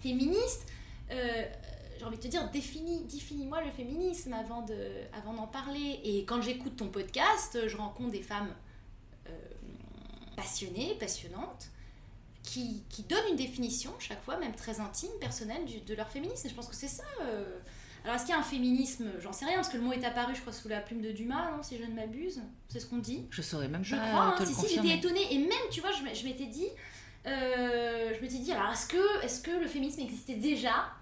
féministes, 0.00 0.66
euh, 1.10 1.44
j'ai 1.98 2.04
envie 2.04 2.16
de 2.16 2.22
te 2.22 2.28
dire, 2.28 2.48
définis, 2.50 3.02
définis-moi 3.02 3.62
le 3.62 3.70
féminisme 3.72 4.32
avant, 4.32 4.62
de, 4.62 4.74
avant 5.12 5.34
d'en 5.34 5.46
parler. 5.46 6.00
Et 6.02 6.24
quand 6.24 6.40
j'écoute 6.40 6.76
ton 6.76 6.88
podcast, 6.88 7.58
je 7.66 7.76
rencontre 7.76 8.12
des 8.12 8.22
femmes 8.22 8.54
passionnées, 10.34 10.96
passionnantes, 10.98 11.68
qui, 12.42 12.84
qui, 12.88 13.02
donnent 13.02 13.28
une 13.30 13.36
définition, 13.36 13.92
chaque 13.98 14.22
fois, 14.22 14.38
même 14.38 14.54
très 14.54 14.80
intime, 14.80 15.10
personnelle, 15.20 15.62
de 15.86 15.94
leur 15.94 16.08
féminisme. 16.08 16.46
Et 16.46 16.50
je 16.50 16.54
pense 16.54 16.68
que 16.68 16.74
c'est 16.74 16.88
ça. 16.88 17.04
Alors, 18.04 18.16
est-ce 18.16 18.24
qu'il 18.24 18.34
y 18.34 18.36
a 18.36 18.40
un 18.40 18.44
féminisme 18.44 19.10
J'en 19.20 19.32
sais 19.32 19.44
rien, 19.44 19.56
parce 19.56 19.68
que 19.68 19.76
le 19.76 19.82
mot 19.82 19.92
est 19.92 20.04
apparu, 20.04 20.34
je 20.34 20.40
crois, 20.40 20.52
sous 20.52 20.68
la 20.68 20.80
plume 20.80 21.02
de 21.02 21.12
Dumas, 21.12 21.50
non, 21.50 21.62
si 21.62 21.76
je 21.76 21.84
ne 21.84 21.94
m'abuse? 21.94 22.40
C'est 22.68 22.80
ce 22.80 22.86
qu'on 22.86 22.98
dit? 22.98 23.26
Je 23.30 23.42
saurais 23.42 23.68
même 23.68 23.84
je 23.84 23.94
pas. 23.94 24.04
Je 24.04 24.10
crois, 24.10 24.36
hein, 24.40 24.46
si, 24.46 24.54
si, 24.54 24.74
j'étais 24.74 24.96
étonnée. 24.96 25.34
Et 25.34 25.38
même, 25.38 25.50
tu 25.70 25.80
vois, 25.80 25.90
je, 25.92 26.18
je 26.18 26.24
m'étais 26.24 26.46
dit, 26.46 26.68
euh, 27.26 28.14
je 28.16 28.22
m'étais 28.22 28.38
dit, 28.38 28.52
alors, 28.52 28.72
est-ce 28.72 28.86
que, 28.86 29.24
est 29.24 29.42
que 29.42 29.50
le 29.50 29.66
féminisme 29.66 30.00
existait 30.00 30.36
déjà 30.36 30.92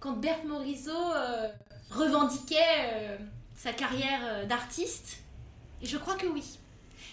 quand 0.00 0.12
Berthe 0.12 0.44
Morisot 0.44 0.92
euh, 0.92 1.48
revendiquait 1.90 2.56
euh, 2.92 3.16
sa 3.56 3.72
carrière 3.72 4.46
d'artiste? 4.46 5.20
Et 5.80 5.86
je 5.86 5.96
crois 5.96 6.16
que 6.16 6.26
oui. 6.26 6.58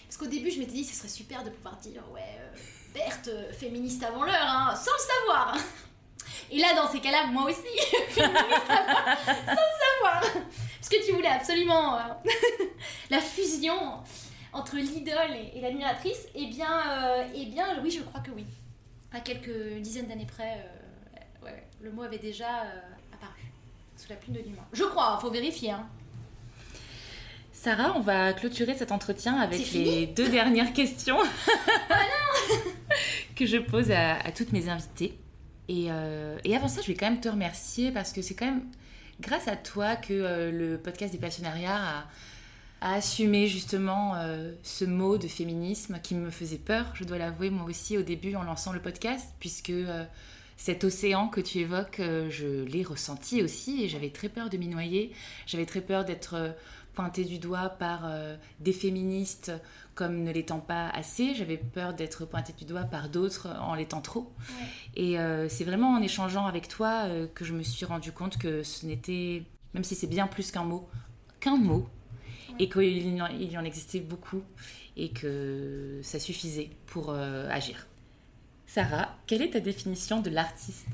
Parce 0.07 0.17
qu'au 0.17 0.27
début, 0.27 0.51
je 0.51 0.59
m'étais 0.59 0.73
dit, 0.73 0.83
ce 0.83 0.95
serait 0.95 1.07
super 1.07 1.45
de 1.45 1.49
pouvoir 1.51 1.77
dire, 1.77 2.03
ouais, 2.13 2.37
Berthe, 2.93 3.29
féministe 3.53 4.03
avant 4.03 4.23
l'heure, 4.23 4.35
hein, 4.47 4.75
sans 4.75 4.91
le 4.91 5.25
savoir. 5.25 5.57
Et 6.51 6.59
là, 6.59 6.73
dans 6.75 6.91
ces 6.91 6.99
cas-là, 6.99 7.27
moi 7.27 7.43
aussi, 7.43 7.61
féministe 8.09 8.67
sans 8.67 9.51
le 9.51 10.01
savoir. 10.01 10.21
Parce 10.21 10.89
que 10.89 11.05
tu 11.05 11.13
voulais 11.13 11.29
absolument 11.29 11.97
euh, 11.97 12.01
la 13.09 13.19
fusion 13.19 13.99
entre 14.51 14.75
l'idole 14.75 15.31
et, 15.53 15.61
l'admiratrice. 15.61 16.27
Eh 16.35 16.47
bien, 16.47 16.81
euh, 16.89 17.23
eh 17.33 17.45
bien, 17.45 17.81
oui, 17.81 17.91
je 17.91 18.01
crois 18.01 18.19
que 18.19 18.31
oui. 18.31 18.45
À 19.13 19.21
quelques 19.21 19.79
dizaines 19.79 20.07
d'années 20.07 20.27
près, 20.27 20.57
euh, 20.57 21.45
ouais, 21.45 21.67
le 21.81 21.91
mot 21.91 22.03
avait 22.03 22.17
déjà 22.17 22.63
apparu 23.13 23.51
sous 23.95 24.09
la 24.09 24.15
plume 24.15 24.35
de 24.35 24.41
l'humain. 24.41 24.65
Je 24.73 24.83
crois, 24.83 25.17
faut 25.21 25.31
vérifier. 25.31 25.71
Hein. 25.71 25.87
Sarah, 27.53 27.93
on 27.95 27.99
va 28.01 28.33
clôturer 28.33 28.75
cet 28.75 28.91
entretien 28.91 29.37
avec 29.37 29.71
les 29.73 30.07
deux 30.07 30.29
dernières 30.29 30.73
questions 30.73 31.19
ah 31.89 31.99
que 33.41 33.47
je 33.47 33.57
pose 33.57 33.89
à, 33.89 34.31
toutes 34.35 34.51
mes 34.51 34.69
invitées. 34.69 35.17
Euh, 35.71 36.37
et, 36.43 36.55
avant 36.55 36.67
ça, 36.67 36.81
je 36.81 36.87
vais 36.87 36.93
quand 36.93 37.09
même 37.09 37.21
te 37.21 37.29
remercier 37.29 37.91
parce 37.91 38.13
que 38.13 38.21
c'est 38.21 38.35
quand 38.35 38.45
même 38.45 38.65
grâce 39.19 39.47
à 39.47 39.55
toi 39.55 39.95
que 39.95 40.13
euh, 40.13 40.51
le 40.51 40.77
podcast 40.77 41.11
des 41.11 41.17
passionnariats 41.17 42.05
a, 42.81 42.95
assumé 42.95 43.47
justement 43.47 44.15
euh, 44.15 44.51
ce 44.61 44.85
mot 44.85 45.17
de 45.17 45.27
féminisme 45.27 45.99
qui 46.03 46.13
me 46.13 46.29
faisait 46.29 46.57
peur, 46.57 46.85
je 46.95 47.03
dois 47.03 47.17
l'avouer 47.17 47.49
moi 47.49 47.65
aussi 47.65 47.97
au 47.97 48.03
début 48.03 48.35
en 48.35 48.43
lançant 48.43 48.73
le 48.73 48.79
podcast, 48.79 49.33
puisque 49.39 49.73
cet 50.57 50.83
océan 50.83 51.27
que 51.27 51.41
tu 51.41 51.59
évoques, 51.59 52.01
je 52.29 52.63
l'ai 52.65 52.83
ressenti 52.83 53.43
aussi 53.43 53.83
et 53.83 53.87
j'avais 53.87 54.09
très 54.09 54.29
peur 54.29 54.49
de 54.49 54.57
m'y 54.57 54.67
noyer, 54.67 55.13
j'avais 55.45 55.67
très 55.67 55.81
peur 55.81 56.05
d'être 56.05 56.55
pointée 56.95 57.23
du 57.23 57.37
doigt 57.37 57.69
par 57.69 58.11
des 58.59 58.73
féministes 58.73 59.51
comme 59.95 60.23
ne 60.23 60.31
l'étant 60.31 60.59
pas 60.59 60.89
assez, 60.89 61.35
j'avais 61.35 61.57
peur 61.57 61.93
d'être 61.93 62.25
pointée 62.25 62.53
du 62.53 62.65
doigt 62.65 62.83
par 62.83 63.09
d'autres 63.09 63.47
en 63.59 63.75
l'étant 63.75 64.01
trop. 64.01 64.31
Et 64.95 65.19
euh, 65.19 65.49
c'est 65.49 65.63
vraiment 65.63 65.93
en 65.93 66.01
échangeant 66.01 66.45
avec 66.45 66.67
toi 66.67 67.03
euh, 67.05 67.27
que 67.27 67.43
je 67.43 67.53
me 67.53 67.63
suis 67.63 67.85
rendu 67.85 68.11
compte 68.11 68.37
que 68.37 68.63
ce 68.63 68.85
n'était, 68.85 69.43
même 69.73 69.83
si 69.83 69.95
c'est 69.95 70.07
bien 70.07 70.27
plus 70.27 70.51
qu'un 70.51 70.63
mot, 70.63 70.87
qu'un 71.39 71.57
mot, 71.57 71.87
et 72.59 72.69
qu'il 72.69 73.15
y 73.15 73.57
en 73.57 73.63
existait 73.63 74.01
beaucoup 74.01 74.43
et 74.97 75.11
que 75.11 75.99
ça 76.03 76.19
suffisait 76.19 76.69
pour 76.85 77.09
euh, 77.09 77.49
agir. 77.49 77.87
Sarah, 78.67 79.15
quelle 79.25 79.41
est 79.41 79.51
ta 79.51 79.59
définition 79.59 80.21
de 80.21 80.29
l'artiste? 80.29 80.87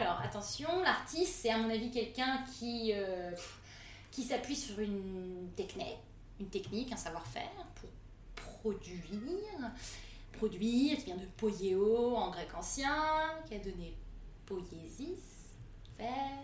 Alors, 0.00 0.20
attention, 0.22 0.68
l'artiste, 0.82 1.40
c'est 1.42 1.50
à 1.50 1.58
mon 1.58 1.70
avis 1.70 1.90
quelqu'un 1.90 2.44
qui, 2.58 2.92
qui 4.10 4.22
s'appuie 4.22 4.56
sur 4.56 4.78
une 4.80 5.48
technique, 5.56 5.98
une 6.40 6.48
technique, 6.48 6.92
un 6.92 6.96
savoir-faire 6.96 7.50
pour 7.74 7.88
produire. 8.68 9.70
Produire, 10.32 10.98
qui 10.98 11.04
vient 11.06 11.16
de 11.16 11.26
poieo 11.36 12.14
en 12.14 12.30
grec 12.30 12.48
ancien, 12.56 13.34
qui 13.48 13.54
a 13.54 13.58
donné 13.58 13.94
poiesis, 14.46 15.18
faire, 15.96 16.38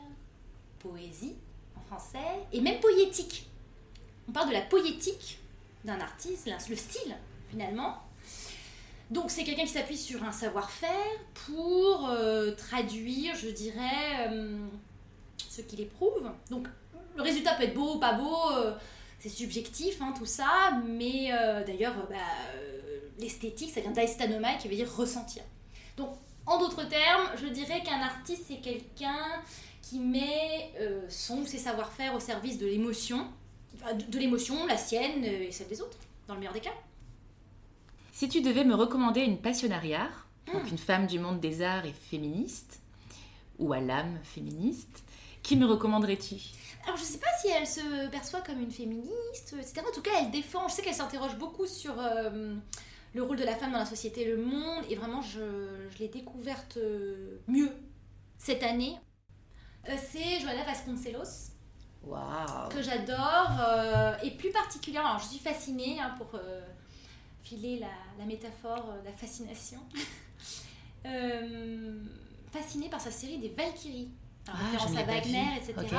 poésie 0.79 1.37
en 1.77 1.81
français, 1.83 2.18
et 2.53 2.61
même 2.61 2.81
poétique. 2.81 3.49
On 4.29 4.33
parle 4.33 4.49
de 4.49 4.55
la 4.55 4.62
poétique 4.62 5.39
d'un 5.85 6.01
artiste, 6.01 6.51
le 6.68 6.77
style 6.77 7.14
finalement. 7.51 7.99
Donc 9.11 9.31
c'est 9.31 9.45
quelqu'un 9.45 9.64
qui 9.64 9.68
s'appuie 9.68 9.99
sur 9.99 10.25
un 10.25 10.33
savoir-faire 10.33 10.91
pour 11.47 12.09
euh, 12.09 12.53
traduire, 12.53 13.37
je 13.37 13.49
dirais, 13.51 14.29
euh, 14.31 14.66
ce 15.39 15.61
qu'il 15.61 15.81
éprouve. 15.83 16.31
Donc 16.51 16.66
le 17.16 17.22
résultat 17.22 17.55
peut 17.55 17.64
être 17.64 17.75
beau 17.75 17.95
ou 17.95 17.99
pas 18.01 18.14
beau. 18.14 18.51
Euh, 18.57 18.75
c'est 19.25 19.31
subjectif 19.31 20.03
hein, 20.03 20.12
tout 20.14 20.27
ça, 20.27 20.83
mais 20.87 21.31
euh, 21.33 21.64
d'ailleurs, 21.64 21.95
bah, 22.11 22.16
euh, 22.57 22.99
l'esthétique, 23.18 23.70
ça 23.70 23.81
vient 23.81 23.91
d'aestanoma 23.91 24.57
qui 24.57 24.68
veut 24.68 24.77
dire 24.77 24.95
ressentir. 24.95 25.43
Donc, 25.97 26.11
en 26.45 26.59
d'autres 26.59 26.87
termes, 26.87 27.31
je 27.43 27.47
dirais 27.47 27.83
qu'un 27.83 28.03
artiste, 28.03 28.45
c'est 28.49 28.61
quelqu'un 28.61 29.43
qui 29.81 29.99
met 29.99 30.75
euh, 30.79 31.01
son 31.09 31.39
ou 31.39 31.47
ses 31.47 31.57
savoir-faire 31.57 32.14
au 32.14 32.20
service 32.20 32.59
de 32.59 32.66
l'émotion, 32.66 33.27
de, 34.11 34.18
l'émotion, 34.18 34.66
la 34.66 34.77
sienne 34.77 35.25
et 35.25 35.51
celle 35.53 35.68
des 35.68 35.81
autres, 35.81 35.97
dans 36.29 36.35
le 36.35 36.41
meilleur 36.41 36.53
des 36.53 36.61
cas. 36.61 36.75
Si 38.12 38.29
tu 38.29 38.43
devais 38.43 38.64
me 38.64 38.75
recommander 38.75 39.22
une 39.22 39.39
passionnariat, 39.39 40.11
donc 40.53 40.64
hmm. 40.64 40.68
une 40.68 40.79
femme 40.79 41.07
du 41.07 41.18
monde 41.18 41.41
des 41.41 41.62
arts 41.62 41.87
et 41.87 41.95
féministe, 41.95 42.83
ou 43.59 43.72
à 43.72 43.81
l'âme 43.81 44.18
féministe, 44.22 45.03
qui 45.45 45.57
me 45.57 45.66
recommanderais-tu 45.66 46.36
alors, 46.84 46.99
je 46.99 47.03
sais 47.03 47.18
pas 47.18 47.30
si 47.40 47.49
elle 47.49 47.66
se 47.66 48.09
perçoit 48.11 48.42
comme 48.42 48.61
une 48.61 48.70
féministe, 48.70 49.55
etc. 49.59 49.80
En 49.88 49.95
tout 49.95 50.03
cas, 50.03 50.11
elle 50.20 50.30
défend. 50.30 50.68
Je 50.68 50.74
sais 50.74 50.82
qu'elle 50.82 50.95
s'interroge 50.95 51.36
beaucoup 51.36 51.66
sur 51.66 51.99
euh, 51.99 52.55
le 53.14 53.22
rôle 53.22 53.38
de 53.38 53.45
la 53.45 53.55
femme 53.55 53.72
dans 53.72 53.78
la 53.78 53.86
société, 53.86 54.26
le 54.26 54.36
monde. 54.36 54.84
Et 54.90 54.95
vraiment, 54.95 55.22
je, 55.22 55.88
je 55.90 55.99
l'ai 55.99 56.09
découverte 56.09 56.76
euh, 56.76 57.38
mieux 57.49 57.70
cette 58.36 58.62
année. 58.62 58.99
Euh, 59.88 59.97
c'est 60.11 60.40
Joana 60.40 60.64
Vasconcelos. 60.64 61.53
Wow. 62.03 62.68
Que 62.68 62.82
j'adore. 62.82 64.18
et 64.22 64.32
plus 64.32 64.51
particulièrement, 64.51 65.09
alors 65.09 65.22
je 65.22 65.28
suis 65.28 65.38
fascinée 65.38 65.99
hein, 65.99 66.14
pour 66.18 66.38
filer 67.42 67.78
la, 67.78 67.88
la, 68.18 68.26
métaphore, 68.26 68.95
la 69.03 69.12
fascination. 69.12 69.80
fascinée 72.53 72.90
par 72.90 73.01
sa 73.01 73.11
série 73.11 73.38
des 73.38 73.49
Valkyries 73.49 74.11
ah, 74.49 74.53
référence 74.53 74.97
à 74.97 75.03
Wagner, 75.05 75.45
etc. 75.57 75.97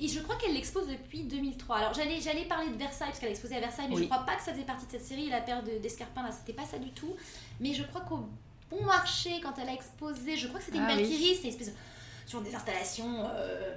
Et 0.00 0.08
je 0.08 0.20
crois 0.20 0.36
qu'elle 0.36 0.54
l'expose 0.54 0.86
depuis 0.88 1.24
2003. 1.24 1.76
Alors 1.76 1.94
j'allais, 1.94 2.20
j'allais 2.20 2.44
parler 2.44 2.70
de 2.70 2.76
Versailles, 2.76 3.08
parce 3.08 3.18
qu'elle 3.18 3.30
a 3.30 3.32
exposé 3.32 3.56
à 3.56 3.60
Versailles, 3.60 3.86
mais 3.88 3.96
je 3.96 4.04
crois 4.04 4.24
pas 4.24 4.36
que 4.36 4.42
ça 4.42 4.52
faisait 4.52 4.64
partie 4.64 4.86
de 4.86 4.92
cette 4.92 5.04
série, 5.04 5.28
La 5.28 5.40
paire 5.40 5.62
d'escarpins, 5.62 6.22
là, 6.22 6.30
c'était 6.30 6.52
pas 6.52 6.66
ça 6.66 6.78
du 6.78 6.90
tout. 6.90 7.14
Mais 7.58 7.74
je 7.74 7.82
crois 7.82 8.02
qu'au 8.02 8.28
bon 8.70 8.84
marché, 8.84 9.40
quand 9.42 9.54
elle 9.60 9.68
a 9.68 9.74
exposé, 9.74 10.36
je 10.36 10.46
crois 10.46 10.60
que 10.60 10.66
c'était 10.66 10.78
une 10.78 10.84
ah, 10.84 10.94
Valkyrie, 10.94 11.34
c'est 11.34 11.48
une 11.48 11.54
espèce 11.54 11.68
de, 11.68 11.74
sur 12.26 12.40
des 12.42 12.54
installations 12.54 13.28
euh, 13.34 13.76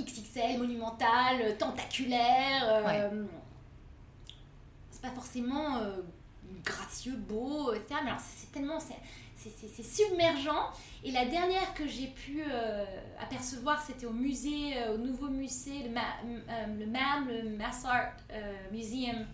XXL, 0.00 0.58
monumentales, 0.58 1.56
tentaculaires. 1.56 2.64
Euh, 2.66 3.24
c'est 4.90 5.02
pas 5.02 5.10
forcément 5.10 5.76
euh, 5.76 5.98
gracieux, 6.64 7.16
beau, 7.16 7.72
etc. 7.72 8.00
Mais 8.02 8.10
alors 8.10 8.20
c'est 8.20 8.50
tellement 8.50 8.80
c'est 8.80 8.96
submergent. 9.50 10.72
Et 11.04 11.10
la 11.10 11.26
dernière 11.26 11.74
que 11.74 11.86
j'ai 11.86 12.06
pu 12.06 12.42
euh, 12.42 12.84
apercevoir, 13.20 13.82
c'était 13.84 14.06
au 14.06 14.12
musée, 14.12 14.76
euh, 14.76 14.94
au 14.94 14.98
nouveau 14.98 15.28
musée, 15.28 15.82
le, 15.84 15.90
euh, 15.90 16.66
le 16.78 16.86
MAM, 16.86 17.28
le 17.28 17.56
Mass 17.56 17.84
Art 17.84 18.12
Museum, 18.72 19.26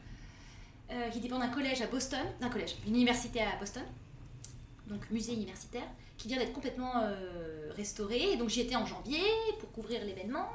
qui 1.12 1.20
dépend 1.20 1.38
d'un 1.38 1.48
collège 1.48 1.80
à 1.82 1.86
Boston, 1.86 2.26
d'un 2.40 2.48
collège, 2.48 2.74
une 2.84 2.96
université 2.96 3.40
à 3.40 3.56
Boston, 3.61 3.84
donc 4.88 5.08
musée 5.12 5.34
universitaire, 5.34 5.86
qui 6.16 6.26
vient 6.26 6.36
d'être 6.36 6.52
complètement 6.52 6.92
restauré. 7.76 8.36
Donc 8.36 8.48
j'y 8.48 8.62
étais 8.62 8.74
en 8.74 8.84
janvier 8.84 9.22
pour 9.61 9.70
couvrir 9.70 10.04
l'événement 10.04 10.48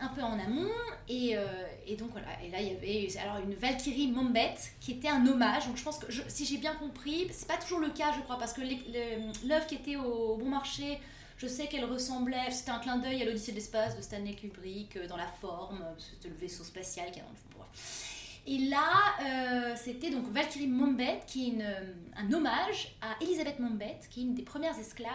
un 0.00 0.08
peu 0.08 0.22
en 0.22 0.38
amont. 0.38 0.70
Et, 1.08 1.36
euh, 1.36 1.44
et, 1.86 1.96
donc 1.96 2.10
voilà, 2.10 2.28
et 2.44 2.50
là 2.50 2.60
il 2.60 2.68
y 2.68 2.76
avait 2.76 3.18
alors 3.18 3.38
une 3.44 3.54
Valkyrie 3.54 4.08
Mombet 4.08 4.54
qui 4.80 4.92
était 4.92 5.08
un 5.08 5.26
hommage. 5.26 5.66
Donc 5.66 5.76
je 5.76 5.84
pense 5.84 5.98
que 5.98 6.06
si 6.28 6.44
j'ai 6.44 6.58
bien 6.58 6.74
compris, 6.74 7.28
c'est 7.30 7.48
pas 7.48 7.56
toujours 7.56 7.80
le 7.80 7.90
cas, 7.90 8.12
je 8.12 8.20
crois, 8.20 8.38
parce 8.38 8.52
que 8.52 8.60
l'œuvre 8.60 9.66
qui 9.66 9.76
était 9.76 9.96
au 9.96 10.36
bon 10.36 10.48
marché, 10.48 10.98
je 11.38 11.46
sais 11.46 11.66
qu'elle 11.66 11.84
ressemblait, 11.84 12.50
c'était 12.50 12.70
un 12.70 12.78
clin 12.78 12.96
d'œil 12.96 13.22
à 13.22 13.24
l'Odyssée 13.24 13.52
de 13.52 13.56
l'espace 13.56 13.96
de 13.96 14.02
Stanley 14.02 14.34
Kubrick 14.34 14.96
euh, 14.96 15.06
dans 15.06 15.18
la 15.18 15.26
forme, 15.26 15.84
c'était 15.98 16.28
le 16.28 16.34
vaisseau 16.34 16.64
spatial 16.64 17.10
qui 17.10 17.20
a 17.20 17.22
dans 17.22 17.28
le 17.28 18.52
Et 18.52 18.58
là, 18.68 18.88
euh, 19.22 19.74
c'était 19.76 20.10
donc 20.10 20.28
Valkyrie 20.32 20.66
Mombet, 20.66 21.20
qui 21.26 21.46
est 21.46 21.52
une, 21.52 21.74
un 22.16 22.32
hommage 22.32 22.96
à 23.02 23.22
Elisabeth 23.22 23.60
Mombet, 23.60 24.00
qui 24.10 24.20
est 24.20 24.22
une 24.24 24.34
des 24.34 24.44
premières 24.44 24.78
esclaves, 24.78 25.10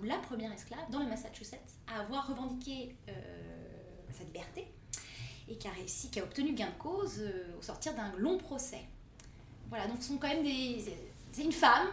ou 0.00 0.04
la 0.04 0.16
première 0.16 0.52
esclave 0.52 0.90
dans 0.90 0.98
le 0.98 1.06
Massachusetts, 1.06 1.78
à 1.86 2.00
avoir 2.00 2.26
revendiqué 2.26 2.96
sa 4.16 4.24
liberté 4.24 4.66
et 5.48 5.56
qui 5.56 5.68
a 5.68 5.70
réussi, 5.70 6.10
qui 6.10 6.20
a 6.20 6.24
obtenu 6.24 6.52
gain 6.54 6.66
de 6.68 6.78
cause 6.82 7.18
euh, 7.20 7.56
au 7.58 7.62
sortir 7.62 7.94
d'un 7.94 8.12
long 8.18 8.36
procès. 8.38 8.80
Voilà, 9.68 9.86
donc 9.86 9.98
ce 10.02 10.08
sont 10.08 10.16
quand 10.18 10.28
même 10.28 10.42
des. 10.42 10.84
C'est 11.32 11.42
une 11.44 11.52
femme 11.52 11.88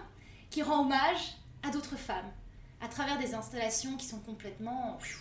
qui 0.50 0.62
rend 0.64 0.82
hommage 0.82 1.36
à 1.64 1.70
d'autres 1.70 1.98
femmes 1.98 2.32
à 2.82 2.88
travers 2.88 3.18
des 3.18 3.34
installations 3.34 3.96
qui 3.98 4.06
sont 4.06 4.20
complètement 4.20 4.98
pfiou, 5.00 5.20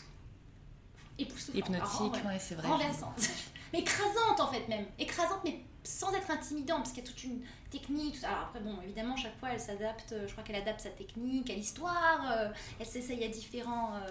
époustouflantes. 1.18 1.66
Hypnotique, 1.68 2.22
Ah, 2.24 2.28
ouais 2.28 2.38
c'est 2.38 2.54
vrai. 2.54 2.68
renversante. 2.68 3.28
mais 3.72 3.80
écrasante 3.80 4.40
en 4.40 4.48
fait 4.50 4.66
même. 4.68 4.86
Écrasante 4.98 5.40
mais 5.44 5.60
sans 5.84 6.12
être 6.14 6.30
intimidante 6.30 6.78
parce 6.78 6.90
qu'il 6.92 7.04
y 7.04 7.06
a 7.06 7.10
toute 7.10 7.24
une 7.24 7.40
technique. 7.70 8.20
tout. 8.20 8.26
Alors 8.26 8.40
après 8.48 8.60
bon 8.60 8.76
évidemment 8.82 9.16
chaque 9.16 9.38
fois 9.38 9.50
elle 9.52 9.60
s'adapte, 9.60 10.12
euh, 10.12 10.26
je 10.26 10.32
crois 10.32 10.44
qu'elle 10.44 10.56
adapte 10.56 10.80
sa 10.80 10.90
technique 10.90 11.50
à 11.50 11.54
l'histoire, 11.54 12.30
euh, 12.32 12.48
elle 12.80 12.86
s'essaye 12.86 13.22
à 13.24 13.28
différents, 13.28 13.94
euh, 13.96 14.08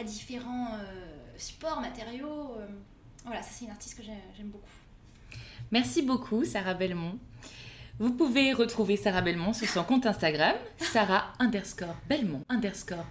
à 0.00 0.04
différents 0.04 0.74
euh, 0.74 1.06
supports, 1.36 1.80
matériaux. 1.80 2.54
euh. 2.58 2.66
Voilà, 3.24 3.42
ça 3.42 3.50
c'est 3.52 3.64
une 3.66 3.70
artiste 3.70 3.96
que 3.98 4.02
j'ai- 4.02 4.12
j'aime 4.36 4.48
beaucoup. 4.48 4.64
Merci 5.70 6.02
beaucoup, 6.02 6.44
Sarah 6.44 6.74
Belmont. 6.74 7.18
Vous 7.98 8.12
pouvez 8.12 8.52
retrouver 8.54 8.96
Sarah 8.96 9.20
Belmont 9.20 9.52
sur 9.52 9.68
son 9.68 9.84
compte 9.84 10.06
Instagram, 10.06 10.56
Sarah 10.78 11.32
underscore 11.38 11.94
Belmont 12.08 12.42
underscore. 12.48 13.04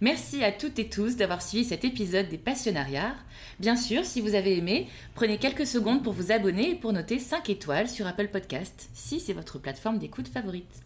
Merci 0.00 0.42
à 0.42 0.50
toutes 0.50 0.78
et 0.78 0.88
tous 0.88 1.16
d'avoir 1.16 1.40
suivi 1.42 1.64
cet 1.64 1.84
épisode 1.84 2.28
des 2.28 2.38
Passionnariats. 2.38 3.14
Bien 3.60 3.76
sûr, 3.76 4.04
si 4.04 4.20
vous 4.20 4.34
avez 4.34 4.56
aimé, 4.58 4.88
prenez 5.14 5.38
quelques 5.38 5.66
secondes 5.66 6.02
pour 6.02 6.12
vous 6.14 6.32
abonner 6.32 6.70
et 6.70 6.74
pour 6.74 6.92
noter 6.92 7.18
5 7.18 7.48
étoiles 7.50 7.88
sur 7.88 8.06
Apple 8.06 8.28
Podcast, 8.28 8.88
si 8.92 9.20
c'est 9.20 9.32
votre 9.34 9.58
plateforme 9.58 9.98
d'écoute 9.98 10.26
favorite. 10.28 10.82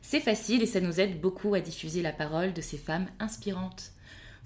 C'est 0.00 0.20
facile 0.20 0.62
et 0.62 0.66
ça 0.66 0.80
nous 0.80 1.00
aide 1.00 1.20
beaucoup 1.20 1.54
à 1.54 1.60
diffuser 1.60 2.00
la 2.00 2.12
parole 2.12 2.52
de 2.54 2.62
ces 2.62 2.78
femmes 2.78 3.08
inspirantes. 3.18 3.90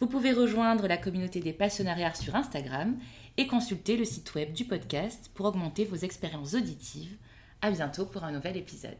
Vous 0.01 0.07
pouvez 0.07 0.33
rejoindre 0.33 0.89
la 0.89 0.97
communauté 0.97 1.41
des 1.41 1.53
Passionnariats 1.53 2.15
sur 2.15 2.35
Instagram 2.35 2.97
et 3.37 3.47
consulter 3.47 3.99
le 3.99 4.07
site 4.07 4.35
web 4.35 4.51
du 4.55 4.65
podcast 4.65 5.31
pour 5.35 5.45
augmenter 5.45 5.85
vos 5.85 5.97
expériences 5.97 6.55
auditives. 6.55 7.19
À 7.61 7.71
bientôt 7.71 8.07
pour 8.07 8.25
un 8.25 8.33
nouvel 8.33 8.57
épisode. 8.57 8.97